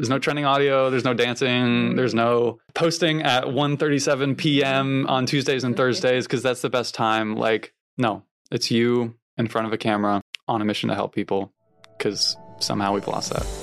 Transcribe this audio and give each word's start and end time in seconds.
There's 0.00 0.08
no 0.08 0.18
trending 0.18 0.46
audio. 0.46 0.88
There's 0.88 1.04
no 1.04 1.12
dancing. 1.12 1.48
Mm-hmm. 1.48 1.96
There's 1.96 2.14
no 2.14 2.58
posting 2.72 3.20
at 3.20 3.44
1:37 3.44 4.38
p.m. 4.38 5.06
on 5.06 5.26
Tuesdays 5.26 5.62
and 5.62 5.74
mm-hmm. 5.74 5.82
Thursdays 5.82 6.26
because 6.26 6.42
that's 6.42 6.62
the 6.62 6.70
best 6.70 6.94
time. 6.94 7.36
Like, 7.36 7.74
no, 7.98 8.22
it's 8.50 8.70
you 8.70 9.16
in 9.36 9.46
front 9.46 9.66
of 9.66 9.74
a 9.74 9.76
camera 9.76 10.22
on 10.48 10.62
a 10.62 10.64
mission 10.64 10.88
to 10.88 10.94
help 10.94 11.14
people 11.14 11.52
because 11.98 12.34
somehow 12.60 12.94
we've 12.94 13.06
lost 13.08 13.34
that. 13.34 13.59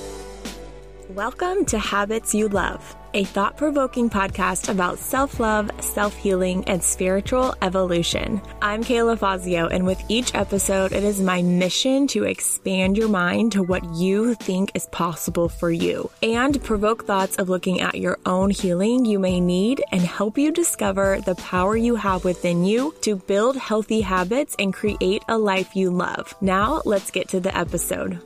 Welcome 1.14 1.64
to 1.66 1.78
Habits 1.78 2.34
You 2.34 2.48
Love, 2.48 2.94
a 3.14 3.24
thought 3.24 3.56
provoking 3.56 4.10
podcast 4.10 4.68
about 4.68 4.98
self 4.98 5.40
love, 5.40 5.70
self 5.82 6.14
healing, 6.14 6.64
and 6.66 6.84
spiritual 6.84 7.54
evolution. 7.62 8.42
I'm 8.60 8.84
Kayla 8.84 9.18
Fazio, 9.18 9.68
and 9.68 9.86
with 9.86 10.02
each 10.10 10.34
episode, 10.34 10.92
it 10.92 11.02
is 11.02 11.18
my 11.22 11.40
mission 11.40 12.08
to 12.08 12.24
expand 12.24 12.98
your 12.98 13.08
mind 13.08 13.52
to 13.52 13.62
what 13.62 13.84
you 13.94 14.34
think 14.34 14.72
is 14.74 14.84
possible 14.88 15.48
for 15.48 15.70
you 15.70 16.10
and 16.22 16.62
provoke 16.62 17.06
thoughts 17.06 17.36
of 17.36 17.48
looking 17.48 17.80
at 17.80 17.94
your 17.94 18.18
own 18.26 18.50
healing 18.50 19.06
you 19.06 19.18
may 19.18 19.40
need 19.40 19.82
and 19.90 20.02
help 20.02 20.36
you 20.36 20.52
discover 20.52 21.22
the 21.24 21.36
power 21.36 21.74
you 21.74 21.94
have 21.94 22.26
within 22.26 22.66
you 22.66 22.94
to 23.00 23.16
build 23.16 23.56
healthy 23.56 24.02
habits 24.02 24.54
and 24.58 24.74
create 24.74 25.22
a 25.26 25.38
life 25.38 25.74
you 25.74 25.90
love. 25.90 26.34
Now, 26.42 26.82
let's 26.84 27.10
get 27.10 27.28
to 27.28 27.40
the 27.40 27.56
episode 27.56 28.20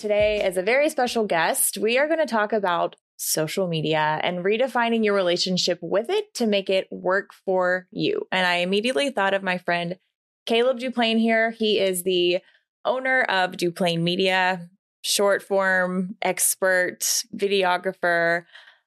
today 0.00 0.40
as 0.40 0.56
a 0.56 0.62
very 0.62 0.88
special 0.88 1.26
guest. 1.26 1.78
We 1.78 1.98
are 1.98 2.06
going 2.06 2.18
to 2.18 2.26
talk 2.26 2.52
about 2.52 2.96
social 3.16 3.68
media 3.68 4.18
and 4.22 4.44
redefining 4.44 5.04
your 5.04 5.14
relationship 5.14 5.78
with 5.82 6.08
it 6.08 6.32
to 6.34 6.46
make 6.46 6.70
it 6.70 6.88
work 6.90 7.32
for 7.44 7.86
you. 7.90 8.26
And 8.32 8.46
I 8.46 8.56
immediately 8.56 9.10
thought 9.10 9.34
of 9.34 9.42
my 9.42 9.58
friend 9.58 9.98
Caleb 10.46 10.80
Duplain 10.80 11.18
here. 11.18 11.50
He 11.50 11.78
is 11.78 12.02
the 12.02 12.38
owner 12.84 13.22
of 13.22 13.52
Duplain 13.52 14.00
Media, 14.00 14.70
short 15.02 15.42
form 15.42 16.16
expert, 16.22 17.00
videographer. 17.36 18.44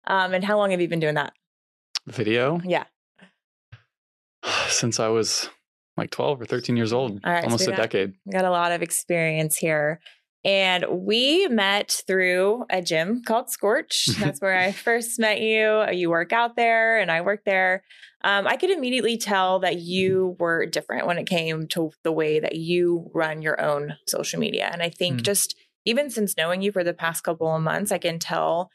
Um, 0.08 0.34
and 0.34 0.44
how 0.44 0.58
long 0.58 0.72
have 0.72 0.82
you 0.82 0.88
been 0.88 1.00
doing 1.00 1.16
that? 1.16 1.34
Video? 2.08 2.60
Yeah. 2.66 2.86
Since 4.68 5.00
I 5.00 5.10
was 5.10 5.50
like 5.96 6.10
12 6.10 6.42
or 6.42 6.46
13 6.46 6.76
years 6.76 6.92
old, 6.92 7.20
almost 7.24 7.66
so 7.66 7.72
a 7.72 7.76
got, 7.76 7.84
decade. 7.84 8.16
Got 8.32 8.46
a 8.46 8.50
lot 8.50 8.72
of 8.72 8.82
experience 8.82 9.58
here. 9.58 10.00
And 10.46 10.86
we 10.90 11.48
met 11.48 12.04
through 12.06 12.66
a 12.70 12.82
gym 12.82 13.22
called 13.26 13.50
Scorch. 13.50 14.08
That's 14.20 14.42
where 14.42 14.58
I 14.58 14.74
first 14.74 15.18
met 15.18 15.40
you. 15.40 15.86
You 15.92 16.10
work 16.10 16.34
out 16.34 16.58
there, 16.58 17.00
and 17.00 17.10
I 17.10 17.22
work 17.22 17.46
there. 17.46 17.84
Um, 18.26 18.48
I 18.48 18.58
could 18.58 18.70
immediately 18.70 19.18
tell 19.18 19.60
that 19.60 19.80
you 19.80 20.36
were 20.40 20.66
different 20.66 21.08
when 21.08 21.18
it 21.18 21.28
came 21.28 21.68
to 21.70 21.92
the 22.04 22.12
way 22.12 22.40
that 22.40 22.56
you 22.56 23.10
run 23.14 23.42
your 23.42 23.60
own 23.62 23.96
social 24.08 24.40
media. 24.40 24.70
And 24.72 24.82
I 24.82 24.90
think 24.90 25.20
mm. 25.20 25.24
just 25.24 25.56
even 25.86 26.10
since 26.10 26.38
knowing 26.38 26.62
you 26.62 26.72
for 26.72 26.84
the 26.84 26.94
past 26.94 27.24
couple 27.24 27.54
of 27.54 27.62
months, 27.62 27.92
I 27.92 27.98
can 27.98 28.20
tell 28.20 28.70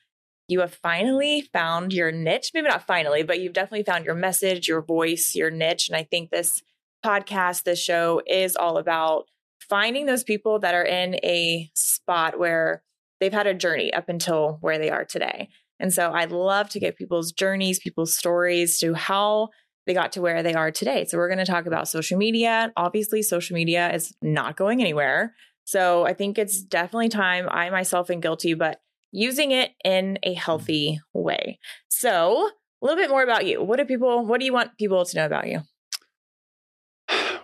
you 0.48 0.60
have 0.60 0.74
finally 0.74 1.42
found 1.52 1.92
your 1.92 2.10
niche. 2.10 2.50
Maybe 2.54 2.68
not 2.68 2.86
finally, 2.86 3.22
but 3.22 3.40
you've 3.40 3.52
definitely 3.52 3.84
found 3.84 4.04
your 4.04 4.14
message, 4.14 4.68
your 4.68 4.82
voice, 4.82 5.34
your 5.34 5.50
niche. 5.50 5.88
And 5.88 5.96
I 5.96 6.04
think 6.04 6.30
this 6.30 6.62
podcast, 7.04 7.64
this 7.64 7.82
show 7.82 8.22
is 8.26 8.56
all 8.56 8.78
about 8.78 9.26
finding 9.68 10.06
those 10.06 10.24
people 10.24 10.58
that 10.60 10.74
are 10.74 10.84
in 10.84 11.14
a 11.16 11.70
spot 11.74 12.38
where 12.38 12.82
they've 13.20 13.32
had 13.32 13.46
a 13.46 13.54
journey 13.54 13.92
up 13.92 14.08
until 14.08 14.58
where 14.60 14.78
they 14.78 14.90
are 14.90 15.04
today. 15.04 15.48
And 15.80 15.92
so 15.92 16.12
I'd 16.12 16.32
love 16.32 16.68
to 16.70 16.80
get 16.80 16.96
people's 16.96 17.32
journeys, 17.32 17.78
people's 17.78 18.16
stories 18.16 18.78
to 18.80 18.94
how 18.94 19.48
they 19.86 19.94
got 19.94 20.12
to 20.12 20.20
where 20.20 20.42
they 20.42 20.54
are 20.54 20.70
today. 20.70 21.04
So 21.06 21.16
we're 21.16 21.28
going 21.28 21.38
to 21.38 21.50
talk 21.50 21.66
about 21.66 21.88
social 21.88 22.18
media. 22.18 22.72
Obviously, 22.76 23.22
social 23.22 23.54
media 23.54 23.92
is 23.92 24.14
not 24.20 24.56
going 24.56 24.80
anywhere. 24.80 25.34
So 25.64 26.06
I 26.06 26.14
think 26.14 26.38
it's 26.38 26.60
definitely 26.62 27.08
time. 27.08 27.48
I 27.50 27.70
myself 27.70 28.10
am 28.10 28.20
guilty, 28.20 28.54
but 28.54 28.80
using 29.12 29.50
it 29.50 29.70
in 29.84 30.18
a 30.22 30.34
healthy 30.34 31.00
way. 31.14 31.58
So 31.88 32.50
a 32.82 32.84
little 32.84 32.96
bit 32.96 33.10
more 33.10 33.22
about 33.22 33.46
you. 33.46 33.62
What 33.62 33.78
do 33.78 33.84
people, 33.84 34.26
what 34.26 34.40
do 34.40 34.46
you 34.46 34.52
want 34.52 34.76
people 34.78 35.04
to 35.04 35.16
know 35.16 35.26
about 35.26 35.48
you? 35.48 35.60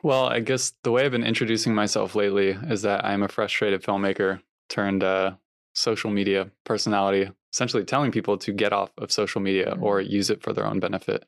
Well, 0.05 0.27
I 0.27 0.41
guess 0.41 0.75
the 0.83 0.91
way 0.91 1.07
I've 1.07 1.13
been 1.13 1.25
introducing 1.25 1.75
myself 1.75 2.15
lately 2.15 2.51
is 2.51 2.83
that 2.83 3.07
I'm 3.07 3.23
a 3.23 3.29
frustrated 3.29 3.83
filmmaker 3.83 4.43
turned 4.69 5.03
uh, 5.03 5.37
social 5.73 6.11
media 6.11 6.51
personality, 6.65 7.31
essentially 7.51 7.85
telling 7.85 8.13
people 8.13 8.37
to 8.37 8.53
get 8.53 8.75
off 8.75 8.91
of 8.99 9.11
social 9.11 9.41
media 9.41 9.71
mm-hmm. 9.71 9.83
or 9.83 10.03
use 10.03 10.29
it 10.29 10.43
for 10.43 10.53
their 10.53 10.67
own 10.67 10.79
benefit. 10.79 11.25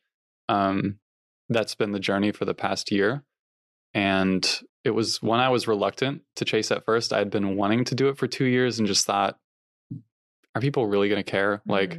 Um, 0.50 0.98
that's 1.48 1.75
been 1.75 1.92
the 1.92 1.98
journey 1.98 2.32
for 2.32 2.44
the 2.44 2.53
past 2.53 2.92
year. 2.92 3.25
And 3.94 4.47
it 4.84 4.91
was 4.91 5.22
when 5.22 5.41
I 5.41 5.48
was 5.48 5.66
reluctant 5.66 6.20
to 6.34 6.44
chase 6.44 6.70
at 6.70 6.84
first. 6.84 7.14
I 7.14 7.19
had 7.19 7.31
been 7.31 7.56
wanting 7.56 7.84
to 7.84 7.94
do 7.94 8.10
it 8.10 8.19
for 8.19 8.26
two 8.26 8.44
years 8.44 8.78
and 8.78 8.87
just 8.87 9.06
thought, 9.06 9.38
are 10.54 10.60
people 10.60 10.87
really 10.87 11.08
going 11.08 11.25
to 11.25 11.31
care? 11.31 11.62
Mm-hmm. 11.66 11.70
Like 11.72 11.98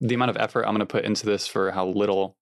the 0.00 0.16
amount 0.16 0.30
of 0.30 0.38
effort 0.38 0.64
I'm 0.64 0.74
going 0.74 0.80
to 0.80 0.86
put 0.86 1.04
into 1.04 1.24
this 1.24 1.46
for 1.46 1.70
how 1.70 1.86
little 1.86 2.36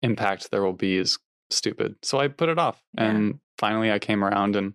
impact 0.00 0.50
there 0.50 0.62
will 0.62 0.72
be 0.72 0.96
is 0.96 1.18
stupid. 1.50 1.96
So 2.02 2.18
I 2.18 2.28
put 2.28 2.48
it 2.48 2.58
off. 2.58 2.82
Yeah. 2.96 3.04
And 3.04 3.40
finally 3.58 3.90
I 3.90 3.98
came 3.98 4.24
around 4.24 4.56
and 4.56 4.74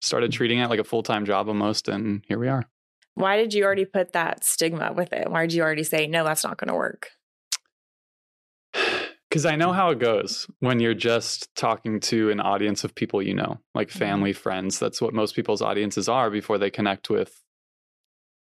started 0.00 0.32
treating 0.32 0.58
it 0.58 0.68
like 0.68 0.80
a 0.80 0.84
full 0.84 1.02
time 1.02 1.24
job 1.24 1.48
almost. 1.48 1.88
And 1.88 2.22
here 2.26 2.38
we 2.38 2.48
are. 2.48 2.64
Why 3.14 3.36
did 3.36 3.52
you 3.52 3.64
already 3.64 3.84
put 3.84 4.12
that 4.12 4.44
stigma 4.44 4.92
with 4.92 5.12
it? 5.12 5.30
Why 5.30 5.42
did 5.42 5.52
you 5.52 5.62
already 5.62 5.84
say, 5.84 6.06
no, 6.06 6.24
that's 6.24 6.44
not 6.44 6.56
going 6.58 6.68
to 6.68 6.74
work? 6.74 7.10
Because 9.28 9.46
I 9.46 9.54
know 9.54 9.72
how 9.72 9.90
it 9.90 10.00
goes 10.00 10.48
when 10.58 10.80
you're 10.80 10.92
just 10.92 11.54
talking 11.54 12.00
to 12.00 12.30
an 12.30 12.40
audience 12.40 12.82
of 12.82 12.96
people 12.96 13.22
you 13.22 13.32
know, 13.32 13.60
like 13.76 13.86
mm-hmm. 13.86 13.98
family, 14.00 14.30
mm-hmm. 14.32 14.40
friends. 14.40 14.80
That's 14.80 15.00
what 15.00 15.14
most 15.14 15.36
people's 15.36 15.62
audiences 15.62 16.08
are 16.08 16.30
before 16.30 16.58
they 16.58 16.68
connect 16.68 17.08
with 17.08 17.40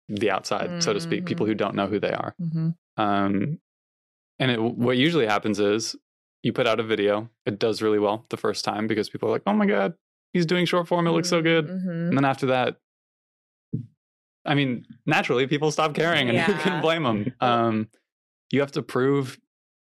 the 0.07 0.29
outside, 0.29 0.69
mm-hmm. 0.69 0.79
so 0.79 0.93
to 0.93 1.01
speak, 1.01 1.25
people 1.25 1.47
who 1.47 1.53
mm-hmm. 1.53 1.57
don't 1.57 1.75
know 1.75 1.87
who 1.87 1.99
they 1.99 2.11
are. 2.11 2.35
Mm-hmm. 2.39 2.69
Um, 2.95 3.59
and 4.37 4.51
it, 4.51 4.61
what 4.61 4.97
usually 4.97 5.25
happens 5.25 5.59
is 5.59 5.95
you 6.47 6.53
put 6.53 6.65
out 6.65 6.79
a 6.79 6.83
video, 6.83 7.29
it 7.45 7.59
does 7.59 7.81
really 7.81 7.99
well 7.99 8.25
the 8.29 8.37
first 8.37 8.63
time 8.63 8.87
because 8.87 9.09
people 9.09 9.27
are 9.27 9.33
like, 9.33 9.43
oh 9.45 9.53
my 9.53 9.65
God, 9.65 9.93
he's 10.31 10.45
doing 10.45 10.65
short 10.65 10.87
form. 10.87 11.05
It 11.05 11.11
looks 11.11 11.29
so 11.29 11.41
good. 11.41 11.67
Mm-hmm. 11.67 11.89
And 11.89 12.17
then 12.17 12.25
after 12.25 12.47
that, 12.47 12.77
I 14.45 14.55
mean, 14.55 14.85
naturally, 15.05 15.45
people 15.45 15.71
stop 15.71 15.93
caring, 15.93 16.29
and 16.29 16.37
yeah. 16.37 16.45
who 16.45 16.53
can 16.53 16.81
blame 16.81 17.03
them? 17.03 17.33
Um, 17.41 17.89
you 18.49 18.61
have 18.61 18.71
to 18.71 18.81
prove 18.81 19.37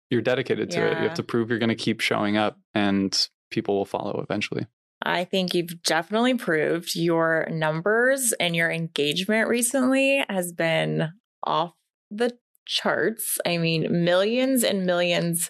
you're 0.09 0.21
dedicated 0.21 0.69
to 0.71 0.79
yeah. 0.79 0.85
it. 0.87 0.97
You 0.97 1.07
have 1.07 1.13
to 1.13 1.23
prove 1.23 1.49
you're 1.49 1.59
going 1.59 1.69
to 1.69 1.75
keep 1.75 2.01
showing 2.01 2.35
up, 2.35 2.59
and 2.75 3.29
people 3.51 3.77
will 3.77 3.85
follow 3.85 4.19
eventually. 4.21 4.67
I 5.01 5.23
think 5.23 5.53
you've 5.53 5.81
definitely 5.83 6.33
proved 6.35 6.93
your 6.93 7.47
numbers 7.49 8.33
and 8.37 8.53
your 8.53 8.69
engagement 8.69 9.47
recently 9.47 10.25
has 10.27 10.51
been 10.51 11.13
off 11.41 11.71
the 12.11 12.37
charts. 12.65 13.37
I 13.45 13.59
mean, 13.59 14.03
millions 14.03 14.65
and 14.65 14.85
millions 14.85 15.49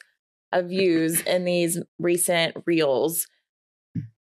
of 0.51 0.67
views 0.67 1.21
in 1.21 1.45
these 1.45 1.79
recent 1.99 2.55
reels. 2.65 3.27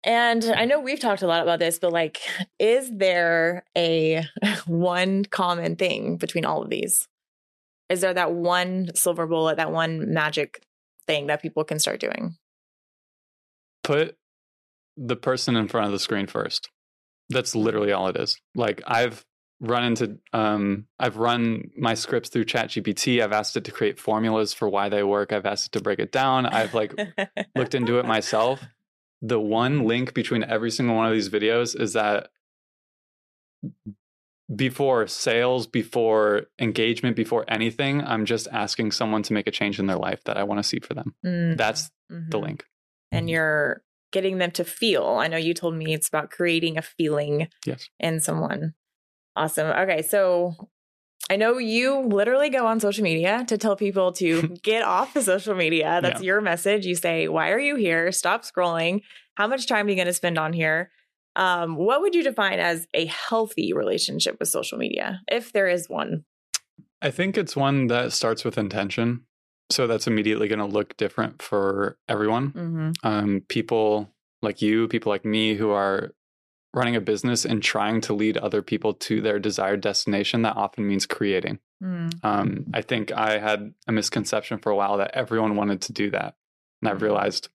And 0.05 0.45
I 0.45 0.65
know 0.65 0.81
we've 0.81 1.01
talked 1.01 1.23
a 1.23 1.27
lot 1.27 1.43
about 1.43 1.59
this, 1.59 1.79
but 1.79 1.93
like, 1.93 2.19
is 2.59 2.91
there 2.93 3.65
a 3.77 4.25
one 4.67 5.25
common 5.25 5.77
thing 5.77 6.17
between 6.17 6.45
all 6.45 6.63
of 6.63 6.71
these? 6.71 7.09
Is 7.89 8.01
there 8.01 8.15
that 8.15 8.33
one 8.33 8.91
silver 8.95 9.27
bullet, 9.27 9.57
that 9.59 9.73
one 9.73 10.13
magic 10.13 10.63
thing 11.07 11.27
that 11.29 11.43
people 11.43 11.65
can 11.65 11.79
start 11.79 12.01
doing? 12.01 12.37
Put 13.85 14.17
the 14.97 15.17
person 15.17 15.57
in 15.57 15.69
front 15.69 15.87
of 15.87 15.93
the 15.93 15.99
screen 15.99 16.27
first. 16.27 16.69
That's 17.29 17.55
literally 17.55 17.93
all 17.93 18.09
it 18.09 18.17
is. 18.17 18.41
Like, 18.55 18.83
I've 18.87 19.25
run 19.61 19.85
into 19.85 20.19
um, 20.33 20.87
I've 20.99 21.17
run 21.17 21.71
my 21.77 21.95
scripts 21.95 22.29
through 22.29 22.45
ChatGPT. 22.45 23.23
I've 23.23 23.33
asked 23.33 23.57
it 23.57 23.65
to 23.65 23.73
create 23.73 23.99
formulas 23.99 24.53
for 24.53 24.69
why 24.69 24.89
they 24.89 25.03
work. 25.03 25.33
I've 25.33 25.47
asked 25.47 25.67
it 25.67 25.73
to 25.79 25.83
break 25.83 25.99
it 25.99 26.13
down. 26.13 26.47
I've 26.47 26.75
like 26.75 26.95
looked 27.57 27.75
into 27.75 27.99
it 27.99 28.07
myself. 28.07 28.61
The 29.23 29.41
one 29.41 29.85
link 29.85 30.15
between 30.15 30.45
every 30.45 30.71
single 30.71 30.97
one 30.97 31.07
of 31.07 31.13
these 31.13 31.31
videos 31.31 31.79
is 31.79 31.95
that 31.95 32.29
before 34.55 35.07
sales, 35.07 35.67
before 35.67 36.43
engagement, 36.61 37.17
before 37.17 37.45
anything, 37.49 38.03
I'm 38.03 38.27
just 38.27 38.47
asking 38.53 38.93
someone 38.93 39.23
to 39.25 39.33
make 39.33 39.47
a 39.47 39.51
change 39.51 39.81
in 39.81 39.87
their 39.87 39.97
life 39.97 40.23
that 40.25 40.37
I 40.37 40.45
want 40.45 40.59
to 40.63 40.69
see 40.69 40.79
for 40.79 40.95
them. 40.95 41.15
Mm. 41.25 41.57
That's 41.57 41.91
mm-hmm. 42.13 42.31
the 42.31 42.39
link. 42.39 42.65
And 43.11 43.29
you're 43.29 43.83
getting 44.13 44.39
them 44.39 44.51
to 44.53 44.65
feel. 44.65 45.05
I 45.07 45.29
know 45.29 45.37
you 45.37 45.55
told 45.55 45.75
me 45.75 45.95
it's 45.95 46.09
about 46.09 46.31
creating 46.31 46.79
a 46.79 46.83
feeling 46.83 47.49
yes. 47.65 47.89
in 47.99 48.21
someone. 48.21 48.75
Awesome. 49.37 49.67
Okay. 49.67 50.03
So 50.03 50.55
I 51.29 51.37
know 51.37 51.59
you 51.59 52.01
literally 52.01 52.51
go 52.51 52.67
on 52.67 52.81
social 52.81 53.05
media 53.05 53.45
to 53.49 53.59
tell 53.59 53.77
people 53.77 54.13
to 54.13 54.43
get 54.63 54.83
off 54.83 55.15
the 55.15 55.23
social 55.23 55.55
media. 55.55 56.01
That's 56.03 56.21
yeah. 56.21 56.27
your 56.27 56.41
message. 56.41 56.87
You 56.87 56.95
say, 56.95 57.29
Why 57.29 57.51
are 57.51 57.59
you 57.59 57.77
here? 57.77 58.11
Stop 58.13 58.43
scrolling. 58.43 59.03
How 59.35 59.47
much 59.47 59.67
time 59.67 59.87
are 59.87 59.91
you 59.91 59.97
going 59.97 60.07
to 60.07 60.13
spend 60.13 60.39
on 60.39 60.53
here? 60.53 60.91
Um, 61.35 61.77
what 61.77 62.01
would 62.01 62.15
you 62.15 62.23
define 62.23 62.59
as 62.59 62.87
a 62.95 63.05
healthy 63.07 63.75
relationship 63.75 64.37
with 64.41 64.49
social 64.49 64.79
media, 64.79 65.21
if 65.31 65.53
there 65.53 65.69
is 65.69 65.89
one? 65.89 66.25
I 67.03 67.11
think 67.11 67.37
it's 67.37 67.55
one 67.55 67.89
that 67.89 68.15
starts 68.15 68.43
with 68.43 68.57
intention. 68.57 69.27
So 69.69 69.87
that's 69.87 70.07
immediately 70.07 70.49
going 70.49 70.61
to 70.61 70.65
look 70.65 70.97
different 70.97 71.43
for 71.43 71.99
everyone. 72.09 72.53
Mm-hmm. 72.53 72.91
Um, 73.03 73.43
people 73.49 74.09
like 74.41 74.63
you, 74.63 74.89
people 74.89 75.11
like 75.11 75.25
me 75.25 75.55
who 75.55 75.71
are 75.71 76.15
running 76.75 76.97
a 76.97 77.01
business 77.01 77.45
and 77.45 77.63
trying 77.63 78.01
to 78.03 78.13
lead 78.13 78.37
other 78.37 78.63
people 78.63 78.95
to 78.95 79.21
their 79.21 79.39
desired 79.39 79.81
destination, 79.81 80.43
that 80.43 80.57
often 80.57 80.87
means 80.87 81.07
creating. 81.07 81.59
Mm. 81.83 82.25
Um, 82.25 82.67
I 82.75 82.83
think 82.83 83.13
I 83.13 83.39
had 83.39 83.73
a 83.87 83.93
misconception 83.93 84.59
for 84.59 84.71
a 84.71 84.77
while 84.77 84.99
that 84.99 85.13
everyone 85.15 85.57
wanted 85.57 85.83
to 85.83 85.93
do 85.93 86.11
that. 86.11 86.35
And 86.83 86.91
I've 86.91 87.03
realized 87.03 87.49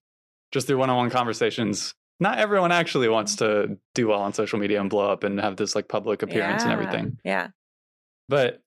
just 0.50 0.66
through 0.66 0.78
one 0.78 0.90
on 0.90 0.96
one 0.96 1.10
conversations, 1.10 1.94
not 2.20 2.38
everyone 2.38 2.72
actually 2.72 3.08
wants 3.08 3.36
to 3.36 3.78
do 3.94 4.08
well 4.08 4.22
on 4.22 4.32
social 4.32 4.58
media 4.58 4.80
and 4.80 4.90
blow 4.90 5.10
up 5.10 5.24
and 5.24 5.40
have 5.40 5.56
this 5.56 5.74
like 5.74 5.88
public 5.88 6.22
appearance 6.22 6.62
and 6.62 6.72
everything. 6.72 7.18
Yeah. 7.24 7.48
But 8.28 8.62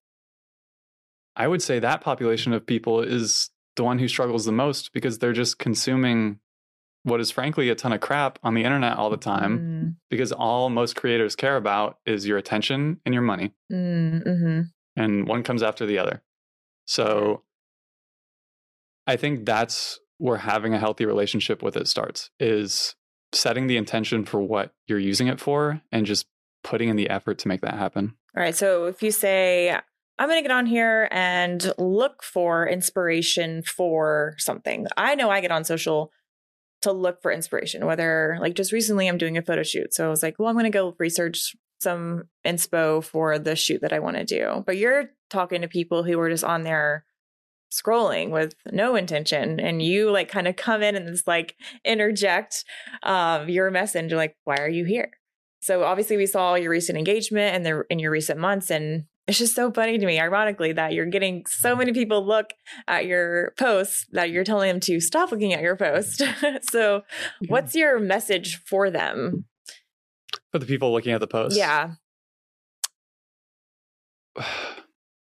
I 1.36 1.48
would 1.48 1.62
say 1.62 1.80
that 1.80 2.02
population 2.02 2.54
of 2.54 2.66
people 2.66 3.02
is 3.02 3.50
the 3.76 3.84
one 3.84 4.00
who 4.00 4.08
struggles 4.08 4.46
the 4.46 4.52
most 4.52 4.94
because 4.94 5.20
they're 5.20 5.34
just 5.34 5.60
consuming 5.60 6.40
what 7.06 7.20
is 7.22 7.32
frankly 7.32 7.70
a 7.70 7.76
ton 7.76 7.94
of 7.94 8.02
crap 8.02 8.38
on 8.44 8.54
the 8.56 8.64
internet 8.64 8.98
all 8.98 9.10
the 9.10 9.18
time 9.18 9.60
Mm. 9.60 9.96
because 10.10 10.32
all 10.32 10.70
most 10.70 10.96
creators 10.96 11.36
care 11.36 11.56
about 11.56 12.00
is 12.06 12.28
your 12.28 12.38
attention 12.38 13.00
and 13.06 13.14
your 13.14 13.22
money 13.24 13.54
Mm. 13.72 14.24
hmm 14.24 14.62
and 14.98 15.28
one 15.28 15.44
comes 15.44 15.62
after 15.64 15.86
the 15.86 15.98
other. 15.98 16.22
So 16.86 17.44
I 19.08 19.16
think 19.18 19.46
that's 19.46 20.00
where 20.18 20.38
having 20.38 20.74
a 20.74 20.80
healthy 20.80 21.06
relationship 21.06 21.62
with 21.62 21.76
it 21.78 21.88
starts 21.88 22.30
is 22.40 22.96
setting 23.34 23.68
the 23.68 23.78
intention 23.78 24.24
for 24.26 24.42
what 24.42 24.72
you're 24.88 25.00
using 25.00 25.28
it 25.28 25.40
for 25.40 25.82
and 25.92 26.06
just 26.06 26.28
putting 26.64 26.90
in 26.90 26.96
the 26.96 27.10
effort 27.10 27.38
to 27.40 27.48
make 27.48 27.62
that 27.62 27.74
happen. 27.76 28.16
All 28.36 28.42
right. 28.42 28.56
So 28.56 28.86
if 28.86 29.04
you 29.04 29.12
say, 29.12 29.70
I'm 30.18 30.30
going 30.30 30.38
to 30.42 30.48
get 30.48 30.56
on 30.56 30.66
here 30.66 31.10
and 31.12 31.74
look 31.78 32.24
for 32.24 32.66
inspiration 32.68 33.62
for 33.64 34.36
something, 34.38 34.88
I 34.98 35.16
know 35.16 35.30
I 35.30 35.42
get 35.42 35.52
on 35.52 35.66
social 35.66 36.12
to 36.86 36.92
look 36.92 37.22
for 37.22 37.32
inspiration, 37.32 37.86
whether 37.86 38.38
like 38.40 38.56
just 38.56 38.72
recently 38.72 39.08
I'm 39.08 39.18
doing 39.18 39.38
a 39.38 39.42
photo 39.42 39.64
shoot. 39.64 39.94
So 39.94 40.06
I 40.06 40.10
was 40.10 40.24
like, 40.24 40.36
well, 40.40 40.48
I'm 40.48 40.56
going 40.56 40.66
to 40.66 40.70
go 40.70 40.96
research 41.00 41.56
some 41.80 42.24
inspo 42.46 43.04
for 43.04 43.38
the 43.38 43.56
shoot 43.56 43.82
that 43.82 43.92
I 43.92 44.00
want 44.00 44.18
to 44.18 44.24
do. 44.24 44.64
But 44.66 44.78
you're 44.78 45.10
talking 45.30 45.62
to 45.62 45.68
people 45.68 46.04
who 46.04 46.20
are 46.20 46.30
just 46.30 46.44
on 46.44 46.64
there 46.64 47.06
scrolling 47.72 48.30
with 48.30 48.54
no 48.72 48.96
intention 48.96 49.60
and 49.60 49.82
you 49.82 50.12
like 50.12 50.30
kind 50.30 50.48
of 50.48 50.56
come 50.56 50.82
in 50.82 50.96
and 50.96 51.08
just 51.08 51.28
like 51.28 51.56
interject 51.84 52.64
um 53.04 53.50
your 53.50 53.70
message 53.72 54.14
like 54.14 54.38
why 54.46 54.56
are 54.58 54.70
you 54.70 54.86
here 54.86 55.10
so 55.62 55.84
obviously 55.84 56.16
we 56.16 56.28
saw 56.28 56.54
your 56.54 56.70
recent 56.70 56.98
engagement 56.98 57.56
and 57.56 57.66
the 57.66 57.84
in 57.90 58.00
your 58.00 58.12
recent 58.12 58.40
months 58.40 58.70
and 58.70 59.06
it's 59.28 59.40
just 59.40 59.56
so 59.56 59.72
funny 59.72 59.98
to 59.98 60.06
me 60.06 60.20
ironically 60.20 60.72
that 60.74 60.94
you're 60.94 61.06
getting 61.06 61.46
so 61.48 61.76
many 61.76 61.92
people 61.94 62.26
look 62.26 62.54
at 62.88 63.06
your 63.06 63.54
posts 63.58 64.06
that 64.12 64.30
you're 64.30 64.44
telling 64.44 64.70
them 64.70 64.80
to 64.80 65.00
stop 65.00 65.32
looking 65.32 65.54
at 65.54 65.62
your 65.62 65.76
post 65.76 66.22
so 66.70 67.02
what's 67.48 67.74
your 67.76 68.00
message 68.00 68.62
for 68.66 68.90
them 68.90 69.46
For 70.52 70.60
the 70.60 70.66
people 70.66 70.92
looking 70.92 71.14
at 71.14 71.20
the 71.22 71.28
post. 71.28 71.58
yeah 71.58 71.92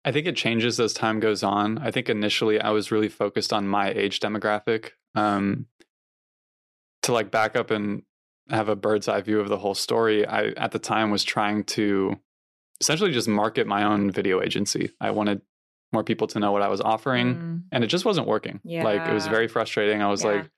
I 0.05 0.11
think 0.11 0.27
it 0.27 0.35
changes 0.35 0.81
as 0.81 0.93
time 0.93 1.21
goes 1.21 1.43
on. 1.43 1.77
I 1.77 1.89
think 1.89 2.09
initially 2.09 2.59
I 2.59 2.71
was 2.71 2.91
really 2.91 3.07
focused 3.07 3.53
on 3.53 3.69
my 3.69 3.89
age 3.89 4.19
demographic. 4.19 4.89
Um, 5.15 5.67
to 7.03 7.13
like 7.13 7.31
back 7.31 7.55
up 7.55 7.71
and 7.71 8.03
have 8.49 8.67
a 8.67 8.75
bird's 8.75 9.07
eye 9.07 9.21
view 9.21 9.39
of 9.39 9.47
the 9.47 9.57
whole 9.57 9.75
story, 9.75 10.25
I 10.27 10.47
at 10.57 10.71
the 10.71 10.79
time 10.79 11.09
was 11.09 11.23
trying 11.23 11.63
to 11.65 12.19
essentially 12.83 13.11
just 13.11 13.27
market 13.27 13.65
my 13.67 13.83
own 13.83 14.11
video 14.11 14.41
agency. 14.41 14.91
I 14.99 15.11
wanted 15.11 15.41
more 15.91 16.03
people 16.03 16.27
to 16.27 16.39
know 16.39 16.51
what 16.51 16.61
I 16.61 16.67
was 16.67 16.81
offering, 16.81 17.27
Mm, 17.35 17.63
and 17.71 17.83
it 17.83 17.87
just 17.87 18.05
wasn't 18.05 18.27
working. 18.27 18.59
Like 18.65 19.01
it 19.07 19.13
was 19.13 19.27
very 19.27 19.47
frustrating. 19.47 20.01
I 20.01 20.09
was 20.09 20.23
Yeah. 20.23 20.31
like, 20.31 20.49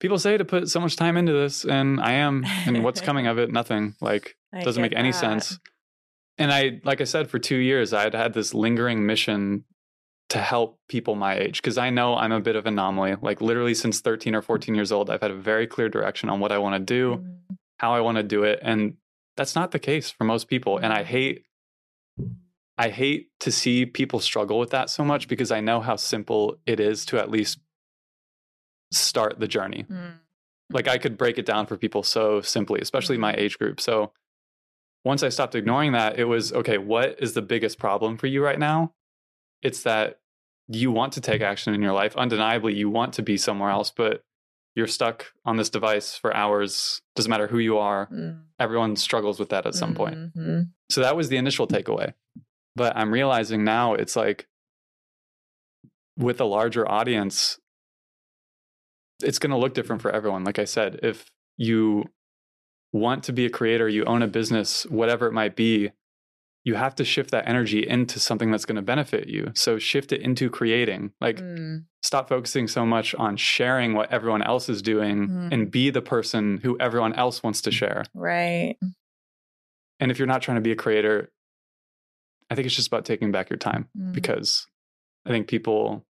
people 0.00 0.18
say 0.18 0.36
to 0.36 0.44
put 0.44 0.68
so 0.68 0.80
much 0.80 0.96
time 0.96 1.16
into 1.16 1.32
this, 1.32 1.64
and 1.64 2.00
I 2.00 2.12
am, 2.26 2.44
and 2.66 2.82
what's 2.84 3.00
coming 3.00 3.26
of 3.26 3.38
it? 3.38 3.52
Nothing. 3.52 3.94
Like 4.10 4.36
I 4.52 4.62
doesn't 4.62 4.82
make 4.82 4.94
any 4.96 5.12
that. 5.12 5.18
sense. 5.18 5.58
And 6.40 6.52
I, 6.52 6.80
like 6.84 7.00
I 7.00 7.04
said, 7.04 7.28
for 7.30 7.38
two 7.38 7.56
years, 7.56 7.92
I 7.92 8.02
had 8.02 8.14
had 8.14 8.32
this 8.32 8.54
lingering 8.54 9.04
mission 9.06 9.64
to 10.30 10.38
help 10.38 10.78
people 10.88 11.14
my 11.16 11.34
age 11.36 11.60
because 11.60 11.78
I 11.78 11.90
know 11.90 12.14
I'm 12.14 12.32
a 12.32 12.40
bit 12.40 12.54
of 12.56 12.64
an 12.66 12.74
anomaly. 12.74 13.16
Like 13.20 13.40
literally 13.40 13.74
since 13.74 14.00
13 14.00 14.34
or 14.34 14.42
14 14.42 14.74
years 14.74 14.92
old, 14.92 15.10
I've 15.10 15.20
had 15.22 15.30
a 15.32 15.40
very 15.52 15.66
clear 15.66 15.88
direction 15.88 16.28
on 16.30 16.38
what 16.38 16.52
I 16.52 16.58
want 16.58 16.74
to 16.76 16.84
do, 16.98 17.04
Mm, 17.16 17.56
how 17.78 17.90
I 17.94 18.00
want 18.00 18.16
to 18.18 18.22
do 18.22 18.44
it, 18.44 18.58
and 18.62 18.96
that's 19.38 19.54
not 19.54 19.70
the 19.70 19.78
case 19.78 20.10
for 20.10 20.24
most 20.24 20.48
people. 20.48 20.76
And 20.76 20.92
I 20.92 21.04
hate, 21.04 21.44
I 22.76 22.88
hate 22.90 23.30
to 23.40 23.52
see 23.52 23.86
people 23.86 24.20
struggle 24.20 24.58
with 24.58 24.70
that 24.70 24.90
so 24.90 25.04
much 25.04 25.28
because 25.28 25.50
I 25.50 25.60
know 25.60 25.80
how 25.80 25.96
simple 25.96 26.58
it 26.66 26.80
is 26.80 27.06
to 27.06 27.18
at 27.18 27.30
least 27.30 27.60
start 28.90 29.38
the 29.38 29.46
journey 29.46 29.86
mm, 29.88 30.14
like 30.70 30.88
I 30.88 30.98
could 30.98 31.16
break 31.16 31.38
it 31.38 31.46
down 31.46 31.66
for 31.66 31.76
people 31.76 32.02
so 32.02 32.40
simply, 32.40 32.80
especially 32.80 33.16
my 33.16 33.34
age 33.34 33.58
group. 33.58 33.80
So 33.80 34.12
once 35.04 35.22
I 35.22 35.28
stopped 35.28 35.54
ignoring 35.54 35.92
that, 35.92 36.18
it 36.18 36.24
was 36.24 36.52
okay, 36.52 36.78
what 36.78 37.16
is 37.20 37.34
the 37.34 37.42
biggest 37.42 37.78
problem 37.78 38.16
for 38.16 38.26
you 38.26 38.44
right 38.44 38.58
now? 38.58 38.92
It's 39.62 39.82
that 39.84 40.20
you 40.68 40.90
want 40.90 41.14
to 41.14 41.20
take 41.20 41.40
action 41.40 41.74
in 41.74 41.82
your 41.82 41.92
life. 41.92 42.16
Undeniably, 42.16 42.74
you 42.74 42.90
want 42.90 43.14
to 43.14 43.22
be 43.22 43.36
somewhere 43.36 43.70
else, 43.70 43.90
but 43.90 44.24
you're 44.78 44.86
stuck 44.86 45.26
on 45.44 45.56
this 45.56 45.68
device 45.68 46.16
for 46.16 46.34
hours. 46.34 47.02
Doesn't 47.16 47.28
matter 47.28 47.48
who 47.48 47.58
you 47.58 47.76
are. 47.78 48.06
mm, 48.06 48.40
Everyone 48.60 48.96
struggles 48.96 49.38
with 49.38 49.50
that 49.50 49.66
at 49.66 49.74
some 49.74 49.94
point. 49.94 50.16
mhm. 50.36 50.70
So 50.90 51.00
that 51.02 51.16
was 51.16 51.28
the 51.28 51.36
initial 51.36 51.66
takeaway. 51.66 52.14
But 52.76 52.96
I'm 52.96 53.12
realizing 53.12 53.64
now 53.64 53.94
it's 53.94 54.16
like 54.16 54.46
with 56.16 56.40
a 56.40 56.44
larger 56.44 56.88
audience, 56.88 57.58
it's 59.22 59.38
going 59.38 59.50
to 59.50 59.56
look 59.56 59.74
different 59.74 60.00
for 60.02 60.10
everyone. 60.10 60.44
Like 60.44 60.58
I 60.58 60.64
said, 60.64 61.00
if 61.02 61.30
you 61.56 62.04
want 62.92 63.24
to 63.24 63.32
be 63.32 63.46
a 63.46 63.50
creator, 63.50 63.88
you 63.88 64.04
own 64.04 64.22
a 64.22 64.28
business, 64.28 64.84
whatever 64.86 65.26
it 65.26 65.32
might 65.32 65.56
be, 65.56 65.90
you 66.68 66.74
have 66.74 66.94
to 66.96 67.04
shift 67.04 67.30
that 67.30 67.48
energy 67.48 67.80
into 67.96 68.20
something 68.20 68.50
that's 68.52 68.64
going 68.64 68.76
to 68.76 68.82
benefit 68.94 69.26
you. 69.28 69.50
So 69.54 69.78
shift 69.78 70.12
it 70.12 70.20
into 70.20 70.50
creating. 70.50 71.12
Like 71.20 71.38
Mm, 71.40 71.84
stop 72.02 72.28
focusing 72.28 72.68
so 72.68 72.84
much 72.84 73.14
on 73.14 73.36
sharing 73.36 73.94
what 73.94 74.10
everyone 74.12 74.42
else 74.42 74.68
is 74.68 74.80
doing 74.82 75.28
Mm. 75.28 75.52
and 75.52 75.70
be 75.70 75.90
the 75.90 76.02
person 76.02 76.58
who 76.62 76.76
everyone 76.78 77.14
else 77.14 77.42
wants 77.42 77.60
to 77.62 77.70
share. 77.70 78.04
right 78.14 78.76
And 80.00 80.10
if 80.12 80.18
you're 80.18 80.28
not 80.34 80.42
trying 80.42 80.56
to 80.62 80.66
be 80.68 80.72
a 80.72 80.76
creator, 80.84 81.16
I 82.50 82.54
think 82.54 82.66
it's 82.66 82.76
just 82.76 82.88
about 82.92 83.04
taking 83.04 83.30
back 83.32 83.50
your 83.50 83.56
time 83.70 83.88
Mm. 83.96 84.12
because 84.12 84.66
I 85.26 85.30
think 85.30 85.48
people 85.48 86.04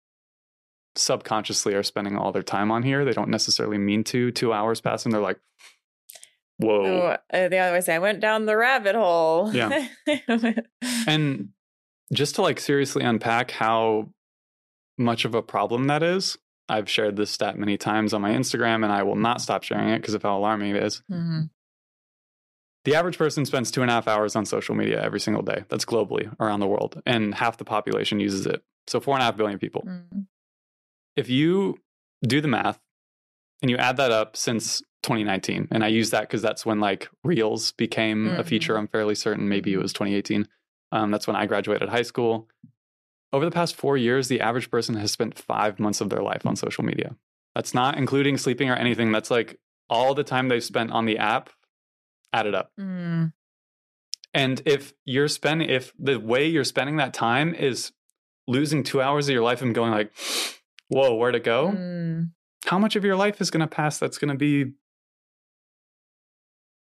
subconsciously 0.95 1.74
are 1.75 1.83
spending 1.83 2.18
all 2.18 2.31
their 2.31 2.44
time 2.44 2.71
on 2.71 2.83
here. 2.83 3.06
They 3.06 3.13
don't 3.13 3.30
necessarily 3.30 3.77
mean 3.77 4.04
to. 4.06 4.31
Two 4.31 4.51
hours 4.54 4.81
pass 4.81 5.06
and 5.06 5.13
they're 5.13 5.21
like, 5.21 5.39
whoa. 6.57 6.86
Oh, 6.86 7.18
uh, 7.38 7.50
the 7.50 7.57
other 7.57 7.74
way, 7.74 7.81
say 7.81 7.95
I 7.95 8.00
went 8.00 8.19
down 8.19 8.45
the 8.45 8.57
rabbit 8.57 8.95
hole. 8.95 9.54
Yeah. 9.54 9.88
And 11.07 11.50
just 12.13 12.36
to 12.36 12.42
like 12.42 12.59
seriously 12.59 13.04
unpack 13.04 13.52
how 13.52 14.09
much 14.97 15.26
of 15.26 15.35
a 15.35 15.42
problem 15.42 15.87
that 15.87 16.04
is, 16.04 16.37
I've 16.69 16.90
shared 16.90 17.16
this 17.16 17.31
stat 17.31 17.57
many 17.57 17.78
times 17.78 18.14
on 18.14 18.21
my 18.21 18.31
Instagram 18.31 18.83
and 18.83 18.92
I 18.92 19.04
will 19.04 19.16
not 19.16 19.42
stop 19.42 19.64
sharing 19.64 19.90
it 19.90 19.99
because 19.99 20.14
of 20.14 20.23
how 20.23 20.37
alarming 20.37 20.76
it 20.76 20.83
is. 20.83 21.02
Mhm. 21.09 21.49
The 22.83 22.95
average 22.95 23.18
person 23.18 23.45
spends 23.45 23.69
two 23.71 23.81
and 23.81 23.92
a 23.92 23.94
half 23.94 24.07
hours 24.07 24.35
on 24.35 24.45
social 24.45 24.76
media 24.76 25.02
every 25.02 25.19
single 25.19 25.44
day. 25.44 25.66
That's 25.69 25.85
globally 25.85 26.33
around 26.40 26.61
the 26.61 26.68
world, 26.68 27.02
and 27.06 27.35
half 27.35 27.57
the 27.57 27.66
population 27.66 28.19
uses 28.19 28.45
it. 28.45 28.64
So, 28.87 29.02
four 29.02 29.16
and 29.16 29.21
a 29.21 29.26
half 29.26 29.35
billion 29.35 29.59
people. 29.59 29.83
Mm. 29.85 30.28
If 31.18 31.30
you 31.30 31.80
do 32.26 32.40
the 32.40 32.47
math 32.47 32.80
and 33.61 33.69
you 33.69 33.76
add 33.76 33.97
that 33.97 34.11
up 34.11 34.37
since 34.37 34.81
2019, 35.07 35.69
and 35.71 35.83
I 35.83 35.87
use 35.87 36.11
that 36.11 36.21
because 36.21 36.42
that's 36.42 36.66
when 36.66 36.80
like 36.80 37.09
Reels 37.23 37.71
became 37.71 38.28
a 38.28 38.44
feature. 38.44 38.78
I'm 38.78 38.87
fairly 38.87 39.16
certain. 39.16 39.49
Maybe 39.49 39.73
it 39.73 39.78
was 39.78 39.94
2018. 39.94 40.47
Um, 40.92 41.11
that's 41.11 41.28
when 41.28 41.35
I 41.35 41.45
graduated 41.45 41.90
high 41.90 42.04
school. 42.04 42.47
Over 43.33 43.45
the 43.45 43.52
past 43.52 43.76
four 43.76 43.97
years, 43.97 44.28
the 44.28 44.42
average 44.42 44.69
person 44.69 44.95
has 44.95 45.11
spent 45.11 45.37
five 45.37 45.80
months 45.80 46.02
of 46.02 46.09
their 46.09 46.21
life 46.21 46.45
on 46.45 46.56
social 46.56 46.83
media. 46.83 47.16
That's 47.56 47.73
not 47.73 47.97
including 47.97 48.37
sleeping 48.37 48.69
or 48.69 48.76
anything. 48.76 49.11
That's 49.11 49.31
like 49.31 49.59
all 49.90 50.14
the 50.14 50.23
time 50.23 50.47
they've 50.47 50.64
spent 50.64 50.92
on 50.92 51.06
the 51.06 51.18
app 51.18 51.49
added 52.31 52.54
up. 52.54 52.71
Mm. 52.80 53.33
And 54.33 54.61
if 54.66 54.94
you're 55.06 55.28
spending, 55.28 55.69
if 55.69 55.94
the 55.97 56.19
way 56.19 56.47
you're 56.47 56.64
spending 56.64 56.97
that 56.97 57.14
time 57.14 57.56
is 57.56 57.92
losing 58.47 58.83
two 58.83 59.02
hours 59.02 59.28
of 59.28 59.33
your 59.33 59.44
life 59.44 59.61
and 59.61 59.73
going 59.73 59.92
like, 59.92 60.14
whoa, 60.90 61.16
where 61.16 61.31
to 61.31 61.40
go? 61.40 61.73
Mm. 61.76 62.31
How 62.66 62.80
much 62.80 62.95
of 62.95 63.04
your 63.04 63.16
life 63.16 63.42
is 63.42 63.49
going 63.49 63.61
to 63.61 63.68
pass 63.68 63.97
that's 63.97 64.18
going 64.18 64.30
to 64.30 64.35
be, 64.35 64.73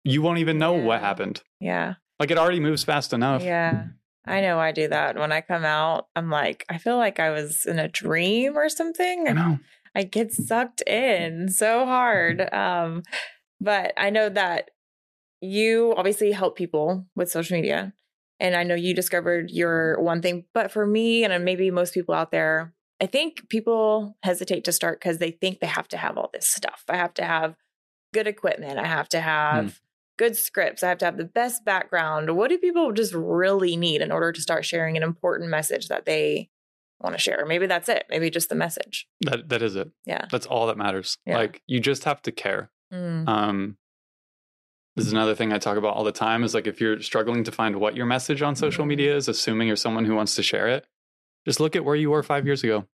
you 0.05 0.23
won't 0.23 0.39
even 0.39 0.59
know 0.59 0.73
what 0.73 1.01
happened. 1.01 1.43
Yeah. 1.61 1.95
Like 2.19 2.31
it 2.31 2.39
already 2.39 2.61
moves 2.61 2.85
fast 2.85 3.13
enough. 3.13 3.43
Yeah. 3.43 3.87
I 4.27 4.41
know 4.41 4.59
I 4.59 4.73
do 4.73 4.89
that. 4.89 5.17
When 5.17 5.33
I 5.33 5.41
come 5.41 5.65
out, 5.65 6.07
I'm 6.15 6.31
like, 6.31 6.65
I 6.69 6.79
feel 6.79 6.97
like 6.97 7.19
I 7.19 7.31
was 7.31 7.67
in 7.67 7.79
a 7.79 7.89
dream 7.89 8.57
or 8.57 8.69
something. 8.69 9.27
I 9.29 9.33
know. 9.33 9.59
I 9.95 10.05
get 10.05 10.33
sucked 10.33 10.81
in 10.83 11.49
so 11.49 11.85
hard. 11.85 12.53
Um, 12.53 13.03
but 13.61 13.93
I 13.97 14.11
know 14.11 14.29
that 14.29 14.71
you 15.41 15.95
obviously 15.97 16.33
help 16.33 16.57
people 16.57 17.07
with 17.17 17.31
social 17.31 17.57
media. 17.57 17.93
And 18.39 18.55
I 18.57 18.63
know 18.63 18.75
you 18.75 18.95
discovered 18.95 19.51
your 19.51 20.01
one 20.01 20.23
thing. 20.23 20.45
But 20.55 20.71
for 20.71 20.87
me, 20.87 21.25
and 21.25 21.45
maybe 21.45 21.71
most 21.71 21.95
people 21.95 22.15
out 22.15 22.31
there, 22.31 22.73
I 23.01 23.07
think 23.07 23.49
people 23.49 24.17
hesitate 24.23 24.65
to 24.65 24.73
start 24.73 25.01
because 25.01 25.19
they 25.19 25.33
think 25.33 25.59
they 25.59 25.67
have 25.67 25.89
to 25.89 25.97
have 25.97 26.17
all 26.17 26.31
this 26.33 26.49
stuff. 26.49 26.85
I 26.89 26.97
have 26.97 27.15
to 27.15 27.25
have 27.25 27.57
good 28.15 28.29
equipment. 28.29 28.79
I 28.79 28.87
have 28.87 29.09
to 29.11 29.21
have 29.21 29.81
good 30.19 30.37
scripts. 30.37 30.83
I 30.83 30.89
have 30.89 30.99
to 30.99 31.05
have 31.05 31.17
the 31.17 31.25
best 31.25 31.65
background. 31.65 32.37
What 32.37 32.49
do 32.51 32.59
people 32.59 32.93
just 32.93 33.15
really 33.15 33.77
need 33.77 34.01
in 34.03 34.13
order 34.13 34.33
to 34.33 34.41
start 34.41 34.65
sharing 34.65 34.97
an 34.97 35.03
important 35.03 35.51
message 35.51 35.89
that 35.89 36.05
they 36.05 36.51
want 37.01 37.15
to 37.15 37.19
share? 37.21 37.45
Maybe 37.47 37.67
that's 37.67 37.89
it. 37.89 38.05
Maybe 38.11 38.31
just 38.31 38.49
the 38.49 38.55
message. 38.55 39.07
That 39.23 39.49
that 39.49 39.63
is 39.63 39.75
it. 39.77 39.91
Yeah. 40.07 40.27
That's 40.31 40.47
all 40.47 40.67
that 40.69 40.77
matters. 40.79 41.19
Yeah. 41.27 41.39
Like 41.39 41.63
you 41.67 41.81
just 41.81 42.05
have 42.05 42.23
to 42.23 42.33
care. 42.33 42.71
Mm. 42.93 43.29
Um 43.29 43.77
this 44.95 45.07
is 45.07 45.13
another 45.13 45.35
thing 45.35 45.53
I 45.55 45.59
talk 45.59 45.79
about 45.79 45.95
all 45.97 46.05
the 46.05 46.13
time 46.13 46.45
is 46.45 46.53
like 46.55 46.67
if 46.67 46.79
you're 46.81 47.01
struggling 47.01 47.45
to 47.45 47.53
find 47.53 47.77
what 47.77 47.97
your 47.97 48.05
message 48.05 48.43
on 48.43 48.55
social 48.55 48.85
Mhm. 48.85 48.89
media 48.89 49.17
is, 49.17 49.27
assuming 49.27 49.67
you're 49.67 49.77
someone 49.77 50.05
who 50.05 50.15
wants 50.15 50.35
to 50.35 50.43
share 50.43 50.69
it, 50.69 50.87
just 51.47 51.61
look 51.61 51.75
at 51.75 51.85
where 51.85 51.97
you 51.97 52.11
were 52.11 52.23
5 52.23 52.45
years 52.45 52.63
ago. 52.63 52.87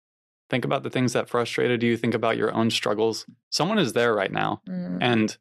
Think 0.48 0.64
about 0.64 0.84
the 0.84 0.90
things 0.90 1.12
that 1.14 1.28
frustrated 1.28 1.82
you, 1.82 1.96
think 1.96 2.14
about 2.14 2.36
your 2.36 2.54
own 2.54 2.70
struggles. 2.70 3.26
Someone 3.50 3.78
is 3.80 3.94
there 3.94 4.14
right 4.14 4.30
now. 4.30 4.62
Mm. 4.68 4.98
And 5.00 5.36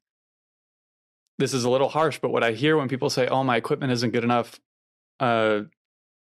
this 1.38 1.54
is 1.54 1.64
a 1.64 1.70
little 1.70 1.90
harsh, 1.90 2.20
but 2.22 2.32
what 2.32 2.44
I 2.44 2.52
hear 2.54 2.78
when 2.78 2.88
people 2.88 3.10
say, 3.10 3.28
"Oh, 3.28 3.44
my 3.44 3.58
equipment 3.58 3.92
isn't 3.94 4.12
good 4.12 4.24
enough," 4.24 4.60
uh, 5.20 5.62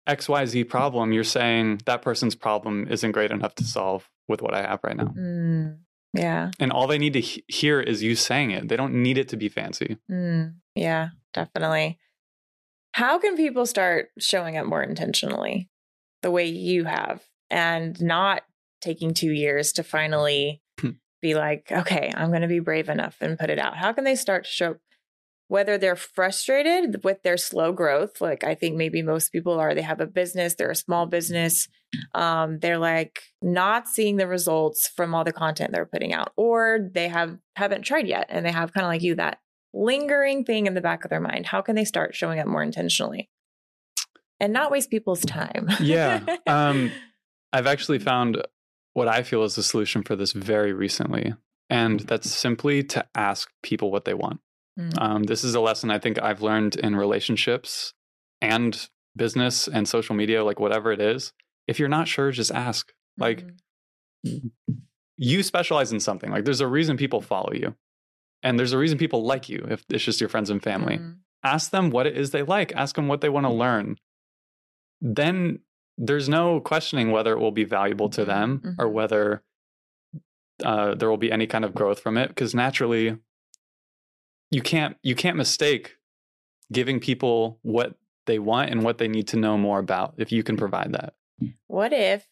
XYZ 0.08 0.64
problem, 0.70 1.12
you're 1.12 1.24
saying 1.24 1.82
that 1.86 2.02
person's 2.02 2.36
problem 2.36 2.88
isn't 2.90 3.12
great 3.12 3.32
enough 3.32 3.56
to 3.56 3.64
solve 3.64 4.10
with 4.28 4.42
what 4.42 4.54
I 4.54 4.62
have 4.62 4.80
right 4.84 4.96
now. 4.96 5.14
Mm. 5.18 5.80
Yeah. 6.14 6.52
And 6.60 6.72
all 6.72 6.88
they 6.88 6.98
need 6.98 7.14
to 7.14 7.20
he- 7.22 7.44
hear 7.48 7.80
is 7.82 8.02
you 8.02 8.16
saying 8.16 8.52
it. 8.52 8.70
They 8.70 8.78
don't 8.78 9.02
need 9.04 9.18
it 9.18 9.28
to 9.30 9.38
be 9.38 9.50
fancy. 9.50 9.98
Mm. 10.10 10.56
Yeah, 10.76 11.10
definitely. 11.34 12.00
How 12.94 13.20
can 13.20 13.36
people 13.36 13.66
start 13.66 14.10
showing 14.18 14.58
up 14.58 14.66
more 14.66 14.82
intentionally 14.82 15.70
the 16.22 16.32
way 16.32 16.46
you 16.46 16.86
have 16.86 17.22
and 17.50 18.02
not 18.02 18.44
taking 18.82 19.14
two 19.14 19.32
years 19.32 19.74
to 19.74 19.84
finally 19.84 20.62
Hmm. 20.80 20.92
be 21.22 21.36
like, 21.36 21.70
okay, 21.72 22.12
I'm 22.16 22.30
going 22.30 22.42
to 22.44 22.48
be 22.48 22.60
brave 22.60 22.88
enough 22.90 23.18
and 23.22 23.38
put 23.38 23.50
it 23.50 23.60
out? 23.60 23.76
How 23.76 23.92
can 23.92 24.04
they 24.06 24.16
start 24.16 24.46
to 24.46 24.50
show 24.50 24.76
whether 25.48 25.78
they're 25.78 25.96
frustrated 25.96 27.04
with 27.04 27.24
their 27.24 27.38
slow 27.38 27.72
growth? 27.72 28.22
Like 28.22 28.44
I 28.44 28.56
think 28.56 28.76
maybe 28.76 29.02
most 29.02 29.32
people 29.32 29.60
are, 29.60 29.74
they 29.74 29.82
have 29.82 30.02
a 30.02 30.08
business, 30.08 30.56
they're 30.56 30.72
a 30.72 30.76
small 30.76 31.06
business. 31.06 31.68
Um, 32.14 32.60
they're 32.60 32.78
like 32.78 33.22
not 33.42 33.88
seeing 33.88 34.18
the 34.18 34.28
results 34.28 34.90
from 34.90 35.16
all 35.16 35.24
the 35.24 35.32
content 35.32 35.72
they're 35.72 35.86
putting 35.86 36.14
out, 36.14 36.34
or 36.36 36.90
they 36.94 37.08
have 37.08 37.38
haven't 37.56 37.84
tried 37.84 38.08
yet 38.08 38.28
and 38.30 38.46
they 38.46 38.52
have 38.52 38.74
kind 38.74 38.86
of 38.86 38.90
like 38.90 39.02
you 39.02 39.16
that 39.16 39.40
lingering 39.74 40.44
thing 40.44 40.66
in 40.66 40.74
the 40.74 40.82
back 40.82 41.04
of 41.04 41.10
their 41.10 41.22
mind. 41.22 41.46
How 41.46 41.62
can 41.62 41.76
they 41.76 41.86
start 41.86 42.16
showing 42.16 42.40
up 42.40 42.48
more 42.48 42.64
intentionally 42.64 43.30
and 44.40 44.52
not 44.52 44.72
waste 44.72 44.90
people's 44.90 45.22
time? 45.22 45.70
Yeah. 45.80 46.26
Um, 46.48 46.92
I've 47.54 47.68
actually 47.68 48.00
found 48.00 48.42
what 48.94 49.08
I 49.08 49.24
feel 49.24 49.44
is 49.44 49.56
the 49.56 49.64
solution 49.64 50.04
for 50.04 50.16
this 50.16 50.32
very 50.32 50.74
recently. 50.74 51.34
And 51.70 52.00
that's 52.02 52.30
simply 52.30 52.84
to 52.86 53.06
ask 53.14 53.50
people 53.62 53.92
what 53.92 54.06
they 54.06 54.14
want. 54.14 54.40
Mm. 54.78 55.02
Um, 55.02 55.24
this 55.24 55.44
is 55.44 55.56
a 55.56 55.60
lesson 55.60 55.90
I 55.92 56.00
think 56.00 56.22
I've 56.22 56.42
learned 56.42 56.76
in 56.76 56.96
relationships 56.96 57.94
and 58.42 58.90
business 59.16 59.68
and 59.68 59.88
social 59.88 60.16
media, 60.16 60.44
like 60.44 60.60
whatever 60.60 60.92
it 60.92 61.02
is. 61.02 61.34
If 61.68 61.80
you're 61.80 61.90
not 61.90 62.08
sure, 62.08 62.32
just 62.32 62.52
ask. 62.52 62.94
Like, 63.18 63.44
Mhm. 64.26 64.52
you 65.18 65.42
specialize 65.44 65.92
in 65.92 66.00
something. 66.00 66.30
Like, 66.32 66.46
there's 66.46 66.62
a 66.62 66.68
reason 66.68 66.98
people 66.98 67.22
follow 67.22 67.54
you. 67.54 67.76
And 68.44 68.60
there's 68.60 68.74
a 68.74 68.78
reason 68.78 68.98
people 69.00 69.24
like 69.26 69.50
you 69.50 69.66
if 69.70 69.84
it's 69.90 70.04
just 70.04 70.22
your 70.22 70.30
friends 70.30 70.50
and 70.52 70.62
family. 70.62 70.98
Mhm. 71.00 71.18
Ask 71.44 71.72
them 71.72 71.90
what 71.90 72.06
it 72.06 72.16
is 72.16 72.30
they 72.32 72.44
like, 72.44 72.72
ask 72.76 72.96
them 72.96 73.08
what 73.08 73.22
they 73.22 73.30
want 73.30 73.46
to 73.46 73.52
learn. 73.52 73.98
Then 75.02 75.60
there's 75.98 76.30
no 76.30 76.60
questioning 76.60 77.12
whether 77.12 77.34
it 77.34 77.40
will 77.40 77.52
be 77.52 77.64
valuable 77.64 78.10
to 78.12 78.24
them 78.26 78.62
or 78.78 78.86
Mhm. 78.86 78.92
whether 78.92 79.44
uh, 80.64 80.96
there 80.96 81.08
will 81.10 81.18
be 81.18 81.32
any 81.32 81.46
kind 81.46 81.64
of 81.64 81.76
growth 81.76 82.00
from 82.00 82.18
it 82.18 82.30
because 82.30 82.56
naturally 82.56 83.16
you 84.52 84.62
can't 84.62 84.98
you 85.04 85.16
can't 85.16 85.38
mistake 85.38 85.96
giving 86.72 87.00
people 87.00 87.60
what 87.62 87.96
they 88.26 88.40
want 88.40 88.70
and 88.70 88.84
what 88.84 88.98
they 88.98 89.08
need 89.08 89.28
to 89.30 89.38
know 89.38 89.58
more 89.58 89.80
about 89.80 90.14
if 90.18 90.32
you 90.32 90.44
can 90.44 90.56
mm. 90.56 90.60
provide 90.60 90.94
that 90.94 91.14
What 91.68 91.94
if, 91.94 92.28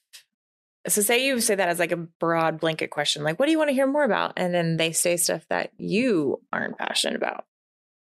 so 0.88 1.02
say 1.02 1.26
you 1.26 1.40
say 1.40 1.56
that 1.56 1.70
as 1.70 1.80
like 1.80 1.92
a 1.92 1.98
broad 1.98 2.60
blanket 2.60 2.90
question, 2.90 3.24
like, 3.24 3.40
what 3.40 3.46
do 3.46 3.52
you 3.52 3.58
want 3.58 3.70
to 3.70 3.74
hear 3.74 3.88
more 3.88 4.04
about? 4.04 4.34
And 4.38 4.54
then 4.54 4.78
they 4.78 4.92
say 4.92 5.18
stuff 5.18 5.46
that 5.50 5.72
you 5.78 6.42
aren't 6.52 6.78
passionate 6.78 7.16
about, 7.16 7.46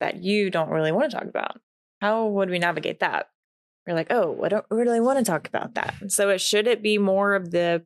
that 0.01 0.23
you 0.23 0.51
don't 0.51 0.71
really 0.71 0.93
want 0.93 1.11
to 1.11 1.17
talk 1.17 1.27
about. 1.27 1.61
How 2.01 2.27
would 2.27 2.51
we 2.51 2.59
navigate 2.59 3.01
that? 3.01 3.29
We're 3.87 3.95
like, 3.95 4.11
oh, 4.11 4.41
I 4.43 4.49
don't 4.49 4.67
really 4.71 5.01
want 5.01 5.19
to 5.19 5.25
talk 5.25 5.47
about 5.47 5.75
that. 5.75 5.95
So 6.09 6.31
it 6.31 6.41
should 6.41 6.67
it 6.67 6.83
be 6.83 6.99
more 6.99 7.35
of 7.35 7.51
the 7.51 7.85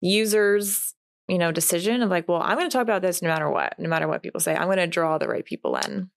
user's, 0.00 0.94
you 1.28 1.38
know, 1.38 1.52
decision 1.52 2.02
of 2.02 2.10
like, 2.10 2.28
well, 2.28 2.40
I'm 2.42 2.56
going 2.56 2.68
to 2.68 2.72
talk 2.72 2.82
about 2.82 3.02
this 3.02 3.22
no 3.22 3.28
matter 3.28 3.50
what, 3.50 3.78
no 3.78 3.88
matter 3.88 4.08
what 4.08 4.22
people 4.22 4.40
say. 4.40 4.54
I'm 4.54 4.66
going 4.66 4.78
to 4.78 4.86
draw 4.86 5.18
the 5.18 5.28
right 5.28 5.44
people 5.44 5.76
in. 5.76 6.10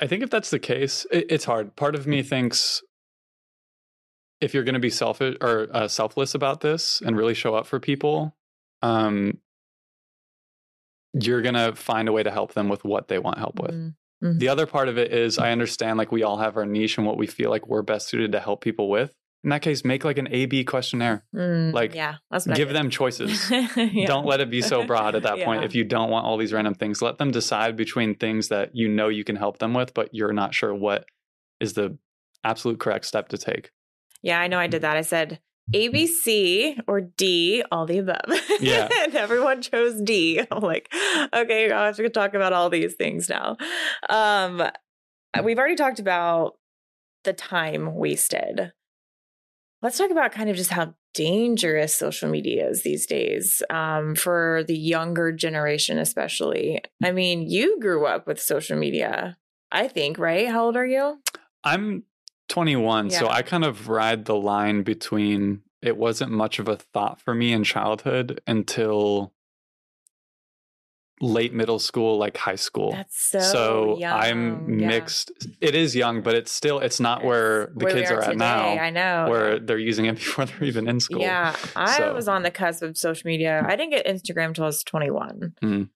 i 0.00 0.06
think 0.06 0.22
if 0.22 0.30
that's 0.30 0.50
the 0.50 0.58
case 0.58 1.06
it, 1.12 1.26
it's 1.30 1.44
hard 1.44 1.76
part 1.76 1.94
of 1.94 2.06
me 2.06 2.22
thinks 2.22 2.82
if 4.40 4.52
you're 4.52 4.64
going 4.64 4.74
to 4.74 4.80
be 4.80 4.90
selfish 4.90 5.36
or 5.40 5.68
uh, 5.72 5.86
selfless 5.86 6.34
about 6.34 6.60
this 6.60 7.00
and 7.06 7.16
really 7.16 7.34
show 7.34 7.54
up 7.54 7.66
for 7.66 7.78
people 7.78 8.36
um 8.82 9.38
you're 11.12 11.42
going 11.42 11.54
to 11.54 11.72
find 11.76 12.08
a 12.08 12.12
way 12.12 12.24
to 12.24 12.30
help 12.32 12.54
them 12.54 12.68
with 12.68 12.84
what 12.84 13.06
they 13.06 13.20
want 13.20 13.38
help 13.38 13.60
with 13.60 13.94
Mm. 14.24 14.38
The 14.38 14.48
other 14.48 14.66
part 14.66 14.88
of 14.88 14.98
it 14.98 15.12
is 15.12 15.38
I 15.38 15.52
understand 15.52 15.98
like 15.98 16.10
we 16.10 16.22
all 16.22 16.38
have 16.38 16.56
our 16.56 16.64
niche 16.64 16.96
and 16.96 17.06
what 17.06 17.18
we 17.18 17.26
feel 17.26 17.50
like 17.50 17.68
we're 17.68 17.82
best 17.82 18.08
suited 18.08 18.32
to 18.32 18.40
help 18.40 18.62
people 18.62 18.88
with. 18.88 19.14
In 19.44 19.50
that 19.50 19.60
case, 19.60 19.84
make 19.84 20.04
like 20.04 20.16
an 20.16 20.26
A 20.30 20.46
B 20.46 20.64
questionnaire. 20.64 21.22
Mm, 21.36 21.72
Like, 21.74 21.94
yeah, 21.94 22.16
that's 22.30 22.46
Give 22.46 22.70
them 22.72 22.88
choices. 22.90 23.50
Yeah. 23.76 24.06
Don't 24.06 24.24
let 24.26 24.40
it 24.40 24.50
be 24.50 24.62
so 24.62 24.84
broad 24.84 25.14
at 25.14 25.22
that 25.24 25.38
point 25.44 25.64
if 25.64 25.74
you 25.74 25.84
don't 25.84 26.10
want 26.10 26.24
all 26.26 26.38
these 26.38 26.52
random 26.52 26.74
things. 26.74 27.02
Let 27.02 27.18
them 27.18 27.30
decide 27.30 27.76
between 27.76 28.14
things 28.14 28.48
that 28.48 28.70
you 28.74 28.88
know 28.88 29.08
you 29.08 29.22
can 29.22 29.36
help 29.36 29.58
them 29.58 29.74
with, 29.74 29.92
but 29.94 30.08
you're 30.12 30.32
not 30.32 30.54
sure 30.54 30.74
what 30.74 31.04
is 31.60 31.74
the 31.74 31.98
absolute 32.42 32.80
correct 32.80 33.04
step 33.04 33.28
to 33.28 33.38
take. 33.38 33.70
Yeah, 34.22 34.40
I 34.40 34.48
know 34.48 34.58
I 34.58 34.66
did 34.66 34.80
that. 34.82 34.96
I 34.96 35.02
said 35.02 35.40
A, 35.74 35.88
B, 35.88 36.06
C, 36.06 36.78
or 36.86 37.02
D, 37.02 37.62
all 37.70 37.84
the 37.84 37.98
above. 37.98 38.24
Yeah. 38.60 38.88
and 39.02 39.14
everyone 39.14 39.60
chose 39.60 40.00
D. 40.00 40.40
I'm 40.50 40.62
like, 40.62 40.88
okay, 41.34 41.70
I 41.70 41.86
have 41.86 41.96
to 41.96 42.08
talk 42.08 42.32
about 42.34 42.54
all 42.54 42.70
these 42.70 42.94
things 42.94 43.28
now. 43.28 43.56
Um, 44.08 44.62
we've 45.42 45.58
already 45.58 45.76
talked 45.76 45.98
about 46.00 46.54
the 47.24 47.32
time 47.34 47.94
wasted. 47.94 48.72
Let's 49.84 49.98
talk 49.98 50.10
about 50.10 50.32
kind 50.32 50.48
of 50.48 50.56
just 50.56 50.70
how 50.70 50.94
dangerous 51.12 51.94
social 51.94 52.30
media 52.30 52.70
is 52.70 52.84
these 52.84 53.04
days 53.04 53.62
um, 53.68 54.14
for 54.14 54.64
the 54.66 54.74
younger 54.74 55.30
generation, 55.30 55.98
especially. 55.98 56.80
I 57.02 57.12
mean, 57.12 57.50
you 57.50 57.78
grew 57.78 58.06
up 58.06 58.26
with 58.26 58.40
social 58.40 58.78
media, 58.78 59.36
I 59.70 59.88
think, 59.88 60.18
right? 60.18 60.48
How 60.48 60.64
old 60.64 60.78
are 60.78 60.86
you? 60.86 61.20
I'm 61.64 62.04
21, 62.48 63.10
so 63.10 63.28
I 63.28 63.42
kind 63.42 63.62
of 63.62 63.90
ride 63.90 64.24
the 64.24 64.36
line 64.36 64.84
between 64.84 65.60
it 65.82 65.98
wasn't 65.98 66.32
much 66.32 66.58
of 66.58 66.66
a 66.66 66.76
thought 66.76 67.20
for 67.20 67.34
me 67.34 67.52
in 67.52 67.62
childhood 67.62 68.40
until 68.46 69.33
late 71.20 71.54
middle 71.54 71.78
school, 71.78 72.18
like 72.18 72.36
high 72.36 72.56
school. 72.56 72.90
That's 72.92 73.30
so, 73.30 73.96
young. 73.98 74.12
I'm 74.20 74.78
Yeah. 74.80 74.88
mixed. 74.88 75.30
It 75.60 75.74
is 75.74 75.94
young, 75.94 76.22
but 76.22 76.34
it's 76.34 76.50
still 76.50 76.80
it's 76.80 76.98
not 77.00 77.24
where 77.24 77.72
the 77.76 77.84
where 77.84 77.94
kids 77.94 78.10
are, 78.10 78.20
at 78.20 78.24
today. 78.26 78.36
now, 78.36 78.68
I 78.68 78.90
know. 78.90 79.26
where 79.30 79.58
they're 79.58 79.78
using 79.78 80.06
it 80.06 80.14
before 80.16 80.44
they're 80.46 80.64
even 80.64 80.88
in 80.88 80.98
school. 81.00 81.20
Yeah, 81.20 81.54
I 81.76 81.96
So- 81.98 82.14
was 82.14 82.26
on 82.28 82.42
the 82.42 82.50
cusp 82.50 82.82
of 82.82 82.96
social 82.98 83.26
media. 83.28 83.64
I 83.66 83.76
didn't 83.76 83.90
get 83.92 84.06
Instagram 84.06 84.48
until 84.48 84.64
I 84.64 84.68
was 84.68 84.82
21. 84.82 85.54
Mm. 85.62 85.88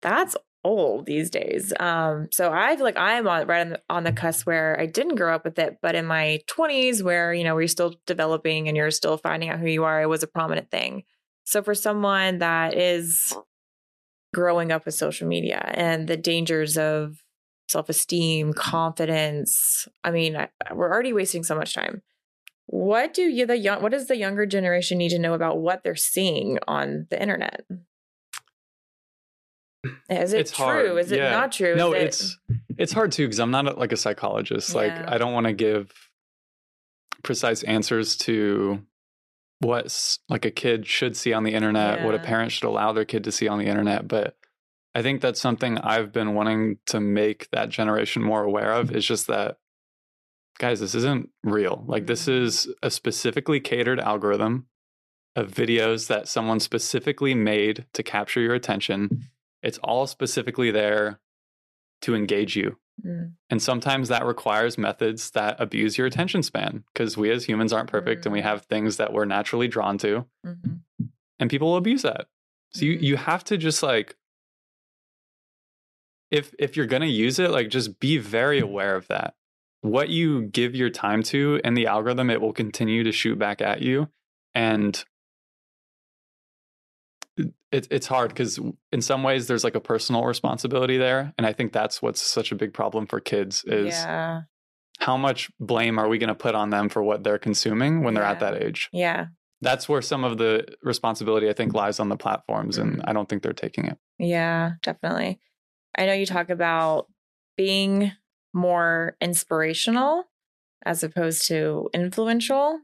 That's 0.00 0.36
old 0.64 1.06
these 1.06 1.30
days. 1.30 1.72
Um, 1.80 2.28
so 2.30 2.52
I 2.52 2.74
feel 2.76 2.84
like 2.84 2.96
I'm 2.96 3.26
on 3.28 3.46
right 3.46 3.60
on 3.62 3.68
the, 3.70 3.82
on 3.90 4.04
the 4.04 4.12
cusp 4.12 4.46
where 4.46 4.78
I 4.78 4.86
didn't 4.86 5.16
grow 5.16 5.34
up 5.34 5.44
with 5.44 5.58
it, 5.58 5.78
but 5.82 5.94
in 5.94 6.06
my 6.06 6.40
20s, 6.48 7.02
where 7.02 7.32
you 7.32 7.44
know 7.44 7.54
we're 7.54 7.66
still 7.68 7.94
developing 8.06 8.68
and 8.68 8.76
you're 8.76 8.90
still 8.90 9.16
finding 9.16 9.48
out 9.50 9.58
who 9.60 9.66
you 9.68 9.84
are, 9.84 10.02
it 10.02 10.06
was 10.08 10.22
a 10.22 10.28
prominent 10.28 10.70
thing. 10.70 11.04
So 11.44 11.62
for 11.62 11.74
someone 11.74 12.38
that 12.38 12.76
is 12.76 13.32
growing 14.32 14.72
up 14.72 14.84
with 14.84 14.94
social 14.94 15.28
media 15.28 15.70
and 15.74 16.08
the 16.08 16.16
dangers 16.16 16.76
of 16.78 17.22
self-esteem, 17.68 18.48
mm-hmm. 18.48 18.58
confidence, 18.58 19.88
I 20.04 20.10
mean, 20.10 20.36
I, 20.36 20.48
we're 20.72 20.90
already 20.90 21.12
wasting 21.12 21.42
so 21.42 21.54
much 21.54 21.74
time. 21.74 22.02
What 22.66 23.12
do 23.12 23.22
you 23.22 23.44
the 23.44 23.58
young 23.58 23.82
what 23.82 23.92
does 23.92 24.06
the 24.06 24.16
younger 24.16 24.46
generation 24.46 24.96
need 24.98 25.10
to 25.10 25.18
know 25.18 25.34
about 25.34 25.58
what 25.58 25.82
they're 25.82 25.96
seeing 25.96 26.58
on 26.66 27.06
the 27.10 27.20
internet? 27.20 27.64
Is 30.08 30.32
it 30.32 30.40
It's 30.40 30.52
true? 30.52 30.64
hard. 30.64 30.98
Is 30.98 31.12
it 31.12 31.18
Yeah. 31.18 31.30
not 31.30 31.52
true? 31.52 31.74
No, 31.74 31.92
it- 31.92 32.02
it's 32.04 32.38
it's 32.78 32.92
hard 32.92 33.12
too 33.12 33.26
because 33.26 33.40
I'm 33.40 33.50
not 33.50 33.66
a, 33.66 33.72
like 33.72 33.92
a 33.92 33.96
psychologist. 33.96 34.74
Like 34.74 34.92
I 34.92 35.18
don't 35.18 35.32
want 35.32 35.46
to 35.46 35.52
give 35.52 35.92
precise 37.22 37.62
answers 37.64 38.16
to 38.18 38.84
what 39.62 40.18
like 40.28 40.44
a 40.44 40.50
kid 40.50 40.86
should 40.86 41.16
see 41.16 41.32
on 41.32 41.44
the 41.44 41.54
internet, 41.54 42.02
what 42.02 42.14
a 42.14 42.18
parent 42.18 42.52
should 42.52 42.66
allow 42.66 42.92
their 42.92 43.04
kid 43.04 43.24
to 43.24 43.32
see 43.32 43.48
on 43.48 43.58
the 43.58 43.66
internet, 43.66 44.06
but 44.08 44.36
I 44.94 45.02
think 45.02 45.20
that's 45.20 45.40
something 45.40 45.78
I've 45.78 46.12
been 46.12 46.34
wanting 46.34 46.78
to 46.86 47.00
make 47.00 47.48
that 47.52 47.70
generation 47.70 48.22
more 48.22 48.42
aware 48.42 48.72
of 48.72 48.94
is 48.94 49.06
just 49.06 49.26
that 49.28 49.56
guys, 50.58 50.80
this 50.80 50.94
isn't 50.94 51.30
real. 51.42 51.82
Like 51.86 52.06
this 52.06 52.26
Mhm. 52.26 52.42
is 52.42 52.74
a 52.82 52.90
specifically 52.90 53.58
catered 53.58 53.98
algorithm 53.98 54.66
of 55.34 55.50
videos 55.50 56.08
that 56.08 56.28
someone 56.28 56.60
specifically 56.60 57.34
made 57.34 57.86
to 57.94 58.02
capture 58.02 58.40
your 58.40 58.54
attention. 58.54 59.28
It's 59.62 59.78
all 59.78 60.06
specifically 60.06 60.70
there 60.70 61.20
to 62.02 62.14
engage 62.14 62.54
you. 62.54 62.76
Mm. 63.04 63.32
And 63.50 63.62
sometimes 63.62 64.08
that 64.08 64.24
requires 64.24 64.76
methods 64.78 65.30
that 65.32 65.60
abuse 65.60 65.96
your 65.98 66.06
attention 66.06 66.42
span 66.42 66.84
because 66.92 67.16
we 67.16 67.30
as 67.30 67.44
humans 67.44 67.72
aren't 67.72 67.90
perfect 67.90 68.26
and 68.26 68.32
we 68.32 68.40
Mm. 68.40 68.44
have 68.44 68.62
things 68.66 68.96
that 68.98 69.12
we're 69.12 69.24
naturally 69.24 69.68
drawn 69.68 69.98
to 69.98 70.26
Mhm. 70.46 70.80
and 71.40 71.50
people 71.50 71.68
will 71.70 71.76
abuse 71.76 72.02
that. 72.02 72.28
So 72.74 72.84
you 72.84 72.98
Mhm. 72.98 73.02
you 73.02 73.16
have 73.16 73.44
to 73.44 73.56
just 73.56 73.82
like 73.82 74.16
if 76.30 76.54
if 76.58 76.76
you're 76.76 76.86
going 76.86 77.02
to 77.02 77.08
use 77.08 77.38
it 77.38 77.50
like 77.50 77.68
just 77.68 77.98
be 78.00 78.18
very 78.18 78.58
aware 78.58 78.96
of 78.96 79.06
that. 79.08 79.34
What 79.82 80.08
you 80.08 80.42
give 80.42 80.74
your 80.74 80.90
time 80.90 81.22
to 81.24 81.60
and 81.64 81.76
the 81.76 81.86
algorithm 81.86 82.30
it 82.30 82.40
will 82.40 82.52
continue 82.52 83.02
to 83.04 83.12
shoot 83.12 83.38
back 83.38 83.60
at 83.60 83.82
you 83.82 84.08
and 84.54 85.04
it, 87.36 87.88
it's 87.90 88.06
hard 88.06 88.28
because 88.30 88.58
in 88.92 89.00
some 89.00 89.22
ways 89.22 89.46
there's 89.46 89.64
like 89.64 89.74
a 89.74 89.80
personal 89.80 90.24
responsibility 90.24 90.98
there 90.98 91.32
and 91.38 91.46
i 91.46 91.52
think 91.52 91.72
that's 91.72 92.02
what's 92.02 92.20
such 92.20 92.52
a 92.52 92.54
big 92.54 92.72
problem 92.74 93.06
for 93.06 93.20
kids 93.20 93.64
is 93.64 93.94
yeah. 93.94 94.42
how 94.98 95.16
much 95.16 95.50
blame 95.58 95.98
are 95.98 96.08
we 96.08 96.18
going 96.18 96.28
to 96.28 96.34
put 96.34 96.54
on 96.54 96.70
them 96.70 96.88
for 96.88 97.02
what 97.02 97.24
they're 97.24 97.38
consuming 97.38 98.02
when 98.02 98.14
they're 98.14 98.22
at 98.24 98.40
that 98.40 98.62
age 98.62 98.90
Yeah. 98.92 99.26
that's 99.62 99.88
where 99.88 100.02
some 100.02 100.24
of 100.24 100.36
the 100.38 100.66
responsibility 100.82 101.48
i 101.48 101.52
think 101.54 101.72
lies 101.74 101.98
on 102.00 102.08
the 102.10 102.16
platforms 102.16 102.76
and 102.78 102.98
Mhm. 102.98 103.04
i 103.06 103.12
don't 103.14 103.28
think 103.28 103.42
they're 103.42 103.52
taking 103.54 103.86
it 103.86 103.98
Yeah, 104.18 104.72
definitely. 104.82 105.40
I 105.98 106.06
know 106.06 106.12
you 106.12 106.26
talk 106.26 106.48
about 106.50 107.06
being 107.56 108.12
more 108.54 109.16
inspirational 109.20 110.24
as 110.84 111.02
opposed 111.02 111.46
to 111.48 111.88
influential. 111.94 112.80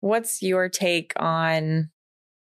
What's 0.00 0.42
your 0.42 0.68
take 0.68 1.12
on 1.16 1.90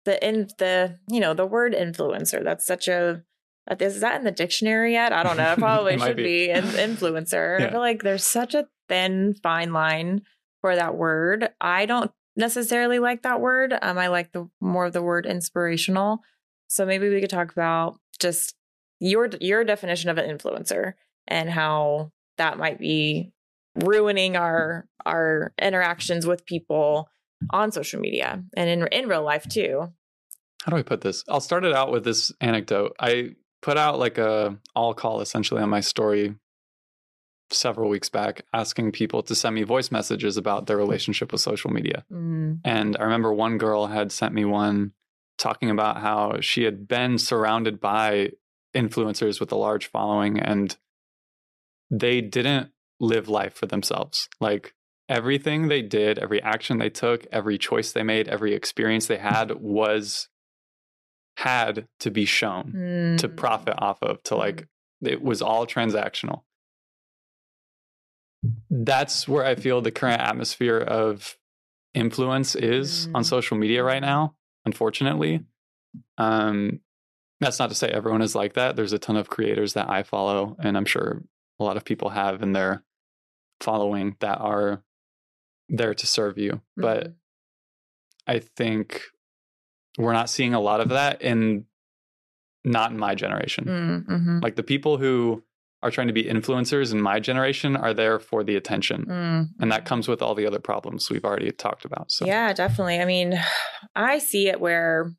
the 0.05 0.25
in 0.25 0.47
the 0.57 0.99
you 1.09 1.19
know 1.19 1.33
the 1.33 1.45
word 1.45 1.73
influencer? 1.73 2.43
That's 2.43 2.65
such 2.65 2.87
a 2.87 3.23
uh, 3.69 3.75
is 3.79 4.01
that 4.01 4.17
in 4.17 4.23
the 4.23 4.31
dictionary 4.31 4.93
yet? 4.93 5.13
I 5.13 5.23
don't 5.23 5.37
know. 5.37 5.53
It 5.53 5.59
probably 5.59 5.97
should 5.99 6.17
be. 6.17 6.23
be, 6.23 6.49
in 6.49 6.63
influencer. 6.63 7.61
I 7.61 7.69
feel 7.69 7.79
like 7.79 8.03
there's 8.03 8.23
such 8.23 8.55
a 8.55 8.67
thin 8.87 9.35
fine 9.43 9.73
line 9.73 10.23
for 10.61 10.75
that 10.75 10.95
word. 10.95 11.49
I 11.61 11.85
don't 11.85 12.11
necessarily 12.35 12.99
like 12.99 13.23
that 13.23 13.41
word. 13.41 13.73
Um, 13.81 13.97
I 13.97 14.07
like 14.07 14.31
the 14.31 14.49
more 14.59 14.85
of 14.85 14.93
the 14.93 15.01
word 15.01 15.25
inspirational. 15.25 16.21
So 16.67 16.85
maybe 16.85 17.09
we 17.09 17.21
could 17.21 17.29
talk 17.29 17.51
about 17.51 17.99
just 18.19 18.55
your 18.99 19.29
your 19.39 19.63
definition 19.63 20.09
of 20.09 20.17
an 20.17 20.37
influencer 20.37 20.93
and 21.27 21.49
how 21.49 22.11
that 22.37 22.57
might 22.57 22.79
be 22.79 23.31
ruining 23.75 24.35
our 24.35 24.87
our 25.05 25.53
interactions 25.61 26.25
with 26.25 26.45
people 26.45 27.09
on 27.51 27.71
social 27.71 27.99
media 27.99 28.43
and 28.55 28.69
in 28.69 28.87
in 28.91 29.07
real 29.07 29.23
life 29.23 29.47
too. 29.47 29.91
how 30.63 30.69
do 30.71 30.77
i 30.77 30.81
put 30.83 31.01
this 31.01 31.23
i'll 31.29 31.39
start 31.41 31.63
it 31.65 31.73
out 31.73 31.91
with 31.91 32.03
this 32.03 32.31
anecdote 32.41 32.95
i 32.99 33.29
put 33.61 33.77
out 33.77 33.99
like 33.99 34.17
a 34.17 34.57
all 34.75 34.93
call 34.93 35.21
essentially 35.21 35.61
on 35.61 35.69
my 35.69 35.79
story 35.79 36.35
several 37.51 37.89
weeks 37.89 38.09
back 38.09 38.43
asking 38.53 38.91
people 38.91 39.23
to 39.23 39.33
send 39.33 39.55
me 39.55 39.63
voice 39.63 39.89
messages 39.91 40.37
about 40.37 40.67
their 40.67 40.77
relationship 40.77 41.31
with 41.31 41.41
social 41.41 41.71
media 41.71 42.05
Mm, 42.11 42.59
And 42.63 42.95
I 42.97 43.03
remember 43.03 43.33
one 43.33 43.57
girl 43.57 43.87
had 43.87 44.11
sent 44.11 44.33
me 44.33 44.45
one 44.45 44.91
talking 45.37 45.69
about 45.71 45.97
how 46.01 46.41
she 46.41 46.63
had 46.63 46.87
been 46.87 47.17
surrounded 47.17 47.79
by 47.79 48.31
influencers 48.75 49.39
with 49.39 49.51
a 49.51 49.55
large 49.55 49.87
following 49.87 50.39
and 50.39 50.75
they 51.89 52.21
didn't 52.21 52.71
live 52.99 53.27
life 53.29 53.53
for 53.55 53.65
themselves. 53.65 54.29
Like 54.39 54.73
everything 55.09 55.67
they 55.67 55.81
did, 55.81 56.19
every 56.19 56.41
action 56.41 56.77
they 56.77 56.89
took, 56.89 57.25
every 57.31 57.57
choice 57.57 57.91
they 57.91 58.03
made, 58.03 58.27
every 58.27 58.53
experience 58.53 59.07
they 59.07 59.17
had 59.17 59.51
was 59.59 60.29
had 61.37 61.87
to 62.01 62.11
be 62.11 62.25
shown 62.25 63.15
to 63.17 63.27
mm, 63.29 63.35
profit 63.35 63.73
off 63.77 63.97
of, 64.01 64.21
to 64.23 64.35
like, 64.35 64.67
it 65.01 65.21
was 65.21 65.41
all 65.41 65.65
transactional. 65.65 66.41
That's 68.69 69.27
where 69.27 69.45
I 69.45 69.55
feel 69.55 69.81
the 69.81 69.91
current 69.91 70.21
atmosphere 70.21 70.77
of 70.79 71.37
influence 71.93 72.55
is 72.55 73.07
on 73.15 73.23
Mm. 73.23 73.25
social 73.25 73.57
media 73.57 73.83
right 73.83 74.01
now, 74.01 74.35
unfortunately. 74.65 75.45
Um, 76.17 76.81
that's 77.39 77.57
not 77.59 77.69
to 77.69 77.75
say 77.75 77.87
everyone 77.87 78.21
is 78.21 78.35
like 78.35 78.53
that. 78.53 78.75
There's 78.75 78.93
a 78.93 78.99
ton 78.99 79.15
of 79.15 79.29
creators 79.29 79.73
that 79.73 79.89
I 79.89 80.03
follow, 80.03 80.55
and 80.59 80.77
I'm 80.77 80.85
sure 80.85 81.23
a 81.59 81.63
lot 81.63 81.77
of 81.77 81.85
people 81.85 82.09
have 82.09 82.43
in 82.43 82.51
their 82.53 82.83
following 83.61 84.15
that 84.19 84.39
are 84.39 84.83
there 85.69 85.93
to 85.93 86.07
serve 86.07 86.37
you. 86.37 86.61
But 86.75 87.07
mhm. 87.07 87.13
I 88.27 88.39
think 88.39 89.01
we're 89.97 90.13
not 90.13 90.29
seeing 90.29 90.53
a 90.53 90.59
lot 90.59 90.81
of 90.81 90.89
that 90.89 91.21
in 91.21 91.65
not 92.65 92.91
in 92.91 92.97
my 92.97 93.15
generation. 93.15 93.65
Mm, 93.65 94.05
mhm, 94.07 94.43
Like 94.43 94.55
the 94.55 94.63
people 94.63 94.97
who 94.97 95.43
are 95.81 95.89
trying 95.91 96.07
to 96.07 96.13
be 96.13 96.25
influencers 96.25 96.91
in 96.91 97.01
my 97.01 97.19
generation 97.21 97.77
are 97.77 97.93
there 97.93 98.19
for 98.19 98.43
the 98.43 98.55
attention. 98.57 99.05
mm, 99.05 99.47
And 99.61 99.71
that 99.71 99.83
mhm. 99.83 99.85
comes 99.85 100.07
with 100.09 100.21
all 100.21 100.35
the 100.35 100.45
other 100.45 100.59
problems 100.59 101.09
we've 101.09 101.23
already 101.23 101.51
talked 101.51 101.85
about. 101.85 102.11
So 102.11 102.25
Yeah, 102.25 102.51
definitely. 102.53 102.99
I 102.99 103.05
mean, 103.05 103.39
I 103.95 104.19
see 104.19 104.47
it 104.49 104.59
where 104.59 105.11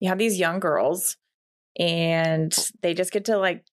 you 0.00 0.08
have 0.08 0.18
these 0.18 0.38
young 0.38 0.60
girls 0.60 1.16
and 1.78 2.56
they 2.82 2.94
just 2.94 3.12
get 3.12 3.24
to 3.26 3.36
like 3.38 3.64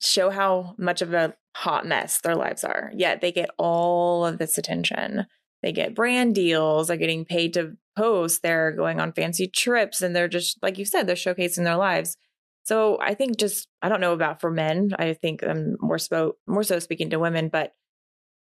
show 0.00 0.30
how 0.30 0.74
much 0.78 1.02
of 1.02 1.12
a 1.12 1.34
hot 1.54 1.86
mess 1.86 2.20
their 2.22 2.34
lives 2.36 2.64
are. 2.64 2.90
Yet 2.94 3.20
they 3.20 3.32
get 3.32 3.50
all 3.58 4.24
of 4.24 4.38
this 4.38 4.56
attention. 4.58 5.26
They 5.66 5.72
get 5.72 5.96
brand 5.96 6.36
deals, 6.36 6.86
they're 6.86 6.96
getting 6.96 7.24
paid 7.24 7.54
to 7.54 7.76
post, 7.98 8.40
they're 8.40 8.70
going 8.70 9.00
on 9.00 9.10
fancy 9.10 9.48
trips, 9.48 10.00
and 10.00 10.14
they're 10.14 10.28
just, 10.28 10.62
like 10.62 10.78
you 10.78 10.84
said, 10.84 11.08
they're 11.08 11.16
showcasing 11.16 11.64
their 11.64 11.74
lives. 11.74 12.16
So 12.62 13.00
I 13.00 13.14
think 13.14 13.36
just 13.36 13.66
I 13.82 13.88
don't 13.88 14.00
know 14.00 14.12
about 14.12 14.40
for 14.40 14.48
men. 14.48 14.92
I 14.96 15.12
think 15.14 15.42
I'm 15.42 15.76
more 15.80 15.98
so 15.98 16.36
more 16.46 16.62
so 16.62 16.78
speaking 16.78 17.10
to 17.10 17.18
women, 17.18 17.48
but 17.48 17.72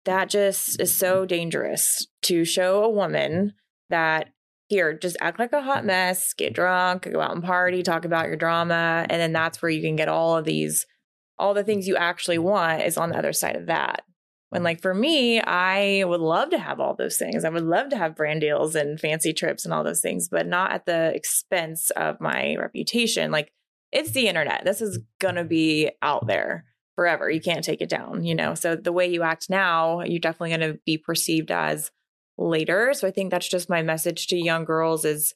that 0.04 0.28
just 0.28 0.78
is 0.82 0.94
so 0.94 1.24
dangerous 1.24 2.06
to 2.24 2.44
show 2.44 2.84
a 2.84 2.90
woman 2.90 3.54
that 3.88 4.28
here 4.66 4.92
just 4.92 5.16
act 5.22 5.38
like 5.38 5.54
a 5.54 5.62
hot 5.62 5.86
mess, 5.86 6.34
get 6.34 6.52
drunk, 6.52 7.10
go 7.10 7.22
out 7.22 7.34
and 7.34 7.42
party, 7.42 7.82
talk 7.82 8.04
about 8.04 8.26
your 8.26 8.36
drama, 8.36 9.06
and 9.08 9.18
then 9.18 9.32
that's 9.32 9.62
where 9.62 9.70
you 9.70 9.80
can 9.80 9.96
get 9.96 10.10
all 10.10 10.36
of 10.36 10.44
these 10.44 10.84
all 11.38 11.54
the 11.54 11.64
things 11.64 11.88
you 11.88 11.96
actually 11.96 12.36
want 12.36 12.82
is 12.82 12.98
on 12.98 13.08
the 13.08 13.16
other 13.16 13.32
side 13.32 13.56
of 13.56 13.64
that. 13.64 14.02
When 14.50 14.62
like 14.62 14.80
for 14.80 14.94
me, 14.94 15.40
I 15.40 16.04
would 16.04 16.20
love 16.20 16.50
to 16.50 16.58
have 16.58 16.80
all 16.80 16.94
those 16.94 17.16
things. 17.16 17.44
I 17.44 17.50
would 17.50 17.64
love 17.64 17.90
to 17.90 17.98
have 17.98 18.16
brand 18.16 18.40
deals 18.40 18.74
and 18.74 18.98
fancy 18.98 19.32
trips 19.32 19.64
and 19.64 19.74
all 19.74 19.84
those 19.84 20.00
things, 20.00 20.28
but 20.28 20.46
not 20.46 20.72
at 20.72 20.86
the 20.86 21.14
expense 21.14 21.90
of 21.90 22.20
my 22.20 22.56
reputation. 22.56 23.30
Like 23.30 23.52
it's 23.92 24.12
the 24.12 24.28
internet. 24.28 24.64
This 24.64 24.80
is 24.80 25.00
going 25.18 25.34
to 25.34 25.44
be 25.44 25.90
out 26.00 26.26
there 26.26 26.64
forever. 26.96 27.30
You 27.30 27.40
can't 27.40 27.64
take 27.64 27.80
it 27.80 27.88
down, 27.88 28.24
you 28.24 28.34
know? 28.34 28.54
So 28.54 28.74
the 28.74 28.92
way 28.92 29.06
you 29.06 29.22
act 29.22 29.50
now, 29.50 30.00
you're 30.00 30.18
definitely 30.18 30.56
going 30.56 30.72
to 30.72 30.80
be 30.84 30.98
perceived 30.98 31.50
as 31.50 31.90
later. 32.36 32.92
So 32.94 33.06
I 33.06 33.10
think 33.10 33.30
that's 33.30 33.48
just 33.48 33.70
my 33.70 33.82
message 33.82 34.28
to 34.28 34.36
young 34.36 34.64
girls 34.64 35.04
is 35.04 35.34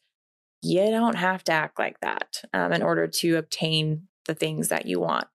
you 0.62 0.84
don't 0.90 1.16
have 1.16 1.44
to 1.44 1.52
act 1.52 1.78
like 1.78 2.00
that 2.00 2.42
um, 2.54 2.72
in 2.72 2.82
order 2.82 3.06
to 3.06 3.36
obtain 3.36 4.08
the 4.26 4.34
things 4.34 4.68
that 4.68 4.86
you 4.86 5.00
want. 5.00 5.26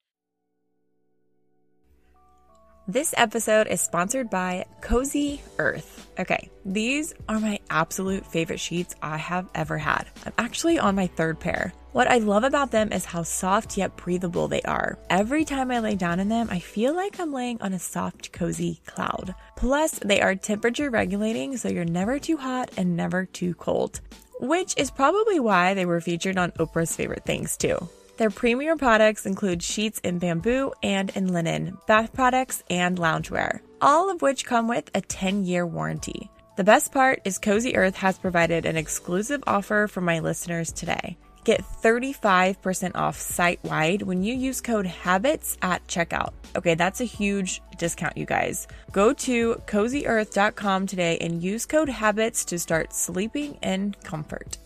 This 2.89 3.13
episode 3.17 3.67
is 3.67 3.81
sponsored 3.81 4.29
by 4.29 4.63
Cozy 4.79 5.41
Earth. 5.59 6.07
Okay, 6.17 6.49
these 6.63 7.13
are 7.27 7.37
my 7.37 7.59
absolute 7.69 8.25
favorite 8.25 8.61
sheets 8.61 8.95
I 9.01 9.17
have 9.17 9.49
ever 9.53 9.77
had. 9.77 10.05
I'm 10.25 10.31
actually 10.37 10.79
on 10.79 10.95
my 10.95 11.07
third 11.07 11.37
pair. 11.37 11.73
What 11.91 12.07
I 12.07 12.19
love 12.19 12.45
about 12.45 12.71
them 12.71 12.93
is 12.93 13.03
how 13.03 13.23
soft 13.23 13.77
yet 13.77 13.97
breathable 13.97 14.47
they 14.47 14.61
are. 14.61 14.97
Every 15.09 15.43
time 15.43 15.69
I 15.69 15.79
lay 15.79 15.95
down 15.95 16.21
in 16.21 16.29
them, 16.29 16.47
I 16.49 16.59
feel 16.59 16.95
like 16.95 17.19
I'm 17.19 17.33
laying 17.33 17.61
on 17.61 17.73
a 17.73 17.79
soft, 17.79 18.31
cozy 18.31 18.79
cloud. 18.85 19.35
Plus, 19.57 19.91
they 19.99 20.21
are 20.21 20.35
temperature 20.35 20.89
regulating, 20.89 21.57
so 21.57 21.67
you're 21.67 21.83
never 21.83 22.19
too 22.19 22.37
hot 22.37 22.71
and 22.77 22.95
never 22.95 23.25
too 23.25 23.53
cold. 23.55 23.99
Which 24.39 24.73
is 24.77 24.91
probably 24.91 25.41
why 25.41 25.73
they 25.73 25.85
were 25.85 25.99
featured 25.99 26.37
on 26.37 26.51
Oprah's 26.53 26.95
favorite 26.95 27.25
things, 27.25 27.57
too. 27.57 27.89
Their 28.17 28.31
premier 28.31 28.75
products 28.75 29.27
include 29.27 29.61
sheets 29.61 29.99
in 29.99 30.17
bamboo 30.17 30.71
and 30.81 31.11
in 31.15 31.31
linen, 31.31 31.77
bath 31.87 32.13
products, 32.13 32.63
and 32.67 32.97
loungewear, 32.97 33.59
all 33.79 34.09
of 34.09 34.23
which 34.23 34.45
come 34.45 34.67
with 34.67 34.89
a 34.95 35.01
10 35.01 35.45
year 35.45 35.67
warranty. 35.67 36.31
The 36.57 36.63
best 36.63 36.91
part 36.91 37.21
is 37.25 37.37
Cozy 37.37 37.75
Earth 37.75 37.95
has 37.97 38.17
provided 38.17 38.65
an 38.65 38.75
exclusive 38.75 39.43
offer 39.45 39.87
for 39.87 40.01
my 40.01 40.17
listeners 40.17 40.71
today. 40.71 41.15
Get 41.43 41.63
35% 41.63 42.95
off 42.95 43.15
site 43.17 43.63
wide 43.63 44.01
when 44.01 44.23
you 44.23 44.33
use 44.33 44.61
code 44.61 44.87
HABITS 44.87 45.57
at 45.61 45.85
checkout. 45.87 46.33
Okay, 46.55 46.73
that's 46.73 46.99
a 46.99 47.05
huge 47.05 47.61
discount, 47.77 48.17
you 48.17 48.25
guys. 48.25 48.67
Go 48.91 49.13
to 49.13 49.61
cozyearth.com 49.67 50.87
today 50.87 51.19
and 51.21 51.43
use 51.43 51.67
code 51.67 51.87
HABITS 51.89 52.45
to 52.45 52.57
start 52.57 52.91
sleeping 52.91 53.59
in 53.61 53.95
comfort. 54.03 54.57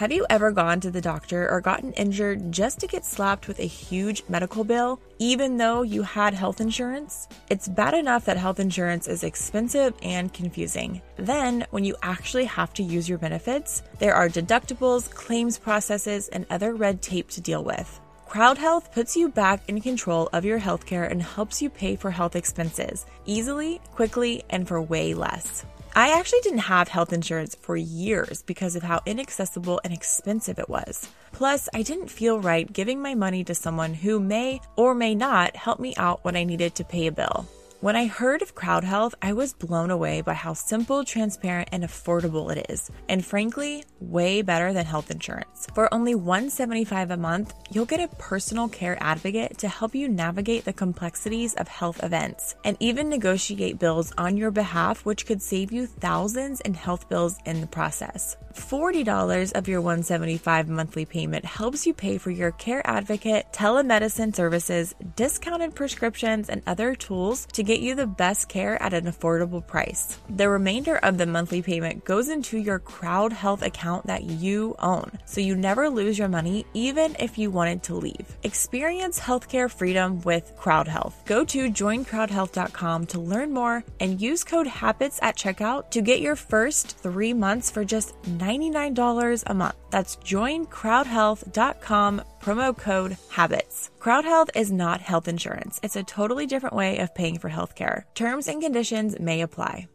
Have 0.00 0.12
you 0.12 0.24
ever 0.30 0.50
gone 0.50 0.80
to 0.80 0.90
the 0.90 1.02
doctor 1.02 1.46
or 1.50 1.60
gotten 1.60 1.92
injured 1.92 2.50
just 2.50 2.80
to 2.80 2.86
get 2.86 3.04
slapped 3.04 3.46
with 3.46 3.58
a 3.58 3.66
huge 3.66 4.22
medical 4.30 4.64
bill, 4.64 4.98
even 5.18 5.58
though 5.58 5.82
you 5.82 6.00
had 6.00 6.32
health 6.32 6.62
insurance? 6.62 7.28
It's 7.50 7.68
bad 7.68 7.92
enough 7.92 8.24
that 8.24 8.38
health 8.38 8.60
insurance 8.60 9.08
is 9.08 9.24
expensive 9.24 9.92
and 10.02 10.32
confusing. 10.32 11.02
Then, 11.16 11.66
when 11.70 11.84
you 11.84 11.96
actually 12.02 12.46
have 12.46 12.72
to 12.76 12.82
use 12.82 13.10
your 13.10 13.18
benefits, 13.18 13.82
there 13.98 14.14
are 14.14 14.30
deductibles, 14.30 15.10
claims 15.10 15.58
processes, 15.58 16.28
and 16.28 16.46
other 16.48 16.72
red 16.72 17.02
tape 17.02 17.28
to 17.32 17.42
deal 17.42 17.62
with. 17.62 18.00
CrowdHealth 18.26 18.92
puts 18.92 19.18
you 19.18 19.28
back 19.28 19.60
in 19.68 19.82
control 19.82 20.30
of 20.32 20.46
your 20.46 20.60
healthcare 20.60 21.10
and 21.10 21.22
helps 21.22 21.60
you 21.60 21.68
pay 21.68 21.94
for 21.94 22.10
health 22.10 22.36
expenses 22.36 23.04
easily, 23.26 23.82
quickly, 23.92 24.44
and 24.48 24.66
for 24.66 24.80
way 24.80 25.12
less. 25.12 25.66
I 25.94 26.18
actually 26.18 26.40
didn't 26.40 26.58
have 26.60 26.88
health 26.88 27.12
insurance 27.12 27.56
for 27.56 27.76
years 27.76 28.42
because 28.42 28.76
of 28.76 28.82
how 28.82 29.02
inaccessible 29.06 29.80
and 29.82 29.92
expensive 29.92 30.58
it 30.58 30.68
was. 30.68 31.08
Plus, 31.32 31.68
I 31.74 31.82
didn't 31.82 32.10
feel 32.10 32.40
right 32.40 32.72
giving 32.72 33.02
my 33.02 33.14
money 33.14 33.42
to 33.44 33.54
someone 33.54 33.94
who 33.94 34.20
may 34.20 34.60
or 34.76 34.94
may 34.94 35.14
not 35.14 35.56
help 35.56 35.80
me 35.80 35.94
out 35.96 36.24
when 36.24 36.36
I 36.36 36.44
needed 36.44 36.76
to 36.76 36.84
pay 36.84 37.08
a 37.08 37.12
bill. 37.12 37.46
When 37.80 37.96
I 37.96 38.08
heard 38.08 38.42
of 38.42 38.54
Crowd 38.54 38.84
Health, 38.84 39.14
I 39.22 39.32
was 39.32 39.54
blown 39.54 39.90
away 39.90 40.20
by 40.20 40.34
how 40.34 40.52
simple, 40.52 41.02
transparent, 41.02 41.70
and 41.72 41.82
affordable 41.82 42.54
it 42.54 42.66
is. 42.68 42.90
And 43.08 43.24
frankly, 43.24 43.84
way 44.00 44.42
better 44.42 44.74
than 44.74 44.84
health 44.84 45.10
insurance. 45.10 45.66
For 45.74 45.92
only 45.94 46.14
175 46.14 47.10
a 47.10 47.16
month, 47.16 47.54
you'll 47.70 47.86
get 47.86 48.00
a 48.00 48.14
personal 48.16 48.68
care 48.68 48.98
advocate 49.00 49.56
to 49.58 49.68
help 49.68 49.94
you 49.94 50.08
navigate 50.08 50.66
the 50.66 50.74
complexities 50.74 51.54
of 51.54 51.68
health 51.68 52.04
events 52.04 52.54
and 52.66 52.76
even 52.80 53.08
negotiate 53.08 53.78
bills 53.78 54.12
on 54.18 54.36
your 54.36 54.50
behalf, 54.50 55.06
which 55.06 55.24
could 55.24 55.40
save 55.40 55.72
you 55.72 55.86
thousands 55.86 56.60
in 56.60 56.74
health 56.74 57.08
bills 57.08 57.38
in 57.46 57.62
the 57.62 57.66
process. 57.66 58.36
$40 58.52 59.52
of 59.52 59.68
your 59.68 59.80
175 59.80 60.68
monthly 60.68 61.06
payment 61.06 61.44
helps 61.44 61.86
you 61.86 61.94
pay 61.94 62.18
for 62.18 62.30
your 62.30 62.50
care 62.50 62.82
advocate, 62.84 63.46
telemedicine 63.52 64.34
services, 64.34 64.94
discounted 65.16 65.74
prescriptions, 65.74 66.50
and 66.50 66.60
other 66.66 66.94
tools 66.94 67.46
to 67.52 67.62
get 67.70 67.80
you 67.80 67.94
the 67.94 68.04
best 68.04 68.48
care 68.48 68.82
at 68.82 68.92
an 68.92 69.04
affordable 69.04 69.64
price. 69.64 70.18
The 70.28 70.48
remainder 70.48 70.96
of 70.96 71.18
the 71.18 71.26
monthly 71.26 71.62
payment 71.62 72.04
goes 72.04 72.28
into 72.28 72.58
your 72.58 72.80
Crowd 72.80 73.32
Health 73.32 73.62
account 73.62 74.08
that 74.08 74.24
you 74.24 74.74
own, 74.80 75.08
so 75.24 75.40
you 75.40 75.54
never 75.54 75.88
lose 75.88 76.18
your 76.18 76.26
money 76.26 76.66
even 76.74 77.14
if 77.20 77.38
you 77.38 77.48
wanted 77.52 77.84
to 77.84 77.94
leave. 77.94 78.26
Experience 78.42 79.20
healthcare 79.20 79.70
freedom 79.70 80.20
with 80.22 80.52
Crowd 80.56 80.88
Health. 80.88 81.22
Go 81.26 81.44
to 81.44 81.70
joincrowdhealth.com 81.70 83.06
to 83.06 83.20
learn 83.20 83.52
more 83.52 83.84
and 84.00 84.20
use 84.20 84.42
code 84.42 84.66
HABITS 84.66 85.20
at 85.22 85.36
checkout 85.36 85.90
to 85.90 86.02
get 86.02 86.20
your 86.20 86.34
first 86.34 86.98
three 86.98 87.32
months 87.32 87.70
for 87.70 87.84
just 87.84 88.20
$99 88.22 89.44
a 89.46 89.54
month. 89.54 89.76
That's 89.90 90.16
joincrowdhealth.com 90.16 92.22
promo 92.40 92.76
code 92.76 93.16
HABITS. 93.30 93.90
Crowd 93.98 94.24
Health 94.24 94.50
is 94.54 94.72
not 94.72 95.00
health 95.00 95.28
insurance. 95.28 95.78
It's 95.82 95.96
a 95.96 96.02
totally 96.02 96.46
different 96.46 96.74
way 96.74 96.98
of 96.98 97.14
paying 97.14 97.38
for 97.38 97.50
healthcare. 97.50 98.04
Terms 98.14 98.48
and 98.48 98.62
conditions 98.62 99.20
may 99.20 99.42
apply. 99.42 99.88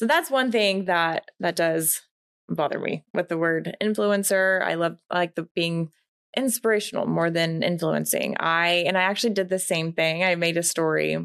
So 0.00 0.06
that's 0.06 0.30
one 0.30 0.50
thing 0.50 0.86
that 0.86 1.30
that 1.40 1.56
does 1.56 2.00
bother 2.48 2.78
me 2.78 3.04
with 3.12 3.28
the 3.28 3.36
word 3.36 3.76
influencer. 3.82 4.62
I 4.62 4.74
love 4.74 4.96
I 5.10 5.18
like 5.18 5.34
the 5.34 5.46
being 5.54 5.90
inspirational 6.36 7.06
more 7.06 7.30
than 7.30 7.62
influencing. 7.62 8.36
I 8.40 8.84
and 8.86 8.96
I 8.96 9.02
actually 9.02 9.34
did 9.34 9.50
the 9.50 9.58
same 9.58 9.92
thing. 9.92 10.24
I 10.24 10.36
made 10.36 10.56
a 10.56 10.62
story 10.62 11.16
hmm. 11.16 11.24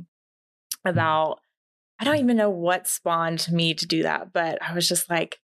about 0.84 1.40
I 2.00 2.04
don't 2.04 2.18
even 2.18 2.38
know 2.38 2.50
what 2.50 2.88
spawned 2.88 3.48
me 3.52 3.74
to 3.74 3.86
do 3.86 4.04
that, 4.04 4.34
but 4.34 4.62
I 4.62 4.74
was 4.74 4.88
just 4.88 5.10
like, 5.10 5.40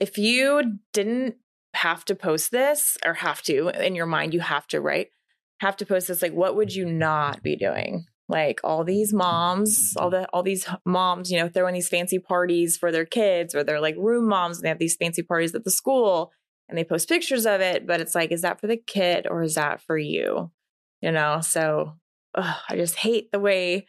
if 0.00 0.18
you 0.18 0.78
didn't 0.92 1.36
have 1.74 2.04
to 2.04 2.14
post 2.14 2.50
this 2.50 2.96
or 3.04 3.14
have 3.14 3.42
to 3.42 3.68
in 3.84 3.94
your 3.94 4.06
mind, 4.06 4.34
you 4.34 4.40
have 4.40 4.66
to, 4.68 4.80
right? 4.80 5.08
Have 5.60 5.76
to 5.78 5.86
post 5.86 6.08
this, 6.08 6.22
like, 6.22 6.32
what 6.32 6.56
would 6.56 6.74
you 6.74 6.84
not 6.84 7.42
be 7.42 7.56
doing? 7.56 8.06
Like 8.28 8.60
all 8.64 8.84
these 8.84 9.12
moms, 9.12 9.94
all 9.98 10.08
the 10.08 10.26
all 10.32 10.42
these 10.42 10.66
moms, 10.86 11.30
you 11.30 11.38
know, 11.38 11.48
throwing 11.48 11.74
these 11.74 11.90
fancy 11.90 12.18
parties 12.18 12.76
for 12.76 12.90
their 12.90 13.04
kids, 13.04 13.54
or 13.54 13.62
they're 13.62 13.80
like 13.80 13.96
room 13.98 14.28
moms 14.28 14.56
and 14.56 14.64
they 14.64 14.70
have 14.70 14.78
these 14.78 14.96
fancy 14.96 15.22
parties 15.22 15.54
at 15.54 15.64
the 15.64 15.70
school 15.70 16.32
and 16.68 16.78
they 16.78 16.84
post 16.84 17.08
pictures 17.08 17.44
of 17.44 17.60
it, 17.60 17.86
but 17.86 18.00
it's 18.00 18.14
like, 18.14 18.32
is 18.32 18.40
that 18.42 18.60
for 18.60 18.66
the 18.66 18.78
kid 18.78 19.26
or 19.28 19.42
is 19.42 19.56
that 19.56 19.82
for 19.82 19.98
you? 19.98 20.50
You 21.02 21.12
know, 21.12 21.40
so 21.42 21.96
ugh, 22.34 22.56
I 22.68 22.76
just 22.76 22.96
hate 22.96 23.30
the 23.30 23.40
way 23.40 23.86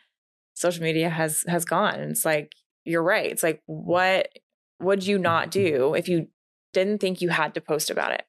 social 0.56 0.84
media 0.84 1.10
has 1.10 1.44
has 1.48 1.66
gone. 1.66 2.00
It's 2.00 2.26
like 2.26 2.54
you're 2.84 3.04
right. 3.04 3.32
It's 3.32 3.44
like 3.44 3.62
what 3.68 4.30
would 4.80 5.06
you 5.06 5.18
mm-hmm. 5.18 5.24
not 5.24 5.52
do 5.52 5.94
if 5.94 6.10
you 6.10 6.28
didn't 6.74 7.00
think 7.00 7.22
you 7.22 7.30
had 7.30 7.54
to 7.54 7.62
post 7.62 7.90
about 7.90 8.12
it? 8.12 8.26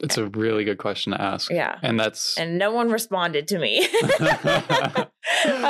It's 0.00 0.18
a 0.18 0.26
really 0.26 0.64
good 0.64 0.76
question 0.76 1.12
to 1.12 1.20
ask. 1.20 1.50
Yeah. 1.50 1.78
And 1.82 1.98
that's 1.98 2.36
And 2.36 2.58
no 2.58 2.70
one 2.70 2.90
responded 2.90 3.48
to 3.48 3.58
me. 3.58 3.88
I 3.90 5.06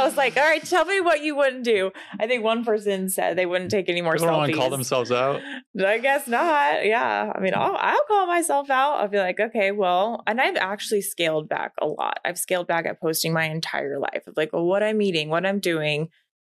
was 0.05 0.17
like, 0.17 0.37
all 0.37 0.43
right, 0.43 0.65
tell 0.65 0.85
me 0.85 1.01
what 1.01 1.23
you 1.23 1.37
wouldn't 1.37 1.65
do. 1.65 1.93
I 2.19 2.27
think 2.27 2.43
one 2.43 2.65
person 2.65 3.09
said 3.09 3.39
they 3.39 3.47
wouldn't 3.47 3.71
take 3.71 3.89
any 3.89 4.03
more 4.03 4.15
people 4.15 4.29
don't 4.29 4.37
want 4.39 4.51
selfies. 4.51 4.55
to 4.55 4.61
call 4.61 4.71
themselves 4.71 5.12
out. 5.12 5.41
I 5.79 5.99
guess 5.99 6.27
not. 6.27 6.85
Yeah. 6.85 7.33
I 7.35 7.41
mean, 7.41 7.55
I'll, 7.55 7.77
I'll 7.79 8.05
call 8.09 8.27
myself 8.27 8.69
out. 8.69 8.95
I'll 8.95 9.09
be 9.09 9.19
like, 9.19 9.39
okay, 9.39 9.71
well, 9.71 10.25
and 10.27 10.41
I've 10.41 10.57
actually 10.57 11.03
scaled 11.03 11.49
back 11.49 11.73
a 11.81 11.87
lot. 11.87 12.19
I've 12.25 12.39
scaled 12.39 12.67
back 12.67 12.87
at 12.87 13.01
posting 13.01 13.33
my 13.33 13.45
entire 13.45 14.01
life 14.01 14.27
of 14.27 14.37
like, 14.37 14.53
well, 14.53 14.65
what 14.65 14.83
I'm 14.83 15.01
eating, 15.03 15.29
what 15.29 15.47
I'm 15.47 15.61
doing, 15.61 16.09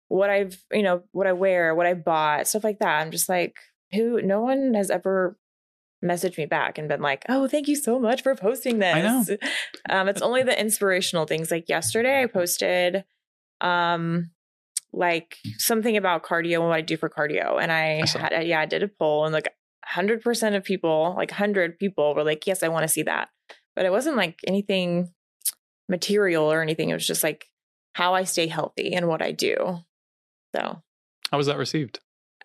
what 0.08 0.30
I've, 0.30 0.58
you 0.72 0.84
know, 0.84 1.04
what 1.12 1.28
I 1.28 1.34
wear, 1.34 1.76
what 1.76 1.86
I 1.86 1.96
bought, 1.96 2.48
stuff 2.48 2.64
like 2.64 2.80
that. 2.80 3.02
I'm 3.02 3.12
just 3.12 3.28
like, 3.28 3.58
who, 3.92 4.22
no 4.22 4.42
one 4.42 4.74
has 4.74 4.90
ever 4.90 5.38
messaged 6.04 6.38
me 6.38 6.46
back 6.46 6.78
and 6.78 6.88
been 6.88 7.02
like, 7.02 7.26
oh, 7.30 7.48
thank 7.48 7.68
you 7.68 7.76
so 7.76 8.00
much 8.00 8.22
for 8.22 8.36
posting 8.36 8.80
this. 8.80 8.96
I 8.96 9.02
know. 9.02 9.26
Um, 9.90 10.08
it's 10.08 10.22
only 10.22 10.44
the 10.44 10.60
inspirational 10.60 11.26
things. 11.26 11.50
Like 11.52 11.70
yesterday, 11.70 12.22
I 12.22 12.28
posted, 12.28 13.04
um, 13.62 14.32
like 14.94 15.38
something 15.58 15.98
about 15.98 16.24
cardio 16.24 16.56
and 16.56 16.66
what 16.66 16.78
I 16.78 16.82
do 16.82 16.98
for 16.98 17.10
cardio. 17.10 17.62
And 17.62 17.72
I 17.72 18.02
I 18.04 18.20
had, 18.20 18.48
yeah, 18.48 18.62
I 18.62 18.66
did 18.66 18.84
a 18.84 18.88
poll 18.88 19.26
and 19.26 19.34
like 19.34 19.54
100% 19.92 20.56
of 20.56 20.64
people, 20.64 21.14
like 21.18 21.32
100 21.32 21.78
people 21.80 22.16
were 22.16 22.24
like, 22.24 22.46
yes, 22.48 22.64
I 22.64 22.68
want 22.68 22.84
to 22.84 22.88
see 22.88 23.04
that. 23.04 23.30
But 23.76 23.86
it 23.86 23.92
wasn't 23.92 24.18
like 24.18 24.40
anything 24.48 25.14
material 25.90 26.52
or 26.52 26.62
anything. 26.62 26.90
It 26.90 26.94
was 26.94 27.08
just 27.08 27.24
like 27.24 27.48
how 27.94 28.14
I 28.14 28.24
stay 28.24 28.48
healthy 28.48 28.94
and 28.94 29.08
what 29.08 29.22
I 29.22 29.32
do. 29.32 29.80
So, 30.56 30.82
How 31.32 31.38
was 31.38 31.48
that 31.48 31.58
received? 31.58 32.00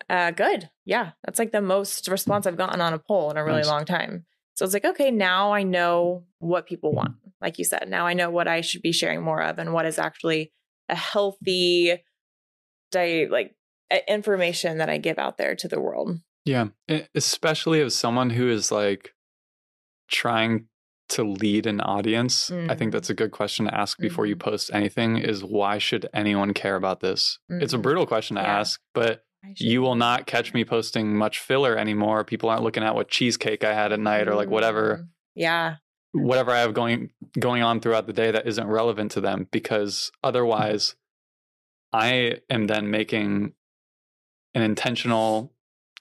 Uh, 0.09 0.31
good. 0.31 0.69
Yeah. 0.85 1.11
That's 1.23 1.39
like 1.39 1.51
the 1.51 1.61
most 1.61 2.07
response 2.07 2.45
I've 2.45 2.57
gotten 2.57 2.81
on 2.81 2.93
a 2.93 2.99
poll 2.99 3.31
in 3.31 3.37
a 3.37 3.43
really 3.43 3.57
Nice. 3.57 3.67
long 3.67 3.85
time. 3.85 4.25
So 4.55 4.65
it's 4.65 4.73
like, 4.73 4.85
okay, 4.85 5.09
now 5.11 5.51
I 5.53 5.63
know 5.63 6.25
what 6.39 6.67
people 6.67 6.93
want. 6.93 7.15
Like 7.41 7.57
you 7.57 7.65
said, 7.65 7.89
now 7.89 8.05
I 8.05 8.13
know 8.13 8.29
what 8.29 8.47
I 8.47 8.61
should 8.61 8.81
be 8.81 8.91
sharing 8.91 9.21
more 9.23 9.41
of 9.41 9.57
and 9.59 9.73
what 9.73 9.85
is 9.85 9.97
actually 9.97 10.51
a 10.89 10.95
healthy, 10.95 11.97
diet, 12.91 13.31
like 13.31 13.55
uh, 13.91 13.97
information 14.07 14.77
that 14.77 14.89
I 14.89 14.97
give 14.97 15.17
out 15.17 15.37
there 15.37 15.55
to 15.55 15.67
the 15.67 15.79
world. 15.79 16.19
Yeah. 16.45 16.67
Especially 17.15 17.81
as 17.81 17.95
someone 17.95 18.29
who 18.31 18.47
is 18.49 18.71
like 18.71 19.13
trying 20.11 20.67
to 21.09 21.23
lead 21.23 21.65
an 21.65 21.79
audience. 21.81 22.49
I 22.51 22.75
think 22.75 22.91
that's 22.91 23.09
a 23.09 23.13
good 23.13 23.31
question 23.31 23.65
to 23.65 23.73
ask 23.75 23.99
before 23.99 24.25
you 24.25 24.35
Mhm. 24.35 24.39
post 24.39 24.71
anything 24.73 25.17
is 25.17 25.43
why 25.43 25.77
should 25.77 26.07
anyone 26.13 26.53
care 26.53 26.75
about 26.75 27.01
this? 27.01 27.39
It's 27.49 27.73
a 27.73 27.77
brutal 27.77 28.05
question 28.07 28.35
to 28.37 28.41
Yeah. 28.41 28.59
ask, 28.59 28.81
but 28.93 29.23
you 29.57 29.81
will 29.81 29.95
not 29.95 30.25
catch 30.25 30.53
me 30.53 30.63
posting 30.65 31.15
much 31.15 31.39
filler 31.39 31.77
anymore. 31.77 32.23
People 32.23 32.49
aren't 32.49 32.63
looking 32.63 32.83
at 32.83 32.95
what 32.95 33.09
cheesecake 33.09 33.63
I 33.63 33.73
had 33.73 33.91
at 33.91 33.99
night 33.99 34.27
or 34.27 34.35
like 34.35 34.49
whatever 34.49 34.97
Mm. 35.03 35.07
Yeah. 35.35 35.75
whatever 36.11 36.51
I 36.51 36.59
have 36.59 36.73
going 36.73 37.09
going 37.39 37.63
on 37.63 37.79
throughout 37.79 38.05
the 38.07 38.13
day 38.13 38.29
that 38.31 38.45
isn't 38.47 38.67
relevant 38.67 39.11
to 39.13 39.21
them 39.21 39.47
because 39.51 40.11
otherwise 40.23 40.95
I 41.91 42.39
am 42.49 42.67
then 42.67 42.89
making 42.91 43.53
an 44.55 44.61
intentional 44.61 45.51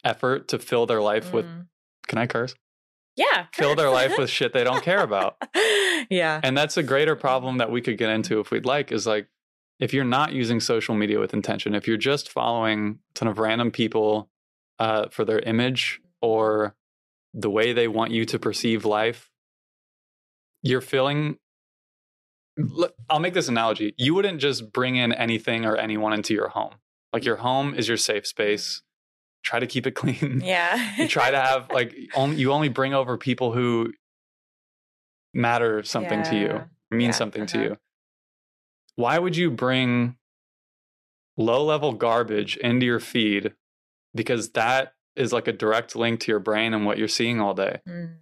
effort 0.05 0.48
to 0.48 0.59
fill 0.59 0.87
their 0.87 1.00
life 1.02 1.33
with 1.33 1.46
Mm. 1.46 1.66
can 2.09 2.18
I 2.18 2.26
curse? 2.26 2.55
yeah. 3.16 3.46
Fill 3.55 3.74
their 3.74 3.90
life 3.90 4.16
with 4.18 4.31
shit 4.31 4.52
they 4.55 4.64
don't 4.64 4.83
care 4.83 5.02
about. 5.02 5.37
yeah. 6.11 6.40
And 6.42 6.57
that's 6.57 6.76
a 6.78 6.83
greater 6.83 7.14
problem 7.16 7.59
that 7.59 7.70
we 7.70 7.81
could 7.83 7.98
get 7.98 8.09
into 8.11 8.40
if 8.40 8.50
we'd 8.50 8.64
like 8.66 8.90
is 8.92 9.07
like 9.07 9.28
if 9.78 9.92
you're 9.92 10.04
not 10.04 10.32
using 10.32 10.61
social 10.61 10.94
media 10.94 11.18
with 11.18 11.35
intention, 11.35 11.74
if 11.74 11.87
you're 11.88 11.96
just 11.96 12.30
following 12.30 12.98
a 13.11 13.14
ton 13.14 13.28
of 13.28 13.38
random 13.38 13.70
people 13.70 14.28
uh, 14.78 15.08
for 15.11 15.24
their 15.24 15.40
image 15.40 16.00
or 16.20 16.74
the 17.35 17.50
way 17.50 17.72
they 17.72 17.88
want 17.88 18.12
you 18.12 18.24
to 18.26 18.38
perceive 18.38 18.85
life, 18.85 19.30
you're 20.62 20.80
feeling. 20.80 21.37
I'll 23.08 23.18
make 23.18 23.35
this 23.35 23.48
analogy. 23.48 23.94
You 23.96 24.14
wouldn't 24.14 24.38
just 24.40 24.72
bring 24.72 24.96
in 24.96 25.12
anything 25.12 25.64
or 25.64 25.76
anyone 25.76 26.12
into 26.12 26.35
your 26.35 26.48
home. 26.48 26.74
Like 27.12 27.24
your 27.24 27.37
home 27.37 27.74
is 27.74 27.88
your 27.88 27.96
safe 27.96 28.26
space. 28.26 28.82
Try 29.42 29.58
to 29.58 29.66
keep 29.66 29.87
it 29.87 29.92
clean. 29.96 30.42
yeah. 30.44 30.96
you 30.96 31.08
try 31.08 31.30
to 31.30 31.40
have 31.40 31.68
like 31.72 31.94
only 32.14 32.37
you 32.37 32.52
only 32.52 32.68
bring 32.68 32.94
over 32.94 33.16
people 33.16 33.52
who 33.52 33.92
matter 35.35 35.82
something 35.82 36.22
to 36.24 36.37
you 36.37 36.64
mean 36.90 37.06
Yeah, 37.06 37.11
something 37.12 37.46
to 37.46 37.58
uh-huh. 37.58 37.68
you 37.70 37.76
why 38.96 39.18
would 39.18 39.37
you 39.37 39.50
bring 39.50 40.16
low 41.37 41.64
level 41.64 41.92
garbage 41.92 42.57
into 42.59 42.85
your 42.87 43.00
feed 43.00 43.55
because 44.14 44.50
that 44.52 44.94
is 45.16 45.33
like 45.33 45.48
a 45.48 45.52
direct 45.52 45.96
link 45.96 46.20
to 46.20 46.31
your 46.31 46.38
brain 46.38 46.74
and 46.74 46.85
what 46.85 46.98
you're 46.98 47.09
seeing 47.09 47.40
all 47.40 47.55
day 47.55 47.81
Mm. 47.88 48.16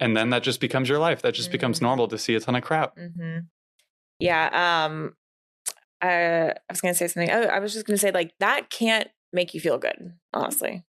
and 0.00 0.16
then 0.16 0.30
that 0.30 0.42
just 0.42 0.60
becomes 0.60 0.88
your 0.88 0.98
life 0.98 1.22
that 1.22 1.34
just 1.34 1.50
becomes 1.50 1.78
Mhm. 1.78 1.82
normal 1.82 2.08
to 2.08 2.18
see 2.18 2.34
a 2.34 2.40
ton 2.40 2.54
of 2.54 2.62
crap 2.62 2.96
hmm 2.96 3.38
Yeah. 4.20 4.84
Um, 4.86 5.16
I, 6.00 6.50
I 6.50 6.54
was 6.70 6.80
going 6.80 6.94
to 6.94 6.98
say 6.98 7.08
something. 7.08 7.30
Oh, 7.30 7.42
I 7.42 7.58
was 7.58 7.72
just 7.72 7.86
going 7.86 7.96
to 7.96 8.00
say, 8.00 8.10
like, 8.12 8.32
that 8.38 8.70
can't 8.70 9.08
make 9.32 9.52
you 9.54 9.60
feel 9.60 9.78
good, 9.78 10.12
honestly. 10.32 10.84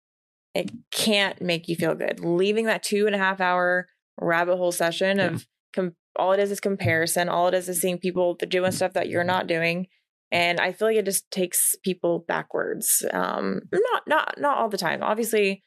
it 0.53 0.69
can't 0.91 1.41
make 1.41 1.69
you 1.69 1.77
feel 1.77 1.95
good. 1.95 2.19
Leaving 2.19 2.65
that 2.65 2.83
two 2.83 3.05
and 3.05 3.15
a 3.15 3.17
half 3.17 3.39
hour 3.39 3.87
rabbit 4.19 4.57
hole 4.57 4.73
session 4.73 5.17
Yeah. 5.17 5.27
of 5.27 5.47
com- 5.73 5.95
all 6.17 6.33
it 6.33 6.39
is 6.39 6.51
is 6.51 6.59
comparison. 6.59 7.29
All 7.29 7.47
it 7.47 7.53
is 7.53 7.69
is 7.69 7.79
seeing 7.81 7.97
people 7.97 8.35
doing 8.35 8.71
stuff 8.71 8.93
that 8.93 9.09
you're 9.09 9.23
not 9.23 9.47
doing. 9.47 9.87
And 10.31 10.59
I 10.59 10.71
feel 10.71 10.87
like 10.87 10.97
it 10.97 11.05
just 11.05 11.29
takes 11.31 11.75
people 11.83 12.23
backwards. 12.27 13.05
Um, 13.11 13.61
not 13.71 14.03
not 14.07 14.35
not 14.37 14.57
all 14.57 14.69
the 14.69 14.77
time. 14.77 15.03
Obviously, 15.03 15.63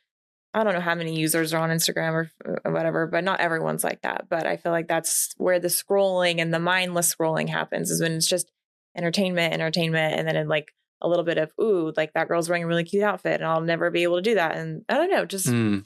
I 0.54 0.64
don't 0.64 0.72
know 0.74 0.80
how 0.80 0.94
many 0.94 1.18
users 1.18 1.52
are 1.52 1.60
on 1.60 1.70
Instagram 1.70 2.12
or, 2.12 2.30
or 2.64 2.72
whatever, 2.72 3.06
but 3.06 3.24
not 3.24 3.40
everyone's 3.40 3.84
like 3.84 4.00
that. 4.02 4.26
But 4.30 4.46
I 4.46 4.56
feel 4.56 4.72
like 4.72 4.88
that's 4.88 5.30
where 5.36 5.58
the 5.58 5.68
scrolling 5.68 6.40
and 6.40 6.52
the 6.54 6.58
mindless 6.60 7.14
scrolling 7.14 7.48
happens 7.48 7.90
is 7.90 8.00
when 8.00 8.12
it's 8.12 8.26
just 8.28 8.50
entertainment, 8.96 9.52
entertainment, 9.52 10.14
and 10.18 10.26
then 10.26 10.36
in 10.36 10.48
like 10.48 10.72
a 11.02 11.08
little 11.08 11.24
bit 11.24 11.36
of 11.36 11.52
ooh, 11.60 11.92
like 11.96 12.12
that 12.14 12.28
girl's 12.28 12.48
wearing 12.48 12.64
a 12.64 12.66
really 12.66 12.84
cute 12.84 13.02
outfit, 13.02 13.40
and 13.40 13.44
I'll 13.44 13.60
never 13.60 13.90
be 13.90 14.04
able 14.04 14.16
to 14.16 14.22
do 14.22 14.36
that. 14.36 14.56
And 14.56 14.82
I 14.88 14.94
don't 14.94 15.10
know, 15.10 15.24
just 15.26 15.46
Mm. 15.46 15.84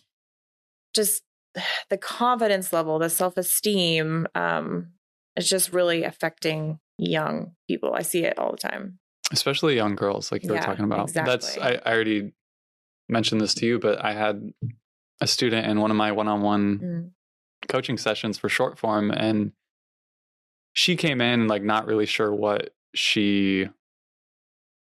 just 0.95 1.23
the 1.91 1.99
confidence 1.99 2.73
level, 2.73 2.99
the 2.99 3.11
self 3.11 3.37
esteem, 3.37 4.27
um, 4.35 4.89
is 5.37 5.49
just 5.49 5.73
really 5.73 6.05
affecting 6.05 6.79
young 6.99 7.53
people. 7.69 7.95
I 7.95 8.03
see 8.03 8.25
it 8.25 8.39
all 8.39 8.51
the 8.51 8.57
time. 8.57 8.99
especially 9.33 9.77
young 9.77 9.95
girls 9.95 10.33
like 10.33 10.43
you 10.43 10.51
were 10.51 10.59
talking 10.59 10.85
about 10.87 11.13
that's 11.13 11.59
I. 11.59 11.81
I 11.85 11.93
already 11.93 12.33
mentioned 13.11 13.41
this 13.43 13.53
to 13.55 13.67
you 13.67 13.79
but 13.79 14.03
i 14.03 14.13
had 14.15 14.53
a 15.21 15.27
student 15.27 15.67
in 15.67 15.81
one 15.81 15.91
of 15.91 15.97
my 15.99 16.13
one-on-one 16.13 16.79
Mm. 16.79 17.11
coaching 17.69 17.99
sessions 17.99 18.39
for 18.39 18.49
short 18.49 18.79
form 18.79 19.11
and 19.11 19.53
she 20.73 20.97
came 20.97 21.21
in 21.21 21.47
like 21.47 21.63
not 21.63 21.87
really 21.87 22.07
sure 22.07 22.33
what 22.35 22.71
she 22.95 23.69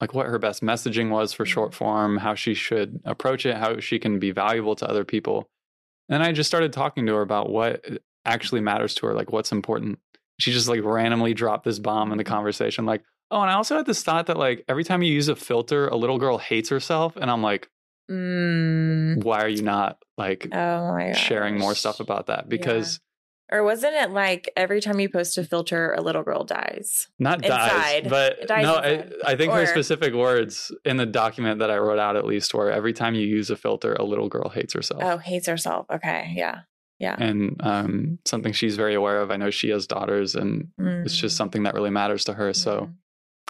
like 0.01 0.15
what 0.15 0.27
her 0.27 0.39
best 0.39 0.63
messaging 0.63 1.11
was 1.11 1.35
for 1.35 1.45
short 1.45 1.75
form 1.75 2.17
how 2.17 2.35
she 2.35 2.55
should 2.55 3.01
approach 3.05 3.45
it 3.45 3.57
how 3.59 3.79
she 3.79 3.99
can 3.99 4.19
be 4.19 4.31
valuable 4.31 4.75
to 4.77 4.89
other 4.89 5.05
people 5.05 5.50
and 6.11 6.23
i 6.23 6.33
just 6.33 6.49
started 6.49 6.73
talking 6.73 7.07
to 7.07 7.15
her 7.15 7.23
about 7.23 7.49
what 7.51 7.85
actually 8.27 8.61
matters 8.61 8.95
to 8.97 9.07
her 9.07 9.15
like 9.15 9.33
what's 9.33 9.51
important. 9.53 9.99
She 10.39 10.53
just 10.53 10.69
like 10.69 10.83
randomly 10.85 11.33
dropped 11.35 11.65
this 11.65 11.79
bomb 11.79 12.13
in 12.13 12.19
the 12.19 12.25
conversation 12.25 12.85
like 12.87 13.03
oh 13.31 13.41
and 13.41 13.51
i 13.51 13.55
also 13.55 13.77
had 13.77 13.87
this 13.87 14.03
thought 14.03 14.27
that 14.27 14.37
like 14.37 14.65
every 14.69 14.85
time 14.85 15.03
you 15.03 15.13
use 15.13 15.29
a 15.29 15.37
filter 15.37 15.89
a 15.89 15.97
little 15.97 16.19
girl 16.19 16.37
hates 16.39 16.69
herself 16.69 17.17
and 17.17 17.31
i'm 17.31 17.43
like 17.43 17.69
Mm. 18.11 19.23
why 19.23 19.41
are 19.43 19.49
you 19.49 19.63
not 19.63 19.99
like 20.19 20.49
Oh 20.53 21.13
sharing 21.13 21.59
more 21.59 21.77
stuff 21.77 22.01
about 22.01 22.27
that? 22.27 22.49
Because 22.49 22.99
Or 23.53 23.65
wasn't 23.65 23.95
it 23.95 24.11
like 24.11 24.51
every 24.57 24.81
time 24.81 25.01
you 25.01 25.09
post 25.09 25.37
a 25.39 25.45
filter, 25.45 25.93
a 25.93 26.01
little 26.01 26.23
girl 26.23 26.45
dies? 26.45 27.09
not 27.19 27.43
dies 27.43 28.07
but 28.09 28.47
Dies 28.47 28.63
no 28.65 28.75
I. 28.77 29.05
I 29.25 29.37
think 29.37 29.53
her 29.53 29.67
specific 29.67 30.15
words 30.15 30.73
in 30.85 30.97
the 30.97 31.07
document 31.07 31.59
that 31.61 31.71
i 31.71 31.77
wrote 31.79 31.99
out 31.99 32.17
at 32.17 32.25
least 32.25 32.55
were 32.55 32.71
every 32.71 32.93
time 32.93 33.15
you 33.15 33.27
use 33.27 33.51
a 33.51 33.57
filter 33.57 33.95
a 33.95 34.05
little 34.05 34.29
girl 34.29 34.49
hates 34.51 34.73
herself 34.75 35.03
Oh, 35.05 35.19
hates 35.19 35.47
herself. 35.49 35.87
Okay. 35.93 36.33
Yeah. 36.37 36.61
Yeah. 36.99 37.17
and 37.19 37.57
um, 37.61 38.19
something 38.27 38.53
she's 38.53 38.77
very 38.77 38.95
aware 38.95 39.21
of 39.23 39.31
i 39.31 39.37
know 39.37 39.51
she 39.51 39.71
has 39.71 39.87
daughters 39.87 40.35
and 40.35 40.69
it's 40.79 41.17
just 41.17 41.35
Mm. 41.35 41.39
something 41.39 41.63
that 41.65 41.75
really 41.75 41.91
matters 41.91 42.25
to 42.27 42.35
her 42.35 42.53
so 42.53 42.73
Mm. 42.81 42.95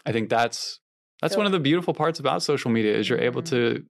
i 0.06 0.12
think 0.12 0.28
that's 0.30 0.80
that's 1.20 1.34
So- 1.34 1.38
one 1.38 1.46
of 1.46 1.52
the 1.52 1.60
beautiful 1.60 1.92
parts 1.94 2.18
about 2.20 2.42
social 2.42 2.70
media 2.70 2.96
is 2.96 3.08
you're 3.08 3.20
able 3.20 3.42
Mhm. 3.42 3.50
to 3.50 3.84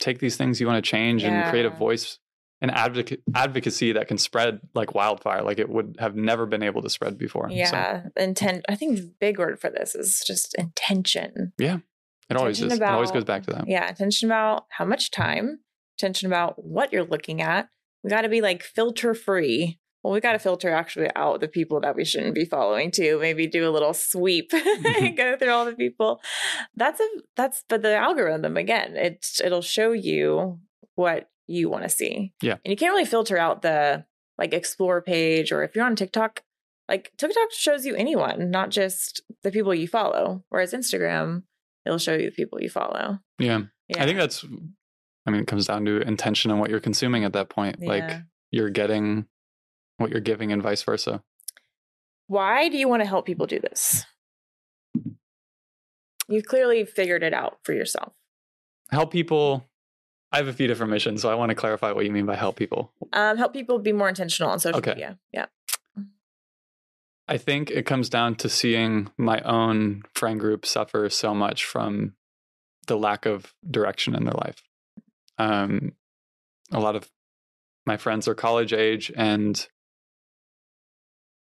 take 0.00 0.18
these 0.20 0.36
things 0.36 0.60
you 0.60 0.66
want 0.66 0.82
to 0.84 0.88
change 0.90 1.24
and 1.24 1.48
create 1.50 1.64
a 1.66 1.70
voice 1.70 2.18
and 2.60 2.70
advocate 2.70 3.22
advocacy 3.34 3.92
that 3.92 4.08
can 4.08 4.18
spread 4.18 4.60
like 4.74 4.94
wildfire 4.94 5.42
like 5.42 5.58
it 5.58 5.68
would 5.68 5.96
have 5.98 6.16
never 6.16 6.46
been 6.46 6.62
able 6.62 6.82
to 6.82 6.88
spread 6.88 7.18
before 7.18 7.48
so 7.50 7.54
Yeah. 7.54 8.04
Intent. 8.16 8.64
I 8.68 8.74
think 8.76 8.96
the 8.96 9.12
big 9.20 9.38
word 9.38 9.60
for 9.60 9.70
this 9.70 9.94
is 9.94 10.22
just 10.26 10.54
intention. 10.54 11.52
Yeah 11.58 11.78
it 12.28 12.36
always 12.36 12.58
is 12.58 12.64
Intention 12.64 12.88
it 12.88 12.90
always 12.90 13.10
goes 13.10 13.24
back 13.24 13.44
to 13.44 13.52
that 13.52 13.68
Yeah. 13.68 13.88
Attention 13.88 14.28
about 14.28 14.66
how 14.70 14.84
much 14.84 15.10
time, 15.10 15.60
attention 15.98 16.26
about 16.26 16.64
what 16.64 16.92
you're 16.92 17.04
looking 17.04 17.42
at. 17.42 17.68
We 18.02 18.10
got 18.10 18.22
to 18.22 18.28
be 18.28 18.40
like 18.40 18.62
filter 18.62 19.14
free. 19.14 19.78
Well, 20.02 20.12
we 20.12 20.20
got 20.20 20.32
to 20.32 20.38
filter 20.38 20.70
actually 20.70 21.10
out 21.16 21.40
the 21.40 21.48
people 21.48 21.80
that 21.80 21.96
we 21.96 22.04
shouldn't 22.04 22.34
be 22.34 22.44
following 22.44 22.92
too. 22.92 23.18
Maybe 23.20 23.48
do 23.48 23.68
a 23.68 23.72
little 23.72 23.92
sweep 23.92 24.52
and 24.52 24.62
mm-hmm. 24.84 25.14
go 25.16 25.36
through 25.36 25.50
all 25.50 25.64
the 25.64 25.74
people. 25.74 26.20
That's 26.76 27.00
a 27.00 27.08
that's 27.34 27.64
but 27.68 27.82
the 27.82 27.96
algorithm 27.96 28.56
again. 28.56 28.96
It's 28.96 29.40
it'll 29.40 29.62
show 29.62 29.92
you 29.92 30.60
what 30.94 31.28
you 31.46 31.68
want 31.68 31.82
to 31.84 31.88
see. 31.88 32.32
Yeah. 32.42 32.56
and 32.64 32.70
you 32.72 32.76
can't 32.76 32.92
really 32.92 33.04
filter 33.04 33.36
out 33.38 33.62
the 33.62 34.04
like 34.38 34.52
explore 34.52 35.00
page 35.02 35.52
or 35.52 35.62
if 35.62 35.74
you're 35.74 35.84
on 35.84 35.96
TikTok. 35.96 36.42
Like 36.88 37.10
TikTok 37.18 37.50
shows 37.52 37.84
you 37.84 37.94
anyone, 37.96 38.50
not 38.50 38.70
just 38.70 39.22
the 39.42 39.50
people 39.50 39.74
you 39.74 39.88
follow. 39.88 40.44
Whereas 40.50 40.72
Instagram, 40.72 41.42
it'll 41.84 41.98
show 41.98 42.14
you 42.14 42.26
the 42.26 42.30
people 42.36 42.60
you 42.60 42.68
follow. 42.70 43.18
yeah 43.38 43.62
Yeah. 43.88 44.02
i 44.02 44.06
think 44.06 44.18
that's 44.18 44.44
i 45.26 45.30
mean 45.30 45.40
it 45.40 45.46
comes 45.46 45.66
down 45.66 45.84
to 45.84 46.00
intention 46.02 46.50
and 46.50 46.58
what 46.60 46.68
you're 46.70 46.80
consuming 46.80 47.22
at 47.24 47.32
that 47.34 47.48
point 47.48 47.80
like 47.80 48.20
you're 48.50 48.70
getting 48.70 49.26
what 49.98 50.10
you're 50.10 50.20
giving 50.20 50.50
and 50.52 50.62
vice 50.62 50.82
versa 50.82 51.22
Why 52.28 52.68
do 52.68 52.76
you 52.76 52.88
want 52.88 53.02
to 53.02 53.08
help 53.08 53.24
people 53.26 53.46
do 53.46 53.60
this? 53.60 54.04
You've 56.28 56.44
clearly 56.46 56.84
figured 56.84 57.22
it 57.22 57.32
out 57.34 57.58
for 57.62 57.72
yourself. 57.72 58.12
help 58.90 59.12
people 59.12 59.64
i 60.32 60.36
have 60.38 60.48
a 60.48 60.52
few 60.52 60.66
different 60.66 60.90
missions 60.90 61.22
so 61.22 61.30
i 61.30 61.34
want 61.34 61.50
to 61.50 61.54
clarify 61.54 61.92
what 61.92 62.04
you 62.04 62.10
mean 62.12 62.26
by 62.26 62.34
help 62.36 62.56
people 62.56 62.92
Um, 63.12 63.36
help 63.36 63.52
people 63.52 63.78
be 63.78 63.92
more 63.92 64.08
intentional 64.08 64.50
on 64.50 64.58
social 64.58 64.78
Okay. 64.78 64.92
media. 64.92 65.18
Yeah. 65.32 65.46
I 67.28 67.38
think 67.38 67.70
it 67.72 67.86
comes 67.86 68.08
down 68.08 68.36
to 68.36 68.48
seeing 68.48 69.10
my 69.16 69.40
own 69.40 70.04
friend 70.14 70.38
group 70.38 70.64
suffer 70.64 71.10
so 71.10 71.34
much 71.34 71.64
from 71.64 72.14
the 72.86 72.96
lack 72.96 73.26
of 73.26 73.52
direction 73.68 74.14
in 74.14 74.24
their 74.24 74.34
life. 74.34 74.62
Um, 75.36 75.92
a 76.70 76.78
lot 76.78 76.94
of 76.94 77.10
my 77.84 77.96
friends 77.96 78.28
are 78.28 78.34
college 78.36 78.72
age, 78.72 79.10
and 79.16 79.66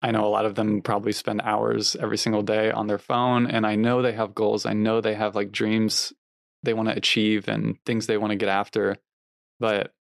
I 0.01 0.09
know 0.09 0.25
a 0.25 0.27
lot 0.29 0.45
of 0.45 0.55
them 0.55 0.81
probably 0.81 1.11
spend 1.11 1.41
hours 1.43 1.95
every 1.95 2.17
single 2.17 2.41
day 2.41 2.71
on 2.71 2.87
their 2.87 2.97
phone. 2.97 3.45
And 3.45 3.65
I 3.65 3.75
know 3.75 4.01
they 4.01 4.13
have 4.13 4.33
goals. 4.33 4.65
I 4.65 4.73
know 4.73 5.01
they 5.01 5.13
have 5.15 5.35
like 5.35 5.51
dreams 5.51 6.13
they 6.65 6.73
want 6.73 6.89
to 6.89 6.95
achieve 6.97 7.47
and 7.47 7.77
things 7.85 8.07
they 8.07 8.17
want 8.17 8.31
to 8.31 8.35
get 8.37 8.49
after. 8.49 8.97
But 9.59 9.93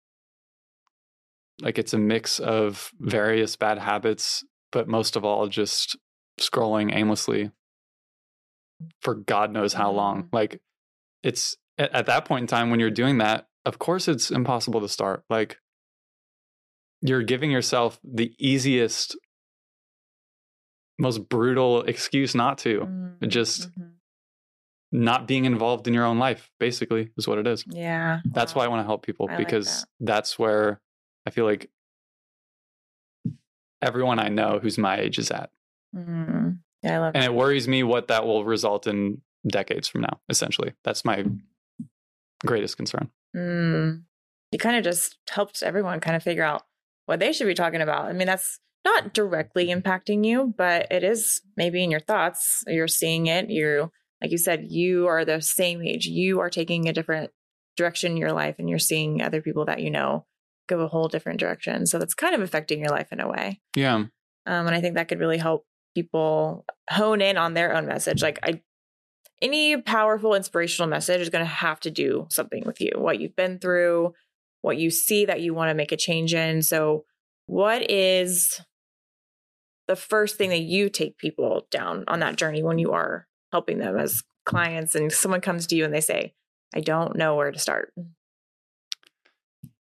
like 1.60 1.78
it's 1.78 1.92
a 1.92 1.98
mix 1.98 2.38
of 2.38 2.90
various 2.98 3.56
bad 3.56 3.78
habits 3.78 4.42
but 4.72 4.88
most 4.88 5.16
of 5.16 5.24
all 5.24 5.46
just 5.48 5.96
scrolling 6.40 6.92
aimlessly 6.94 7.50
for 9.02 9.14
god 9.14 9.52
knows 9.52 9.74
how 9.74 9.90
long 9.92 10.28
like 10.32 10.60
it's 11.22 11.54
at, 11.76 11.92
at 11.94 12.06
that 12.06 12.24
point 12.24 12.40
in 12.42 12.46
time 12.46 12.70
when 12.70 12.80
you're 12.80 12.90
doing 12.90 13.18
that 13.18 13.46
of 13.66 13.78
course 13.78 14.08
it's 14.08 14.30
impossible 14.30 14.80
to 14.80 14.88
start 14.88 15.22
like 15.28 15.58
you're 17.02 17.22
giving 17.22 17.50
yourself 17.50 18.00
the 18.02 18.34
easiest 18.38 19.14
most 20.98 21.28
brutal 21.28 21.82
excuse 21.82 22.34
not 22.34 22.58
to 22.58 22.88
It 23.20 23.26
just- 23.28 23.70
Mhm. 23.78 23.91
Not 24.92 25.26
being 25.26 25.46
involved 25.46 25.88
in 25.88 25.94
your 25.94 26.04
own 26.04 26.18
life 26.18 26.50
basically 26.60 27.10
is 27.16 27.26
what 27.26 27.38
it 27.38 27.46
is 27.46 27.64
yeah. 27.68 28.20
that's 28.26 28.54
why 28.54 28.64
i 28.64 28.68
want 28.68 28.80
to 28.80 28.84
help 28.84 29.04
people 29.04 29.26
I 29.28 29.36
like 29.36 29.38
because 29.46 29.80
that. 29.80 29.86
that's 30.00 30.38
where 30.38 30.80
i 31.26 31.30
feel 31.30 31.46
like 31.46 31.70
everyone 33.80 34.18
i 34.18 34.28
know 34.28 34.58
who's 34.60 34.78
my 34.78 34.98
age 34.98 35.18
is 35.18 35.30
at 35.30 35.50
Mhm. 35.94 36.58
Yeah, 36.82 36.96
I 36.96 36.98
love 36.98 37.14
and 37.14 37.22
that. 37.22 37.30
it 37.30 37.34
worries 37.34 37.68
me 37.68 37.82
what 37.82 38.08
that 38.08 38.24
will 38.26 38.44
result 38.44 38.86
in 38.86 39.20
decades 39.46 39.88
from 39.88 40.02
now 40.02 40.20
essentially 40.28 40.72
that's 40.84 41.04
my 41.04 41.24
greatest 42.44 42.76
concern 42.76 43.10
Mm. 43.34 44.02
You 44.50 44.58
kind 44.58 44.76
of 44.76 44.84
just 44.84 45.16
helped 45.30 45.62
everyone 45.62 46.00
kind 46.00 46.14
of 46.14 46.22
figure 46.22 46.44
out 46.44 46.64
what 47.06 47.18
they 47.18 47.32
should 47.32 47.46
be 47.46 47.54
talking 47.54 47.80
about. 47.80 48.04
I 48.04 48.12
mean, 48.12 48.26
that's 48.26 48.58
not 48.84 49.14
directly 49.14 49.68
impacting 49.68 50.26
you, 50.26 50.52
but 50.54 50.86
it 50.90 51.02
is 51.02 51.40
maybe 51.56 51.82
in 51.82 51.90
your 51.90 51.98
thoughts. 52.00 52.62
You're 52.66 52.88
seeing 52.88 53.28
it. 53.28 53.48
You're, 53.48 53.90
like 54.22 54.30
you 54.30 54.38
said, 54.38 54.66
you 54.70 55.08
are 55.08 55.24
the 55.24 55.40
same 55.40 55.82
age. 55.82 56.06
You 56.06 56.40
are 56.40 56.48
taking 56.48 56.88
a 56.88 56.92
different 56.92 57.32
direction 57.76 58.12
in 58.12 58.18
your 58.18 58.32
life, 58.32 58.56
and 58.58 58.70
you're 58.70 58.78
seeing 58.78 59.20
other 59.20 59.42
people 59.42 59.64
that 59.64 59.82
you 59.82 59.90
know 59.90 60.26
go 60.68 60.80
a 60.80 60.88
whole 60.88 61.08
different 61.08 61.40
direction. 61.40 61.86
So 61.86 61.98
that's 61.98 62.14
kind 62.14 62.34
of 62.34 62.40
affecting 62.40 62.78
your 62.78 62.90
life 62.90 63.08
in 63.12 63.20
a 63.20 63.28
way. 63.28 63.60
yeah 63.74 63.96
Um, 63.96 64.10
and 64.46 64.70
I 64.70 64.80
think 64.80 64.94
that 64.94 65.08
could 65.08 65.18
really 65.18 65.38
help 65.38 65.66
people 65.94 66.64
hone 66.88 67.20
in 67.20 67.36
on 67.36 67.54
their 67.54 67.74
own 67.74 67.86
message. 67.86 68.22
Like 68.22 68.38
I 68.42 68.62
any 69.40 69.76
powerful 69.76 70.34
inspirational 70.34 70.88
message 70.88 71.20
is 71.20 71.28
going 71.28 71.44
to 71.44 71.50
have 71.50 71.80
to 71.80 71.90
do 71.90 72.28
something 72.30 72.62
with 72.64 72.80
you, 72.80 72.92
what 72.94 73.18
you've 73.18 73.34
been 73.34 73.58
through, 73.58 74.14
what 74.60 74.78
you 74.78 74.88
see 74.88 75.24
that 75.24 75.40
you 75.40 75.52
want 75.52 75.68
to 75.70 75.74
make 75.74 75.90
a 75.90 75.96
change 75.96 76.32
in. 76.32 76.62
So 76.62 77.04
what 77.46 77.90
is 77.90 78.60
the 79.88 79.96
first 79.96 80.36
thing 80.36 80.50
that 80.50 80.60
you 80.60 80.88
take 80.88 81.18
people 81.18 81.66
down 81.72 82.04
on 82.06 82.20
that 82.20 82.36
journey 82.36 82.62
when 82.62 82.78
you 82.78 82.92
are 82.92 83.26
helping 83.52 83.78
them 83.78 83.96
as 83.98 84.22
clients 84.44 84.94
and 84.94 85.12
someone 85.12 85.40
comes 85.40 85.66
to 85.68 85.76
you 85.76 85.84
and 85.84 85.94
they 85.94 86.00
say, 86.00 86.34
I 86.74 86.80
don't 86.80 87.16
know 87.16 87.36
where 87.36 87.50
to 87.52 87.58
start. 87.58 87.92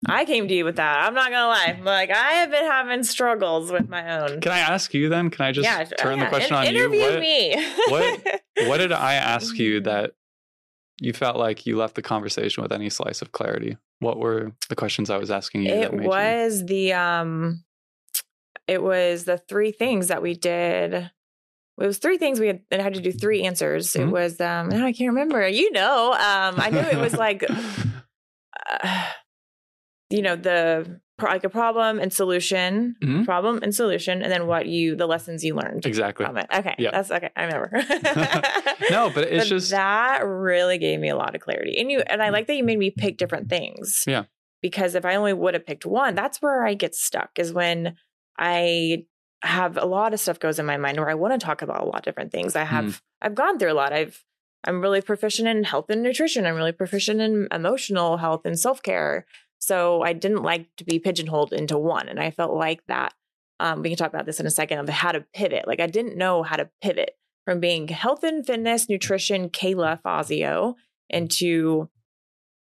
I 0.06 0.26
came 0.26 0.48
to 0.48 0.54
you 0.54 0.66
with 0.66 0.76
that. 0.76 1.06
I'm 1.06 1.14
not 1.14 1.30
gonna 1.30 1.46
lie. 1.48 1.80
Like 1.82 2.10
I 2.10 2.32
have 2.34 2.50
been 2.50 2.64
having 2.64 3.02
struggles 3.04 3.72
with 3.72 3.88
my 3.88 4.18
own. 4.20 4.40
can 4.42 4.52
i 4.52 4.58
ask 4.58 4.92
you 4.92 5.08
then 5.08 5.30
can 5.30 5.46
i 5.46 5.52
just 5.52 5.64
yeah, 5.64 5.82
turn 5.84 6.18
yeah, 6.18 6.24
the 6.24 6.28
question 6.28 6.54
in- 6.54 6.58
on 6.58 6.64
you 6.74 6.80
interview 6.80 7.00
what, 7.00 7.20
me. 7.20 7.66
what- 7.88 8.40
what 8.68 8.78
did 8.78 8.92
i 8.92 9.14
ask 9.14 9.56
you 9.58 9.80
Mhm. 9.80 9.84
that 9.84 10.10
you 11.00 11.12
felt 11.14 11.36
like 11.38 11.64
you 11.66 11.76
left 11.78 11.94
the 11.94 12.02
conversation 12.02 12.62
with 12.62 12.70
any 12.72 12.90
slice 12.90 13.22
of 13.22 13.32
clarity 13.32 13.78
what 14.00 14.18
were 14.18 14.52
the 14.68 14.76
questions 14.76 15.08
I 15.08 15.16
was 15.16 15.30
asking 15.30 15.62
you? 15.62 15.74
that 15.74 15.84
It 15.84 15.94
made 15.94 16.02
you- 16.04 16.08
was 16.10 16.66
the 16.66 16.92
um 16.92 17.64
it 18.68 18.82
was 18.82 19.24
the 19.24 19.38
three 19.38 19.72
things 19.72 20.08
that 20.08 20.20
we 20.22 20.34
did. 20.34 21.10
It 21.80 21.86
was 21.86 21.98
three 21.98 22.18
things 22.18 22.38
we 22.38 22.46
had, 22.46 22.60
I 22.72 22.80
had 22.82 22.94
to 22.94 23.00
do 23.00 23.10
three 23.12 23.42
answers. 23.42 23.92
Mhm. 23.94 24.00
It 24.02 24.10
was 24.10 24.40
um 24.40 24.68
now 24.68 24.86
I 24.86 24.92
can't 24.92 25.08
remember. 25.08 25.46
You 25.48 25.72
know, 25.72 26.12
um 26.12 26.54
I 26.60 26.70
knew 26.70 26.78
it 26.78 26.98
was 26.98 27.14
like 27.14 27.44
uh, 27.48 29.06
you 30.10 30.22
know 30.22 30.36
the 30.36 31.00
like 31.22 31.44
a 31.44 31.48
problem 31.48 32.00
and 32.00 32.12
solution, 32.12 32.96
Mhm. 33.02 33.24
problem 33.24 33.60
and 33.62 33.72
solution, 33.74 34.20
and 34.22 34.32
then 34.32 34.46
what 34.48 34.66
you 34.66 34.96
the 34.96 35.06
lessons 35.06 35.44
you 35.44 35.54
learned 35.54 35.86
exactly. 35.86 36.26
from 36.26 36.36
it. 36.36 36.46
Okay, 36.54 36.74
Yeah. 36.78 36.90
that's 36.90 37.10
okay. 37.10 37.30
I 37.36 37.44
remember. 37.44 37.70
No, 38.90 39.10
but 39.10 39.24
it's 39.28 39.44
But 39.44 39.48
just 39.48 39.70
that 39.70 40.22
really 40.26 40.76
gave 40.78 40.98
me 41.00 41.08
a 41.08 41.16
lot 41.16 41.34
of 41.34 41.40
clarity, 41.40 41.78
and 41.78 41.90
you 41.90 42.00
and 42.06 42.22
I 42.22 42.28
like 42.30 42.46
that 42.48 42.54
you 42.56 42.64
made 42.64 42.78
me 42.78 42.90
pick 42.90 43.16
different 43.16 43.48
things. 43.48 44.04
Yeah. 44.06 44.24
because 44.62 44.94
if 44.94 45.04
I 45.04 45.14
only 45.16 45.32
would 45.34 45.54
have 45.54 45.66
picked 45.66 45.84
one, 45.86 46.14
that's 46.14 46.40
where 46.42 46.66
I 46.66 46.74
get 46.74 46.94
stuck. 46.94 47.38
Is 47.38 47.52
when 47.52 47.96
I 48.38 49.04
have 49.44 49.76
a 49.76 49.84
lot 49.84 50.14
of 50.14 50.20
stuff 50.20 50.40
goes 50.40 50.58
in 50.58 50.66
my 50.66 50.76
mind 50.76 50.98
where 50.98 51.10
I 51.10 51.14
want 51.14 51.38
to 51.38 51.44
talk 51.44 51.62
about 51.62 51.82
a 51.82 51.84
lot 51.84 51.98
of 51.98 52.02
different 52.02 52.32
things. 52.32 52.56
I 52.56 52.64
have 52.64 53.02
I've 53.20 53.34
gone 53.34 53.58
through 53.58 53.72
a 53.72 53.74
lot. 53.74 53.92
I've 53.92 54.24
I'm 54.64 54.80
really 54.80 55.02
proficient 55.02 55.46
in 55.48 55.64
health 55.64 55.90
and 55.90 56.02
nutrition. 56.02 56.46
I'm 56.46 56.56
really 56.56 56.72
proficient 56.72 57.20
in 57.20 57.48
emotional 57.52 58.16
health 58.16 58.42
and 58.44 58.58
self 58.58 58.82
care. 58.82 59.26
So 59.58 60.02
I 60.02 60.12
didn't 60.12 60.42
like 60.42 60.68
to 60.76 60.84
be 60.84 60.98
pigeonholed 60.98 61.52
into 61.52 61.78
one, 61.78 62.08
and 62.08 62.20
I 62.20 62.30
felt 62.30 62.54
like 62.54 62.84
that. 62.88 63.14
Um, 63.60 63.82
we 63.82 63.88
can 63.88 63.96
talk 63.96 64.12
about 64.12 64.26
this 64.26 64.40
in 64.40 64.46
a 64.46 64.50
second 64.50 64.78
of 64.78 64.88
how 64.88 65.12
to 65.12 65.24
pivot. 65.32 65.66
Like 65.68 65.80
I 65.80 65.86
didn't 65.86 66.16
know 66.18 66.42
how 66.42 66.56
to 66.56 66.68
pivot 66.82 67.16
from 67.44 67.60
being 67.60 67.86
health 67.88 68.24
and 68.24 68.44
fitness, 68.44 68.88
nutrition, 68.88 69.48
Kayla 69.48 70.02
Fazio, 70.02 70.74
into 71.08 71.88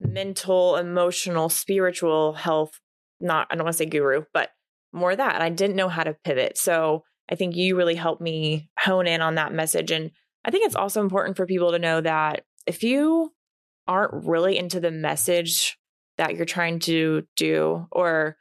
mental, 0.01 0.77
emotional, 0.77 1.49
spiritual 1.49 2.33
health. 2.33 2.81
Not 3.21 3.49
I 3.51 3.57
don't 3.57 3.65
want 3.65 3.75
to 3.75 3.79
say 3.79 3.87
guru, 3.87 4.25
but 4.33 4.51
more 4.93 5.13
of 5.13 5.19
that. 5.19 5.35
And 5.35 5.43
I 5.43 5.51
didn't 5.51 5.77
know 5.77 5.89
how 5.89 6.03
to 6.05 6.17
pivot. 6.25 6.59
So 6.59 7.05
I 7.31 7.35
think 7.37 7.55
you 7.57 7.77
really 7.77 7.95
helped 7.95 8.21
me 8.21 8.69
hone 8.79 9.07
in 9.07 9.21
on 9.21 9.37
that 9.37 9.53
message. 9.53 9.91
And 9.91 10.11
I 10.45 10.51
think 10.51 10.67
it's 10.67 10.75
also 10.77 11.01
important 11.01 11.37
for 11.37 11.47
people 11.47 11.73
to 11.73 11.79
know 11.79 12.01
that 12.01 12.45
if 12.67 12.83
you 12.83 13.33
aren't 13.87 14.27
really 14.27 14.59
into 14.59 14.81
the 14.81 14.91
message 14.91 15.79
that 16.19 16.35
you're 16.35 16.45
trying 16.47 16.79
to 16.81 17.25
do, 17.37 17.87
or 17.93 18.37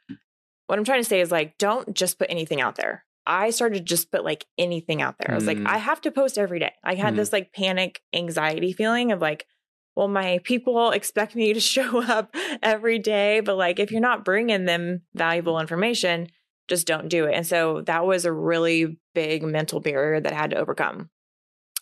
what 0.66 0.78
I'm 0.78 0.84
trying 0.84 1.00
to 1.02 1.08
say 1.08 1.20
is 1.20 1.30
like, 1.30 1.56
don't 1.58 1.94
just 1.94 2.18
put 2.18 2.30
anything 2.30 2.60
out 2.60 2.76
there. 2.76 3.04
I 3.26 3.50
started 3.50 3.78
to 3.78 3.84
just 3.84 4.10
put 4.10 4.24
like 4.24 4.46
anything 4.58 5.02
out 5.02 5.16
there. 5.18 5.30
I 5.30 5.34
was 5.34 5.46
like, 5.46 5.58
Mm. 5.58 5.66
I 5.68 5.78
have 5.78 6.00
to 6.02 6.10
post 6.10 6.36
every 6.38 6.58
day. 6.58 6.72
I 6.82 6.94
had 6.94 7.14
Mm. 7.14 7.16
this 7.16 7.32
like 7.32 7.52
panic 7.52 8.00
anxiety 8.12 8.72
feeling 8.72 9.12
of 9.12 9.20
like, 9.20 9.46
well, 9.94 10.08
my 10.08 10.40
people 10.44 10.90
expect 10.92 11.34
me 11.34 11.52
to 11.52 11.60
show 11.60 12.02
up 12.02 12.34
every 12.62 12.98
day, 12.98 13.40
but 13.40 13.56
like 13.56 13.78
if 13.78 13.90
you're 13.92 14.00
not 14.00 14.24
bringing 14.24 14.64
them 14.64 15.02
valuable 15.14 15.60
information, 15.60 16.28
just 16.70 16.86
don't 16.86 17.08
do 17.08 17.26
it. 17.26 17.34
And 17.34 17.46
so 17.46 17.82
that 17.82 18.06
was 18.06 18.24
a 18.24 18.32
really 18.32 18.98
big 19.14 19.42
mental 19.42 19.80
barrier 19.80 20.20
that 20.20 20.32
I 20.32 20.36
had 20.36 20.52
to 20.52 20.56
overcome. 20.56 21.10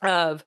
Of 0.03 0.45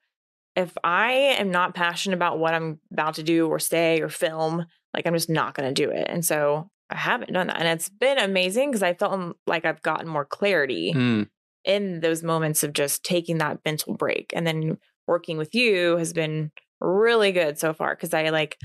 if 0.55 0.75
I 0.83 1.11
am 1.11 1.51
not 1.51 1.75
passionate 1.75 2.15
about 2.15 2.39
what 2.39 2.53
I'm 2.53 2.79
about 2.91 3.15
to 3.15 3.23
do 3.23 3.47
or 3.47 3.59
say 3.59 4.01
or 4.01 4.09
film, 4.09 4.65
like 4.93 5.05
I'm 5.05 5.13
just 5.13 5.29
not 5.29 5.53
going 5.53 5.73
to 5.73 5.85
do 5.85 5.91
it. 5.91 6.07
And 6.09 6.25
so 6.25 6.69
I 6.89 6.97
haven't 6.97 7.31
done 7.31 7.47
that. 7.47 7.59
And 7.59 7.67
it's 7.67 7.89
been 7.89 8.17
amazing 8.17 8.69
because 8.69 8.83
I 8.83 8.93
felt 8.93 9.37
like 9.47 9.63
I've 9.63 9.81
gotten 9.81 10.07
more 10.07 10.25
clarity 10.25 10.93
Mm, 10.93 11.29
in 11.63 11.99
those 12.01 12.23
moments 12.23 12.63
of 12.63 12.73
just 12.73 13.03
taking 13.03 13.37
that 13.37 13.59
mental 13.63 13.93
break. 13.93 14.33
And 14.35 14.45
then 14.45 14.77
working 15.07 15.37
with 15.37 15.53
you 15.53 15.97
has 15.97 16.11
been 16.11 16.51
really 16.79 17.31
good 17.31 17.59
so 17.59 17.73
far 17.73 17.95
because 17.95 18.13
I 18.13 18.29
like, 18.29 18.57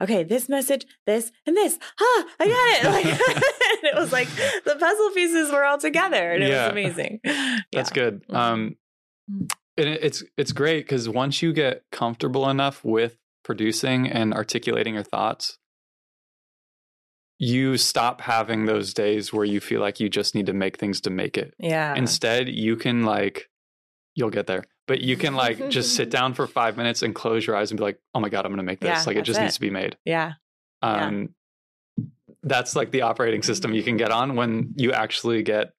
okay, 0.00 0.22
this 0.24 0.48
message, 0.48 0.86
this, 1.06 1.30
and 1.46 1.56
this. 1.56 1.78
Ah, 2.00 2.24
I 2.40 2.46
got 2.48 2.78
it. 2.78 2.84
Like, 2.90 3.06
and 3.06 3.20
it 3.82 3.94
was 3.96 4.12
like 4.12 4.28
the 4.64 4.76
puzzle 4.78 5.10
pieces 5.10 5.50
were 5.52 5.64
all 5.64 5.78
together 5.78 6.32
and 6.32 6.42
it 6.42 6.50
Yeah. 6.50 6.64
was 6.66 6.72
amazing. 6.72 7.20
that's 7.24 7.90
Yeah. 7.90 7.94
good. 7.94 8.26
Mhm. 8.28 8.34
Um, 8.36 8.76
and 9.78 9.88
it, 9.88 10.00
it's 10.02 10.24
it's 10.36 10.52
great 10.52 10.84
because 10.84 11.08
once 11.08 11.42
you 11.42 11.52
get 11.52 11.84
comfortable 11.92 12.48
enough 12.50 12.84
with 12.84 13.16
producing 13.44 14.08
and 14.08 14.34
articulating 14.34 14.94
your 14.94 15.02
thoughts, 15.02 15.58
you 17.38 17.76
stop 17.78 18.20
having 18.20 18.66
those 18.66 18.92
days 18.92 19.32
where 19.32 19.46
you 19.46 19.60
feel 19.60 19.80
like 19.80 19.98
you 19.98 20.08
just 20.10 20.34
need 20.34 20.46
to 20.46 20.52
make 20.52 20.76
things 20.76 21.00
to 21.02 21.10
make 21.10 21.38
it. 21.38 21.54
Yeah. 21.58 21.94
Instead, 21.94 22.48
you 22.50 22.76
can 22.76 23.04
like, 23.04 23.48
you'll 24.14 24.28
get 24.30 24.46
there, 24.46 24.64
but 24.90 25.00
you 25.00 25.16
can 25.16 25.34
like 25.36 25.68
just 25.68 25.94
sit 25.94 26.10
down 26.18 26.34
for 26.34 26.48
five 26.48 26.76
minutes 26.76 27.04
and 27.04 27.14
close 27.14 27.46
your 27.46 27.54
eyes 27.54 27.70
and 27.70 27.78
be 27.78 27.84
like, 27.84 28.00
oh 28.12 28.18
my 28.18 28.28
God, 28.28 28.44
I'm 28.44 28.50
going 28.50 28.56
to 28.58 28.64
make 28.64 28.80
this. 28.80 28.88
Yeah, 28.88 29.04
like 29.06 29.16
it 29.16 29.22
just 29.22 29.38
it. 29.38 29.42
needs 29.44 29.54
to 29.54 29.60
be 29.60 29.70
made. 29.70 29.96
yeah. 30.04 30.32
Yeah. 30.82 31.06
Um, 31.06 31.28
That's 32.42 32.74
like 32.74 32.90
the 32.90 33.02
operating 33.02 33.42
system 33.42 33.72
you 33.72 33.84
can 33.84 33.96
get 33.96 34.10
on 34.10 34.34
when 34.34 34.72
you 34.76 34.90
actually 34.92 35.42
get 35.44 35.74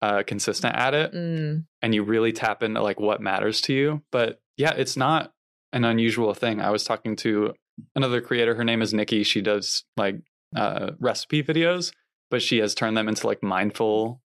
uh, 0.00 0.22
consistent 0.26 0.74
at 0.74 0.94
it 0.94 1.12
Mm. 1.12 1.64
and 1.82 1.94
you 1.94 2.02
really 2.02 2.32
tap 2.32 2.62
into 2.62 2.80
like 2.82 2.98
what 2.98 3.20
matters 3.20 3.60
to 3.62 3.74
you. 3.74 4.02
But 4.10 4.40
yeah, 4.56 4.72
it's 4.72 4.96
not 4.96 5.32
an 5.74 5.84
unusual 5.84 6.32
thing. 6.32 6.62
I 6.62 6.70
was 6.70 6.84
talking 6.84 7.16
to 7.16 7.52
another 7.94 8.22
creator. 8.22 8.54
Her 8.54 8.64
name 8.64 8.80
is 8.80 8.94
Nikki. 8.94 9.22
She 9.22 9.42
does 9.42 9.84
like 9.98 10.16
uh, 10.56 10.92
recipe 10.98 11.42
videos, 11.42 11.92
but 12.30 12.40
she 12.40 12.58
has 12.58 12.74
turned 12.74 12.96
them 12.96 13.08
into 13.08 13.26
like 13.26 13.42
mindful, 13.42 14.22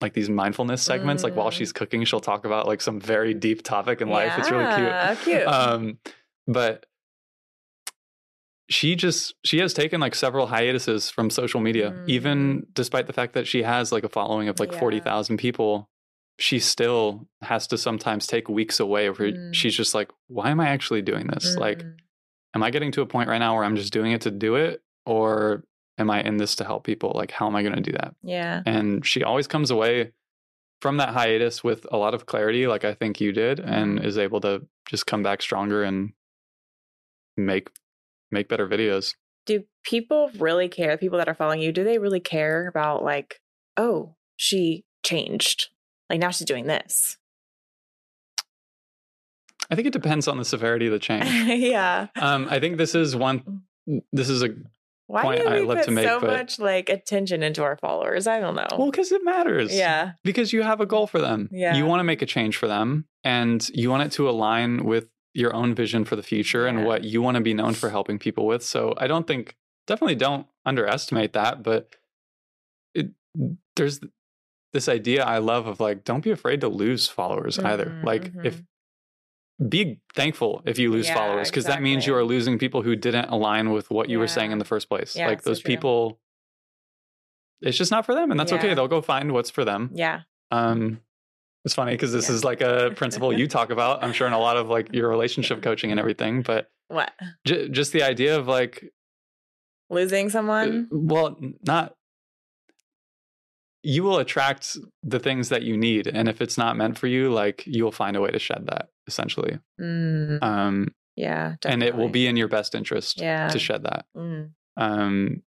like 0.00 0.14
these 0.14 0.30
mindfulness 0.30 0.82
segments. 0.82 1.22
Like 1.22 1.34
while 1.36 1.48
Mm. 1.50 1.52
she's 1.52 1.72
cooking, 1.72 2.04
she'll 2.04 2.20
talk 2.20 2.44
about 2.44 2.66
like 2.66 2.80
some 2.80 3.00
very 3.00 3.34
deep 3.34 3.62
topic 3.62 4.00
in 4.00 4.08
life. 4.08 4.32
It's 4.38 4.50
really 4.50 4.64
cute. 4.74 4.88
Yeah, 4.88 5.14
cute. 5.16 5.46
Um, 5.46 5.98
but 6.46 6.86
she 8.68 8.94
just 8.94 9.34
she 9.44 9.58
has 9.58 9.74
taken 9.74 10.00
like 10.00 10.14
several 10.14 10.46
hiatuses 10.46 11.10
from 11.10 11.28
social 11.28 11.60
media, 11.60 11.90
Mm. 11.90 12.08
even 12.08 12.66
despite 12.72 13.06
the 13.06 13.12
fact 13.12 13.32
that 13.34 13.46
she 13.46 13.62
has 13.62 13.90
like 13.90 14.04
a 14.04 14.08
following 14.08 14.48
of 14.48 14.60
like 14.60 14.72
Yeah. 14.72 14.78
forty 14.78 15.00
thousand 15.00 15.38
people. 15.38 15.88
She 16.38 16.58
still 16.58 17.28
has 17.42 17.66
to 17.66 17.76
sometimes 17.76 18.26
take 18.26 18.48
weeks 18.48 18.80
away 18.80 19.10
where 19.10 19.32
Mm. 19.32 19.54
she's 19.54 19.74
just 19.76 19.94
like, 19.94 20.10
why 20.28 20.50
am 20.50 20.60
I 20.60 20.68
actually 20.68 21.02
doing 21.02 21.26
this? 21.26 21.56
Like, 21.56 21.80
Mm. 21.82 21.96
am 22.54 22.62
I 22.62 22.70
getting 22.70 22.92
to 22.92 23.02
a 23.02 23.06
point 23.06 23.28
right 23.28 23.38
now 23.38 23.54
where 23.56 23.64
I'm 23.64 23.76
just 23.76 23.92
doing 23.92 24.12
it 24.12 24.22
to 24.22 24.30
do 24.30 24.54
it? 24.54 24.82
Or 25.04 25.64
am 25.98 26.10
I 26.10 26.22
in 26.22 26.36
this 26.38 26.56
to 26.56 26.64
help 26.64 26.84
people? 26.84 27.12
Like, 27.14 27.30
how 27.30 27.46
am 27.46 27.56
I 27.56 27.62
going 27.62 27.74
to 27.74 27.80
do 27.80 27.92
that? 27.92 28.14
yeah. 28.22 28.62
And 28.66 29.04
she 29.06 29.22
always 29.22 29.46
comes 29.46 29.70
away 29.70 30.12
from 30.80 30.96
that 30.96 31.10
hiatus 31.10 31.62
with 31.62 31.86
a 31.92 31.96
lot 31.98 32.14
of 32.14 32.24
clarity, 32.26 32.66
like 32.66 32.84
I 32.86 32.94
think 32.94 33.20
you 33.20 33.32
did, 33.32 33.60
and 33.60 33.98
Mhm. 33.98 34.04
is 34.06 34.16
able 34.16 34.40
to 34.40 34.66
just 34.88 35.06
come 35.06 35.22
back 35.22 35.42
stronger 35.42 35.82
and 35.82 36.12
make 37.36 37.68
make 38.30 38.48
better 38.48 38.66
videos. 38.68 39.14
do 39.46 39.64
people 39.84 40.30
really 40.38 40.68
care? 40.68 40.96
People 40.96 41.18
that 41.18 41.28
are 41.28 41.34
following 41.34 41.60
you, 41.60 41.72
do 41.72 41.82
they 41.82 41.98
really 41.98 42.20
care 42.20 42.68
about 42.68 43.02
like, 43.02 43.40
oh, 43.76 44.14
she 44.36 44.84
changed? 45.02 45.68
Like 46.08 46.20
now 46.20 46.30
she's 46.30 46.46
doing 46.46 46.66
this. 46.66 47.16
I 49.70 49.74
think 49.74 49.86
it 49.86 49.92
depends 49.92 50.26
on 50.28 50.36
the 50.38 50.44
severity 50.44 50.86
of 50.86 50.92
the 50.92 50.98
change. 51.08 51.26
yeah. 51.60 52.08
um, 52.20 52.46
I 52.50 52.58
think 52.60 52.76
this 52.76 52.94
is 52.94 53.14
one. 53.16 53.62
This 54.12 54.28
is 54.28 54.42
a 54.42 54.50
Why 55.10 55.22
point 55.22 55.40
do 55.40 55.48
I 55.48 55.60
we 55.60 55.66
love 55.66 55.78
put 55.78 55.84
to 55.86 55.90
make, 55.90 56.06
so 56.06 56.20
but- 56.20 56.30
much 56.30 56.58
like 56.58 56.88
attention 56.88 57.42
into 57.42 57.62
our 57.62 57.76
followers? 57.76 58.26
I 58.26 58.38
don't 58.40 58.54
know. 58.54 58.68
well 58.78 58.90
because 58.90 59.10
it 59.12 59.22
matters. 59.24 59.74
yeah. 59.76 60.12
because 60.24 60.52
you 60.52 60.62
have 60.62 60.80
a 60.80 60.86
goal 60.86 61.06
for 61.06 61.20
them. 61.20 61.48
Yeah. 61.52 61.74
You 61.76 61.84
want 61.86 62.00
to 62.00 62.04
make 62.04 62.22
a 62.22 62.26
change 62.26 62.56
for 62.56 62.66
them 62.68 63.06
and 63.24 63.68
you 63.74 63.90
want 63.90 64.04
it 64.04 64.12
to 64.12 64.28
align 64.28 64.84
with 64.84 65.08
your 65.34 65.54
own 65.54 65.74
vision 65.74 66.04
for 66.04 66.16
the 66.16 66.22
future 66.22 66.66
and 66.66 66.84
what 66.84 67.04
you 67.04 67.22
want 67.22 67.36
to 67.36 67.40
be 67.40 67.54
known 67.54 67.72
for 67.74 67.88
helping 67.90 68.18
people 68.18 68.46
with. 68.46 68.62
So 68.64 68.94
I 68.96 69.06
don't 69.06 69.26
think 69.26 69.56
definitely 69.86 70.16
don't 70.16 70.46
underestimate 70.66 71.32
that, 71.34 71.62
but 71.62 71.94
it 72.94 73.10
there's 73.76 74.00
this 74.72 74.88
idea 74.88 75.24
I 75.24 75.38
love 75.38 75.66
of 75.66 75.80
like 75.80 76.04
don't 76.04 76.22
be 76.22 76.30
afraid 76.30 76.60
to 76.62 76.68
lose 76.68 77.08
followers 77.08 77.58
either. 77.58 77.86
Mhm, 77.86 78.04
Like 78.04 78.32
if 78.44 78.56
mhm. 78.58 78.64
Be 79.68 80.00
thankful 80.14 80.62
if 80.64 80.78
you 80.78 80.90
lose 80.90 81.06
Yeah, 81.08 81.14
followers 81.14 81.50
because 81.50 81.64
that 81.66 81.82
means 81.82 82.06
you 82.06 82.14
are 82.14 82.24
losing 82.24 82.58
people 82.58 82.80
who 82.82 82.96
didn't 82.96 83.26
align 83.28 83.72
with 83.72 83.90
what 83.90 84.08
you 84.08 84.18
were 84.18 84.26
saying 84.28 84.52
in 84.52 84.58
the 84.58 84.64
first 84.64 84.88
place. 84.88 85.14
Yeah, 85.16 85.26
like 85.28 85.42
those 85.42 85.60
true. 85.60 85.68
people 85.68 86.20
it's 87.60 87.76
just 87.76 87.90
not 87.90 88.06
for 88.06 88.14
them 88.14 88.30
and 88.30 88.40
that's 88.40 88.52
okay. 88.52 88.72
They'll 88.72 88.88
go 88.88 89.02
find 89.02 89.32
what's 89.32 89.50
for 89.50 89.64
them. 89.66 89.90
yeah. 89.92 90.20
Um, 90.50 91.00
it's 91.66 91.74
funny 91.74 91.92
because 91.92 92.10
this 92.10 92.28
Yeah. 92.30 92.34
is 92.36 92.42
like 92.44 92.62
a 92.62 92.90
principle 92.96 93.32
you 93.34 93.46
talk 93.46 93.68
about. 93.68 94.02
I'm 94.02 94.14
sure 94.14 94.26
in 94.26 94.32
a 94.32 94.38
lot 94.38 94.56
of 94.56 94.68
like 94.70 94.94
your 94.94 95.10
relationship 95.10 95.60
coaching 95.68 95.90
and 95.90 96.00
everything, 96.00 96.40
but 96.40 96.70
What? 96.88 97.12
j- 97.46 97.68
just 97.68 97.92
the 97.92 98.02
idea 98.02 98.38
of 98.38 98.48
like, 98.48 98.90
Losing 99.90 100.28
uh, 100.28 100.30
someone? 100.30 100.88
well, 100.90 101.38
not 101.66 101.94
you 103.82 104.02
will 104.04 104.18
attract 104.18 104.76
the 105.02 105.18
things 105.18 105.48
that 105.50 105.62
you 105.62 105.76
need, 105.76 106.06
and 106.06 106.28
if 106.28 106.40
it's 106.42 106.56
not 106.58 106.76
meant 106.76 106.98
for 106.98 107.06
you, 107.06 107.30
like 107.32 107.62
you 107.66 107.84
will 107.84 107.92
find 107.92 108.16
a 108.16 108.20
way 108.20 108.30
to 108.30 108.38
shed 108.38 108.66
that 108.66 108.88
essentially, 109.10 109.58
Mm, 109.80 110.42
um, 110.42 110.94
yeah. 111.16 111.56
and 111.64 111.82
it 111.82 111.94
will 111.96 112.08
be 112.08 112.26
in 112.26 112.36
your 112.36 112.48
best 112.48 112.74
interest 112.74 113.20
Yeah. 113.20 113.48
to 113.48 113.58
shed 113.58 113.82
that. 113.84 114.06
Mm, 114.16 114.52
Um, 114.76 115.42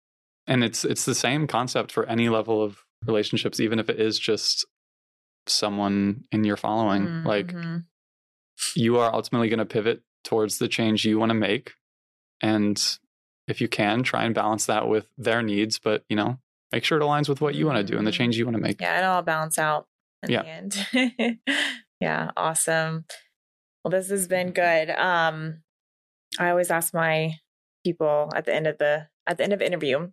and 0.47 0.64
it's 0.64 0.84
it's 0.86 1.05
the 1.05 1.14
same 1.16 1.45
concept 1.47 1.91
for 1.91 2.05
any 2.07 2.30
level 2.30 2.64
of 2.64 2.84
relationships, 3.05 3.60
even 3.60 3.78
if 3.80 3.89
it 3.89 3.99
is 3.99 4.18
just 4.18 4.66
someone 5.47 6.24
in 6.32 6.43
your 6.43 6.57
following, 6.57 7.03
mm, 7.07 7.26
like. 7.26 7.47
mhm. 7.53 7.86
you 8.76 8.97
are 8.97 9.14
ultimately 9.14 9.47
going 9.49 9.60
to 9.60 9.66
pivot 9.66 10.01
towards 10.24 10.57
the 10.60 10.68
change 10.68 11.05
you 11.05 11.18
want 11.18 11.30
to 11.30 11.34
make 11.34 11.74
and 12.41 12.99
if 13.47 13.62
you 13.62 13.68
can, 13.70 14.03
try 14.03 14.24
and 14.26 14.36
balance 14.36 14.66
that 14.68 14.88
with 14.88 15.07
their 15.18 15.41
needs, 15.41 15.80
but 15.80 16.03
you 16.10 16.16
know, 16.16 16.38
make 16.72 16.84
sure 16.84 16.99
it 16.99 17.01
aligns 17.03 17.28
with 17.30 17.39
what 17.41 17.55
you 17.55 17.66
want 17.66 17.78
to 17.78 17.84
do 17.84 17.97
and 17.97 18.05
the 18.05 18.12
Mhm. 18.12 18.20
change 18.20 18.38
you 18.38 18.45
want 18.45 18.55
to 18.57 18.62
make. 18.62 18.80
Yeah, 18.82 18.99
it'll 18.99 19.12
all 19.16 19.22
balance 19.24 19.57
out 19.57 19.88
in 20.24 20.32
Yeah. 20.32 20.43
the 20.43 20.49
end. 20.49 21.39
yeah, 22.01 22.32
awesome. 22.38 23.05
Well, 23.90 24.00
this 24.00 24.12
has 24.12 24.28
been 24.28 24.52
good. 24.52 24.92
Um, 24.92 25.64
I 26.38 26.52
always 26.52 26.70
ask 26.70 26.94
my 26.94 27.40
people 27.84 28.30
at 28.36 28.46
the 28.46 28.54
end 28.54 28.68
of 28.68 28.78
the 28.78 29.08
at 29.26 29.38
the 29.38 29.44
end 29.44 29.52
of 29.52 29.64
interview. 29.64 30.12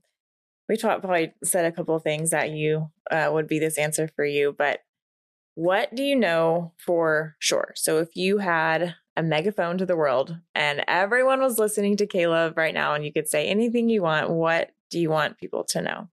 We 0.66 0.78
taught, 0.78 1.02
probably 1.02 1.34
said 1.44 1.66
a 1.66 1.72
couple 1.72 1.94
of 1.94 2.02
things 2.02 2.30
that 2.30 2.48
you 2.52 2.90
uh, 3.10 3.28
would 3.30 3.46
be 3.46 3.58
this 3.58 3.76
answer 3.76 4.08
for 4.16 4.24
you, 4.24 4.54
but 4.56 4.80
what 5.56 5.94
do 5.94 6.02
you 6.02 6.16
know 6.16 6.72
for 6.78 7.36
sure? 7.38 7.74
So 7.76 7.98
if 7.98 8.16
you 8.16 8.38
had 8.38 8.94
a 9.14 9.22
megaphone 9.22 9.76
to 9.76 9.84
the 9.84 9.94
world 9.94 10.38
and 10.54 10.82
everyone 10.88 11.42
was 11.42 11.58
listening 11.58 11.98
to 11.98 12.06
Caleb 12.06 12.56
right 12.56 12.72
now, 12.72 12.94
and 12.94 13.04
you 13.04 13.12
could 13.12 13.28
say 13.28 13.46
anything 13.46 13.90
you 13.90 14.00
want, 14.00 14.30
what 14.30 14.70
do 14.90 14.98
you 14.98 15.10
want 15.10 15.36
people 15.36 15.64
to 15.64 15.82
know? 15.82 16.08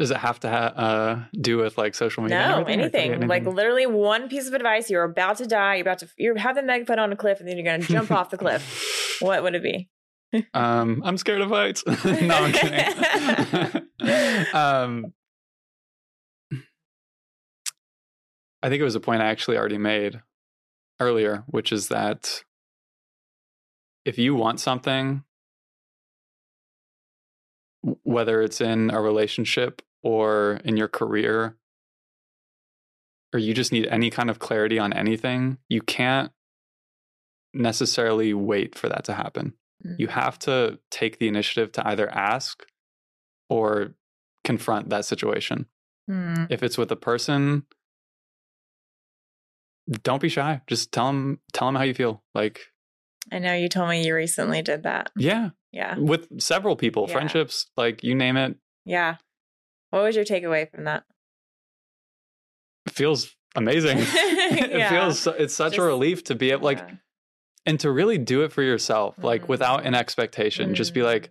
Does 0.00 0.10
it 0.10 0.16
have 0.16 0.40
to 0.40 0.48
ha- 0.48 0.72
uh, 0.74 1.24
do 1.38 1.58
with 1.58 1.76
like 1.76 1.94
social 1.94 2.22
media? 2.22 2.38
No, 2.38 2.60
everything, 2.62 2.80
or 2.80 2.84
it 2.84 2.84
could 2.84 2.92
be 2.92 2.98
anything. 3.00 3.28
Like 3.28 3.44
literally 3.44 3.84
one 3.84 4.30
piece 4.30 4.48
of 4.48 4.54
advice. 4.54 4.88
You're 4.88 5.04
about 5.04 5.36
to 5.36 5.46
die. 5.46 5.74
You're 5.74 5.82
about 5.82 5.98
to. 5.98 6.08
You 6.16 6.34
have 6.36 6.56
the 6.56 6.62
megaphone 6.62 6.98
on 6.98 7.12
a 7.12 7.16
cliff, 7.16 7.38
and 7.38 7.46
then 7.46 7.58
you're 7.58 7.66
going 7.66 7.82
to 7.82 7.86
jump 7.86 8.10
off 8.10 8.30
the 8.30 8.38
cliff. 8.38 8.96
What 9.20 9.42
would 9.42 9.54
it 9.54 9.62
be? 9.62 9.90
um, 10.54 11.02
I'm 11.04 11.18
scared 11.18 11.42
of 11.42 11.50
heights. 11.50 11.84
no, 11.86 11.94
I'm 12.06 12.52
kidding. 12.52 13.86
um, 14.54 15.12
I 18.62 18.70
think 18.70 18.80
it 18.80 18.84
was 18.84 18.94
a 18.94 19.00
point 19.00 19.20
I 19.20 19.26
actually 19.26 19.58
already 19.58 19.76
made 19.76 20.22
earlier, 20.98 21.44
which 21.48 21.70
is 21.70 21.88
that 21.88 22.44
if 24.06 24.16
you 24.16 24.34
want 24.34 24.60
something, 24.60 25.24
whether 27.82 28.40
it's 28.40 28.62
in 28.62 28.90
a 28.90 29.02
relationship 29.02 29.82
or 30.02 30.60
in 30.64 30.76
your 30.76 30.88
career, 30.88 31.56
or 33.32 33.38
you 33.38 33.54
just 33.54 33.72
need 33.72 33.86
any 33.86 34.10
kind 34.10 34.28
of 34.30 34.38
clarity 34.38 34.78
on 34.78 34.92
anything, 34.92 35.58
you 35.68 35.80
can't 35.82 36.32
necessarily 37.54 38.32
wait 38.34 38.76
for 38.78 38.88
that 38.88 39.04
to 39.04 39.14
happen 39.14 39.54
you 39.96 40.08
have 40.08 40.38
to 40.38 40.78
take 40.90 41.18
the 41.18 41.26
initiative 41.26 41.72
to 41.72 41.88
either 41.88 42.06
ask 42.10 42.66
or 43.48 43.94
confront 44.44 44.90
that 44.90 45.06
situation. 45.06 45.64
Hmm. 46.06 46.44
If 46.50 46.62
it's 46.62 46.76
with 46.76 46.92
a 46.92 46.96
person, 46.96 47.64
don't 50.02 50.20
be 50.20 50.28
shy. 50.28 50.60
Just 50.66 50.92
tell 50.92 51.06
them 51.06 51.40
tell 51.54 51.66
them 51.68 51.76
how 51.76 51.82
you 51.84 51.94
feel. 51.94 52.22
Like, 52.34 52.60
I 53.32 53.38
know 53.38 53.54
you 53.54 53.70
told 53.70 53.88
me 53.88 54.06
you 54.06 54.14
recently 54.14 54.60
did 54.60 54.82
that. 54.82 55.12
yeah, 55.16 55.50
Yeah. 55.72 55.96
with 55.96 56.42
several 56.42 56.76
people, 56.76 57.06
Yeah. 57.08 57.14
friendships, 57.14 57.70
like 57.78 58.04
you 58.04 58.14
name 58.14 58.36
it, 58.36 58.56
Yeah. 58.84 59.16
What 59.90 60.02
was 60.02 60.16
your 60.16 60.24
takeaway 60.24 60.70
from 60.70 60.84
that? 60.84 61.04
it 62.86 62.92
feels 62.92 63.36
amazing. 63.54 63.98
it 64.00 64.70
Yeah. 64.70 64.90
feels 64.90 65.26
it's 65.26 65.54
such 65.54 65.72
Just- 65.72 65.78
a 65.78 65.82
relief 65.82 66.24
to 66.24 66.34
be 66.34 66.50
able 66.50 66.64
like 66.64 66.78
Yeah. 66.78 66.94
and 67.66 67.80
to 67.80 67.90
really 67.90 68.18
do 68.18 68.42
it 68.42 68.52
for 68.52 68.62
yourself, 68.62 69.16
like 69.18 69.42
mm-hmm. 69.42 69.50
without 69.50 69.86
an 69.86 69.94
expectation. 69.94 70.74
Just 70.74 70.94
be 70.94 71.00
mm-hmm. 71.00 71.08
like, 71.08 71.30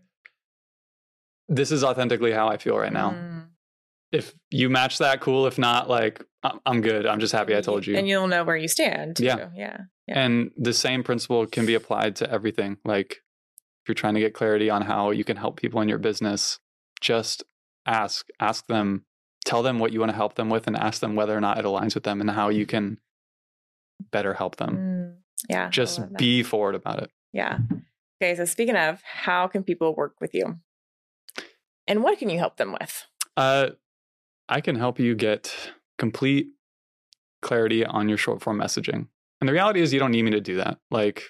this 1.48 1.72
is 1.72 1.84
authentically 1.84 2.32
how 2.32 2.48
I 2.48 2.58
feel 2.58 2.78
right 2.78 2.94
now. 2.94 3.12
Mm. 3.12 3.48
If 4.12 4.34
you 4.52 4.70
match 4.70 5.00
that, 5.00 5.20
cool. 5.20 5.48
If 5.48 5.58
not, 5.58 5.90
like 5.90 6.24
I'm 6.66 6.82
good. 6.82 7.06
I'm 7.06 7.20
just 7.20 7.34
happy 7.34 7.56
I 7.56 7.62
told 7.62 7.82
mm-hmm. 7.82 7.92
you. 7.92 7.98
And 7.98 8.08
you'll 8.08 8.28
know 8.28 8.44
where 8.44 8.56
you 8.56 8.68
stand. 8.68 9.18
Too. 9.18 9.26
Yeah. 9.26 9.50
Yeah. 9.56 9.78
Yeah. 10.08 10.20
And 10.20 10.52
the 10.58 10.74
same 10.74 11.04
principle 11.04 11.46
can 11.48 11.66
be 11.66 11.76
applied 11.76 12.16
to 12.18 12.32
everything. 12.32 12.78
Like 12.86 13.14
if 13.84 13.88
you're 13.88 13.96
trying 13.96 14.14
to 14.14 14.20
get 14.20 14.34
clarity 14.34 14.70
on 14.70 14.84
how 14.84 15.12
you 15.12 15.24
can 15.24 15.38
help 15.38 15.58
people 15.58 15.82
in 15.82 15.90
your 15.90 15.98
business, 15.98 16.60
just 17.02 17.44
ask, 17.90 18.28
ask 18.40 18.68
them, 18.68 19.06
tell 19.46 19.64
them 19.64 19.80
what 19.80 19.92
you 19.92 20.00
want 20.00 20.12
to 20.12 20.16
help 20.16 20.36
them 20.36 20.50
with 20.50 20.68
and 20.68 20.78
ask 20.78 21.02
them 21.02 21.16
whether 21.16 21.36
or 21.36 21.42
not 21.42 21.58
it 21.58 21.66
aligns 21.66 21.96
with 21.96 22.04
them 22.04 22.22
and 22.22 22.30
how 22.30 22.50
you 22.50 22.66
can 22.66 23.00
better 24.12 24.34
help 24.34 24.58
them. 24.58 24.78
Mm. 24.78 25.16
Yeah. 25.50 25.70
Just 25.70 26.14
be 26.14 26.44
forward 26.44 26.76
about 26.76 27.02
it. 27.02 27.12
Yeah. 27.34 27.60
Okay. 28.22 28.36
So 28.36 28.46
speaking 28.46 28.76
of, 28.76 29.02
how 29.02 29.48
can 29.48 29.64
people 29.64 29.96
work 29.96 30.16
with 30.22 30.34
you? 30.34 30.60
And 31.88 32.04
what 32.04 32.20
can 32.20 32.30
you 32.30 32.38
help 32.38 32.58
them 32.58 32.76
with? 32.80 33.06
Uh, 33.36 33.70
I 34.48 34.62
can 34.62 34.76
help 34.76 35.00
you 35.00 35.16
get 35.16 35.72
complete 35.98 36.48
clarity 37.42 37.86
on 37.86 38.10
your 38.10 38.18
short 38.18 38.42
form 38.42 38.60
messaging. 38.60 39.08
And 39.42 39.48
the 39.48 39.54
reality 39.54 39.82
is, 39.82 39.94
you 39.94 40.00
don't 40.00 40.12
need 40.12 40.24
me 40.24 40.32
to 40.32 40.42
do 40.42 40.58
that. 40.58 40.80
Like, 40.92 41.24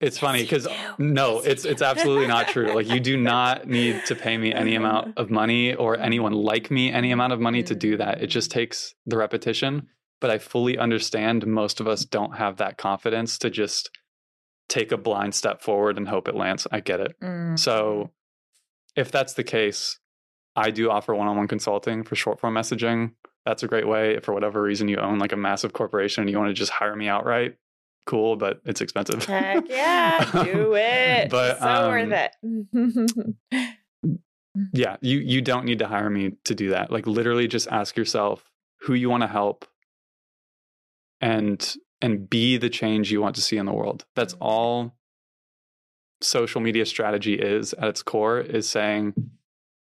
it's 0.00 0.18
funny 0.18 0.42
because 0.42 0.66
no, 0.98 1.38
it's 1.40 1.64
it's 1.64 1.82
absolutely 1.82 2.26
not 2.26 2.48
true. 2.48 2.74
Like, 2.74 2.88
you 2.88 3.00
do 3.00 3.16
not 3.20 3.66
need 3.66 4.04
to 4.06 4.14
pay 4.14 4.36
me 4.36 4.52
any 4.52 4.74
amount 4.74 5.16
of 5.16 5.30
money 5.30 5.74
or 5.74 5.98
anyone 5.98 6.32
like 6.32 6.70
me 6.70 6.92
any 6.92 7.10
amount 7.12 7.32
of 7.32 7.40
money 7.40 7.62
to 7.62 7.74
do 7.74 7.96
that. 7.96 8.22
It 8.22 8.26
just 8.26 8.50
takes 8.50 8.94
the 9.06 9.16
repetition. 9.16 9.88
But 10.20 10.30
I 10.30 10.38
fully 10.38 10.78
understand 10.78 11.46
most 11.46 11.80
of 11.80 11.88
us 11.88 12.04
don't 12.04 12.36
have 12.36 12.56
that 12.56 12.78
confidence 12.78 13.36
to 13.38 13.50
just 13.50 13.90
take 14.68 14.90
a 14.90 14.96
blind 14.96 15.34
step 15.34 15.60
forward 15.60 15.98
and 15.98 16.08
hope 16.08 16.28
it 16.28 16.34
lands. 16.34 16.66
I 16.72 16.80
get 16.80 17.00
it. 17.00 17.14
Mm. 17.22 17.58
So, 17.58 18.10
if 18.96 19.10
that's 19.10 19.34
the 19.34 19.44
case, 19.44 19.98
I 20.56 20.70
do 20.70 20.90
offer 20.90 21.14
one 21.14 21.28
on 21.28 21.36
one 21.36 21.48
consulting 21.48 22.04
for 22.04 22.14
short 22.14 22.40
form 22.40 22.54
messaging. 22.54 23.12
That's 23.44 23.62
a 23.62 23.68
great 23.68 23.86
way. 23.86 24.14
If 24.14 24.24
for 24.24 24.32
whatever 24.32 24.62
reason 24.62 24.88
you 24.88 24.96
own 24.96 25.18
like 25.18 25.32
a 25.32 25.36
massive 25.36 25.72
corporation 25.72 26.22
and 26.22 26.30
you 26.30 26.38
want 26.38 26.48
to 26.48 26.54
just 26.54 26.72
hire 26.72 26.96
me 26.96 27.08
outright, 27.08 27.56
cool, 28.06 28.36
but 28.36 28.60
it's 28.64 28.80
expensive. 28.80 29.24
Heck 29.24 29.68
yeah, 29.68 30.30
do 30.44 30.74
it. 30.74 31.30
But, 31.30 31.58
so 31.58 31.68
um, 31.68 31.90
worth 31.90 32.30
it. 33.52 33.76
yeah, 34.72 34.96
you 35.00 35.18
you 35.18 35.40
don't 35.40 35.64
need 35.64 35.78
to 35.80 35.86
hire 35.88 36.10
me 36.10 36.32
to 36.44 36.54
do 36.54 36.70
that. 36.70 36.90
Like 36.90 37.06
literally 37.06 37.48
just 37.48 37.68
ask 37.68 37.96
yourself 37.96 38.50
who 38.82 38.94
you 38.94 39.10
want 39.10 39.22
to 39.22 39.26
help 39.28 39.64
and 41.20 41.76
and 42.00 42.28
be 42.28 42.56
the 42.56 42.68
change 42.70 43.10
you 43.10 43.20
want 43.20 43.34
to 43.36 43.40
see 43.42 43.56
in 43.56 43.66
the 43.66 43.72
world. 43.72 44.04
That's 44.14 44.34
Mhm. 44.34 44.38
all 44.40 44.96
social 46.20 46.60
media 46.60 46.86
strategy 46.86 47.34
is 47.34 47.72
at 47.74 47.88
its 47.88 48.02
core 48.02 48.40
is 48.40 48.68
saying 48.68 49.14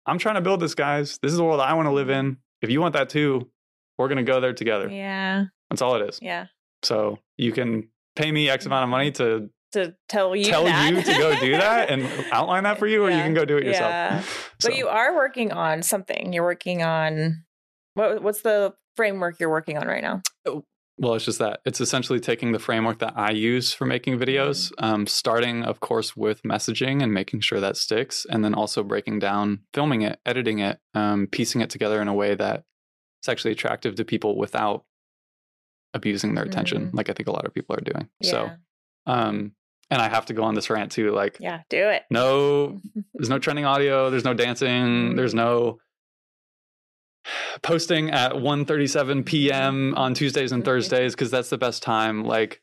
I'm 0.06 0.18
trying 0.18 0.36
to 0.36 0.40
build 0.40 0.60
this 0.60 0.74
guys. 0.74 1.18
This 1.22 1.32
is 1.32 1.38
the 1.38 1.44
world 1.44 1.60
I 1.60 1.74
want 1.74 1.86
to 1.86 1.92
live 1.92 2.08
in. 2.10 2.38
If 2.62 2.70
you 2.70 2.80
want 2.80 2.94
that 2.94 3.10
too, 3.10 3.50
we're 3.98 4.08
going 4.08 4.24
to 4.24 4.30
go 4.32 4.40
there 4.40 4.54
together. 4.54 4.88
yeah, 4.88 5.44
That's 5.70 5.82
all 5.82 5.94
it 5.96 6.08
is. 6.08 6.18
yeah. 6.22 6.46
So, 6.82 7.18
you 7.36 7.52
can 7.52 7.88
pay 8.18 8.30
me 8.32 8.48
X 8.50 8.66
amount 8.66 8.84
of 8.84 8.90
money 8.90 9.10
to 9.12 9.48
To 9.72 9.94
tell 10.08 10.34
you 10.36 10.44
tell 10.44 10.64
that. 10.64 10.90
you 10.92 11.02
to 11.02 11.18
go 11.18 11.38
do 11.40 11.52
that 11.52 11.88
and 11.92 12.02
outline 12.32 12.64
that 12.64 12.78
for 12.78 12.86
you 12.86 13.02
or 13.04 13.10
you 13.10 13.16
can 13.16 13.34
go 13.34 13.44
do 13.44 13.56
it 13.56 13.64
yourself. 13.64 13.90
Yeah. 13.90 14.22
So- 14.60 14.68
But 14.70 14.76
you 14.76 14.88
are 14.88 15.14
working 15.14 15.52
on 15.52 15.82
something. 15.82 16.32
You're 16.32 16.42
working 16.44 16.82
on 16.82 17.44
what? 17.94 18.22
What's 18.22 18.42
the 18.42 18.74
framework 18.96 19.38
you're 19.40 19.50
working 19.50 19.78
on 19.78 19.86
right 19.86 20.02
now? 20.02 20.22
Well, 21.00 21.14
it's 21.14 21.24
just 21.24 21.38
that 21.38 21.60
it's 21.64 21.80
essentially 21.80 22.18
taking 22.18 22.50
the 22.50 22.58
framework 22.58 22.98
that 22.98 23.12
I 23.16 23.30
use 23.30 23.72
for 23.72 23.86
making 23.86 24.18
videos, 24.18 24.72
um, 24.78 25.06
starting, 25.06 25.62
of 25.62 25.78
course, 25.78 26.16
with 26.16 26.42
messaging 26.42 27.04
and 27.04 27.14
making 27.14 27.38
sure 27.42 27.60
that 27.60 27.76
sticks, 27.76 28.26
and 28.28 28.44
then 28.44 28.52
also 28.52 28.82
breaking 28.82 29.20
down, 29.20 29.60
filming 29.72 30.02
it, 30.02 30.18
editing 30.26 30.58
it, 30.58 30.80
um, 30.94 31.28
piecing 31.30 31.60
it 31.60 31.70
together 31.70 32.02
in 32.02 32.08
a 32.08 32.14
way 32.14 32.34
that 32.34 32.64
it's 33.20 33.28
actually 33.28 33.52
attractive 33.52 33.94
to 33.94 34.04
people 34.04 34.36
without 34.36 34.84
abusing 35.98 36.34
their 36.34 36.44
attention, 36.44 36.86
Mhm. 36.86 36.94
like 36.94 37.10
I 37.10 37.12
think 37.12 37.28
a 37.28 37.32
lot 37.32 37.44
of 37.46 37.52
people 37.52 37.76
are 37.76 37.80
doing. 37.92 38.08
Yeah. 38.20 38.30
So, 38.30 38.50
um, 39.06 39.52
and 39.90 40.00
I 40.02 40.08
have 40.08 40.26
to 40.26 40.34
go 40.34 40.42
on 40.44 40.54
this 40.54 40.70
rant 40.70 40.92
too, 40.92 41.10
like, 41.12 41.36
yeah, 41.40 41.62
do 41.68 41.88
it. 41.88 42.04
no, 42.10 42.80
there's 43.14 43.28
no 43.28 43.38
trending 43.38 43.64
audio, 43.66 44.10
there's 44.10 44.24
no 44.24 44.34
dancing, 44.34 45.14
there's 45.16 45.34
no 45.34 45.78
posting 47.62 48.10
at 48.10 48.32
1:37 48.32 49.24
p.m. 49.24 49.94
on 49.96 50.14
Tuesdays 50.14 50.52
and 50.52 50.62
Mhm. 50.62 50.66
Thursdays 50.66 51.14
because 51.14 51.30
that's 51.30 51.50
the 51.50 51.58
best 51.58 51.82
time. 51.82 52.24
Like, 52.24 52.62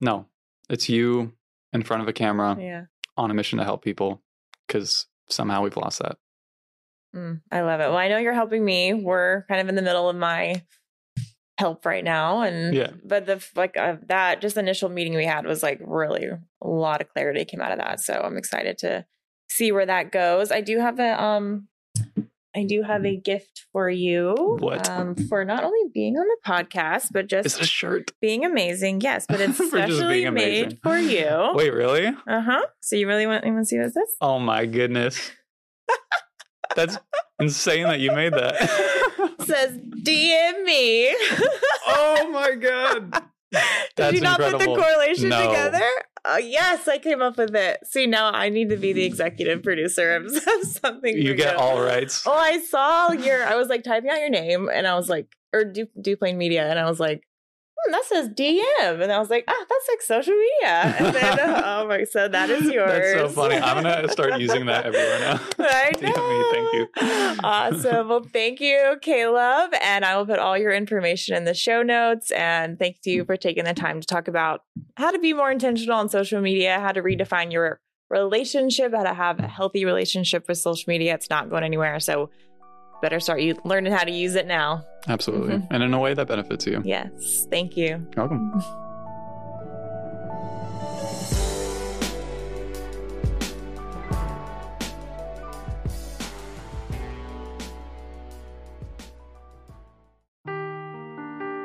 no, 0.00 0.26
it's 0.68 0.88
you 0.88 1.32
in 1.72 1.82
front 1.82 2.02
of 2.02 2.08
a 2.08 2.12
camera 2.12 2.56
yeah. 2.60 2.84
on 3.16 3.30
a 3.30 3.34
mission 3.34 3.58
to 3.58 3.64
help 3.64 3.82
people 3.84 4.22
because 4.66 5.06
somehow 5.28 5.62
we've 5.62 5.76
lost 5.76 6.00
that. 6.00 6.16
Mm, 7.14 7.42
I 7.50 7.60
love 7.60 7.80
it. 7.80 7.88
Well, 7.88 7.96
I 7.98 8.08
know 8.08 8.16
you're 8.18 8.32
helping 8.32 8.64
me. 8.64 8.94
We're 8.94 9.44
kind 9.48 9.60
of 9.60 9.68
in 9.68 9.74
the 9.74 9.82
middle 9.82 10.08
of 10.08 10.16
my 10.16 10.62
help 11.62 11.86
right 11.86 12.04
now, 12.04 12.42
and 12.42 12.74
Yeah. 12.74 12.90
But 13.04 13.26
the 13.26 13.42
like 13.54 13.76
uh, 13.76 13.96
that 14.08 14.40
just 14.40 14.56
initial 14.56 14.88
meeting 14.88 15.14
we 15.14 15.24
had 15.24 15.46
was 15.46 15.62
like 15.62 15.80
really 15.82 16.26
a 16.26 16.68
lot 16.68 17.00
of 17.00 17.08
clarity 17.12 17.44
came 17.44 17.60
out 17.60 17.72
of 17.72 17.78
that. 17.78 18.00
So 18.00 18.14
I'm 18.14 18.36
excited 18.36 18.78
to 18.78 19.06
see 19.48 19.70
where 19.72 19.86
that 19.86 20.10
goes. 20.12 20.50
I 20.50 20.60
do 20.60 20.78
have 20.80 20.98
a 20.98 21.22
um, 21.22 21.68
I 22.54 22.64
do 22.64 22.82
have 22.82 23.06
a 23.06 23.16
gift 23.16 23.64
for 23.72 23.88
you. 23.88 24.34
What? 24.60 24.88
Um, 24.90 25.14
for 25.14 25.44
not 25.44 25.64
only 25.64 25.88
being 25.94 26.16
on 26.16 26.26
the 26.26 26.36
podcast, 26.46 27.08
but 27.12 27.26
just 27.28 27.46
It's 27.46 27.60
a 27.60 27.64
shirt. 27.66 28.10
being 28.20 28.44
amazing. 28.44 29.00
Yes, 29.00 29.24
but 29.28 29.40
it's 29.40 29.56
specially 29.68 30.28
made 30.30 30.78
for 30.82 30.98
you. 30.98 31.52
Wait, 31.54 31.72
really? 31.72 32.08
Uh 32.08 32.40
huh. 32.42 32.66
So 32.80 32.96
you 32.96 33.06
really 33.06 33.26
want? 33.26 33.46
You 33.46 33.52
want 33.52 33.64
to 33.64 33.68
see 33.68 33.78
what 33.78 33.94
this? 33.94 34.16
Oh 34.20 34.38
my 34.38 34.66
goodness. 34.66 35.30
That's 36.76 36.98
insane 37.38 37.84
that 37.84 38.00
you 38.00 38.12
made 38.12 38.32
that. 38.32 38.56
Says 39.44 39.76
DM 39.78 40.64
me. 40.64 41.08
oh 41.88 42.28
my 42.32 42.54
god. 42.54 43.22
That's 43.50 43.96
Did 43.96 44.14
you 44.14 44.20
not 44.22 44.40
incredible. 44.40 44.74
put 44.74 44.74
the 44.76 44.82
correlation 44.82 45.28
No. 45.28 45.48
together? 45.48 45.82
Oh, 46.24 46.38
yes, 46.38 46.86
I 46.88 46.98
came 46.98 47.20
up 47.20 47.36
with 47.36 47.54
it. 47.54 47.80
See, 47.84 48.06
now 48.06 48.30
I 48.32 48.48
need 48.48 48.68
to 48.70 48.76
be 48.76 48.92
the 48.92 49.04
executive 49.04 49.62
producer 49.62 50.14
of, 50.14 50.26
of 50.26 50.62
something. 50.68 51.16
You 51.16 51.30
for 51.30 51.34
get 51.36 51.56
all 51.56 51.82
rights. 51.82 52.22
Oh, 52.26 52.32
I 52.32 52.60
saw 52.60 53.10
your. 53.12 53.44
I 53.44 53.56
was 53.56 53.68
like 53.68 53.82
typing 53.82 54.08
out 54.08 54.20
your 54.20 54.30
name, 54.30 54.70
and 54.72 54.86
I 54.86 54.94
was 54.94 55.08
like, 55.10 55.26
or 55.52 55.64
Du- 55.64 55.88
Duplain 56.00 56.36
Media, 56.36 56.68
and 56.70 56.78
I 56.78 56.88
was 56.88 57.00
like, 57.00 57.24
hmm, 57.84 57.92
that 57.92 58.04
says 58.04 58.28
DM, 58.28 59.02
and 59.02 59.12
I 59.12 59.18
was 59.18 59.30
like, 59.30 59.44
ah, 59.48 59.64
that's 59.68 59.88
like 59.88 60.02
social 60.02 60.34
media. 60.34 60.96
And 60.98 61.14
then, 61.14 61.38
oh 61.64 61.86
my, 61.86 62.04
so 62.04 62.28
that 62.28 62.50
is 62.50 62.64
yours. 62.64 62.90
That's 62.90 63.12
so 63.12 63.28
funny. 63.28 63.56
I'm 63.56 63.82
gonna 63.82 64.08
start 64.08 64.40
using 64.40 64.66
that 64.66 64.86
everywhere 64.86 65.18
now. 65.20 65.40
I 65.58 65.92
know. 66.00 66.50
thank 66.52 66.72
you. 66.74 67.40
Awesome. 67.44 68.08
Well, 68.08 68.26
thank 68.32 68.60
you, 68.60 68.96
Caleb, 69.02 69.74
and 69.80 70.04
I 70.04 70.16
will 70.16 70.26
put 70.26 70.38
all 70.38 70.56
your 70.56 70.72
information 70.72 71.36
in 71.36 71.44
the 71.44 71.54
show 71.54 71.82
notes. 71.82 72.30
And 72.32 72.78
thank 72.78 72.98
you 73.04 73.24
for 73.24 73.36
taking 73.36 73.64
the 73.64 73.74
time 73.74 74.00
to 74.00 74.06
talk 74.06 74.28
about 74.28 74.62
how 74.96 75.10
to 75.10 75.18
be 75.18 75.32
more 75.32 75.50
intentional 75.50 75.96
on 75.96 76.08
social 76.08 76.40
media, 76.40 76.80
how 76.80 76.92
to 76.92 77.02
redefine 77.02 77.52
your 77.52 77.80
relationship, 78.10 78.94
how 78.94 79.02
to 79.02 79.14
have 79.14 79.40
a 79.40 79.48
healthy 79.48 79.84
relationship 79.84 80.46
with 80.48 80.58
social 80.58 80.84
media. 80.86 81.14
It's 81.14 81.30
not 81.30 81.50
going 81.50 81.64
anywhere, 81.64 81.98
so 81.98 82.30
better 83.02 83.20
start 83.20 83.40
you 83.42 83.54
learning 83.64 83.92
how 83.92 84.04
to 84.04 84.10
use 84.10 84.34
it 84.36 84.46
now. 84.46 84.84
Absolutely, 85.08 85.56
Mhm. 85.56 85.66
and 85.70 85.82
in 85.82 85.92
a 85.92 85.98
way 85.98 86.14
that 86.14 86.28
benefits 86.28 86.66
you. 86.66 86.80
Yes. 86.84 87.46
Thank 87.50 87.76
you. 87.76 88.06
You're 88.16 88.26
welcome. 88.28 88.62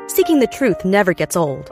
Seeking 0.08 0.40
the 0.40 0.48
truth 0.52 0.84
never 0.84 1.14
gets 1.14 1.36
old. 1.36 1.72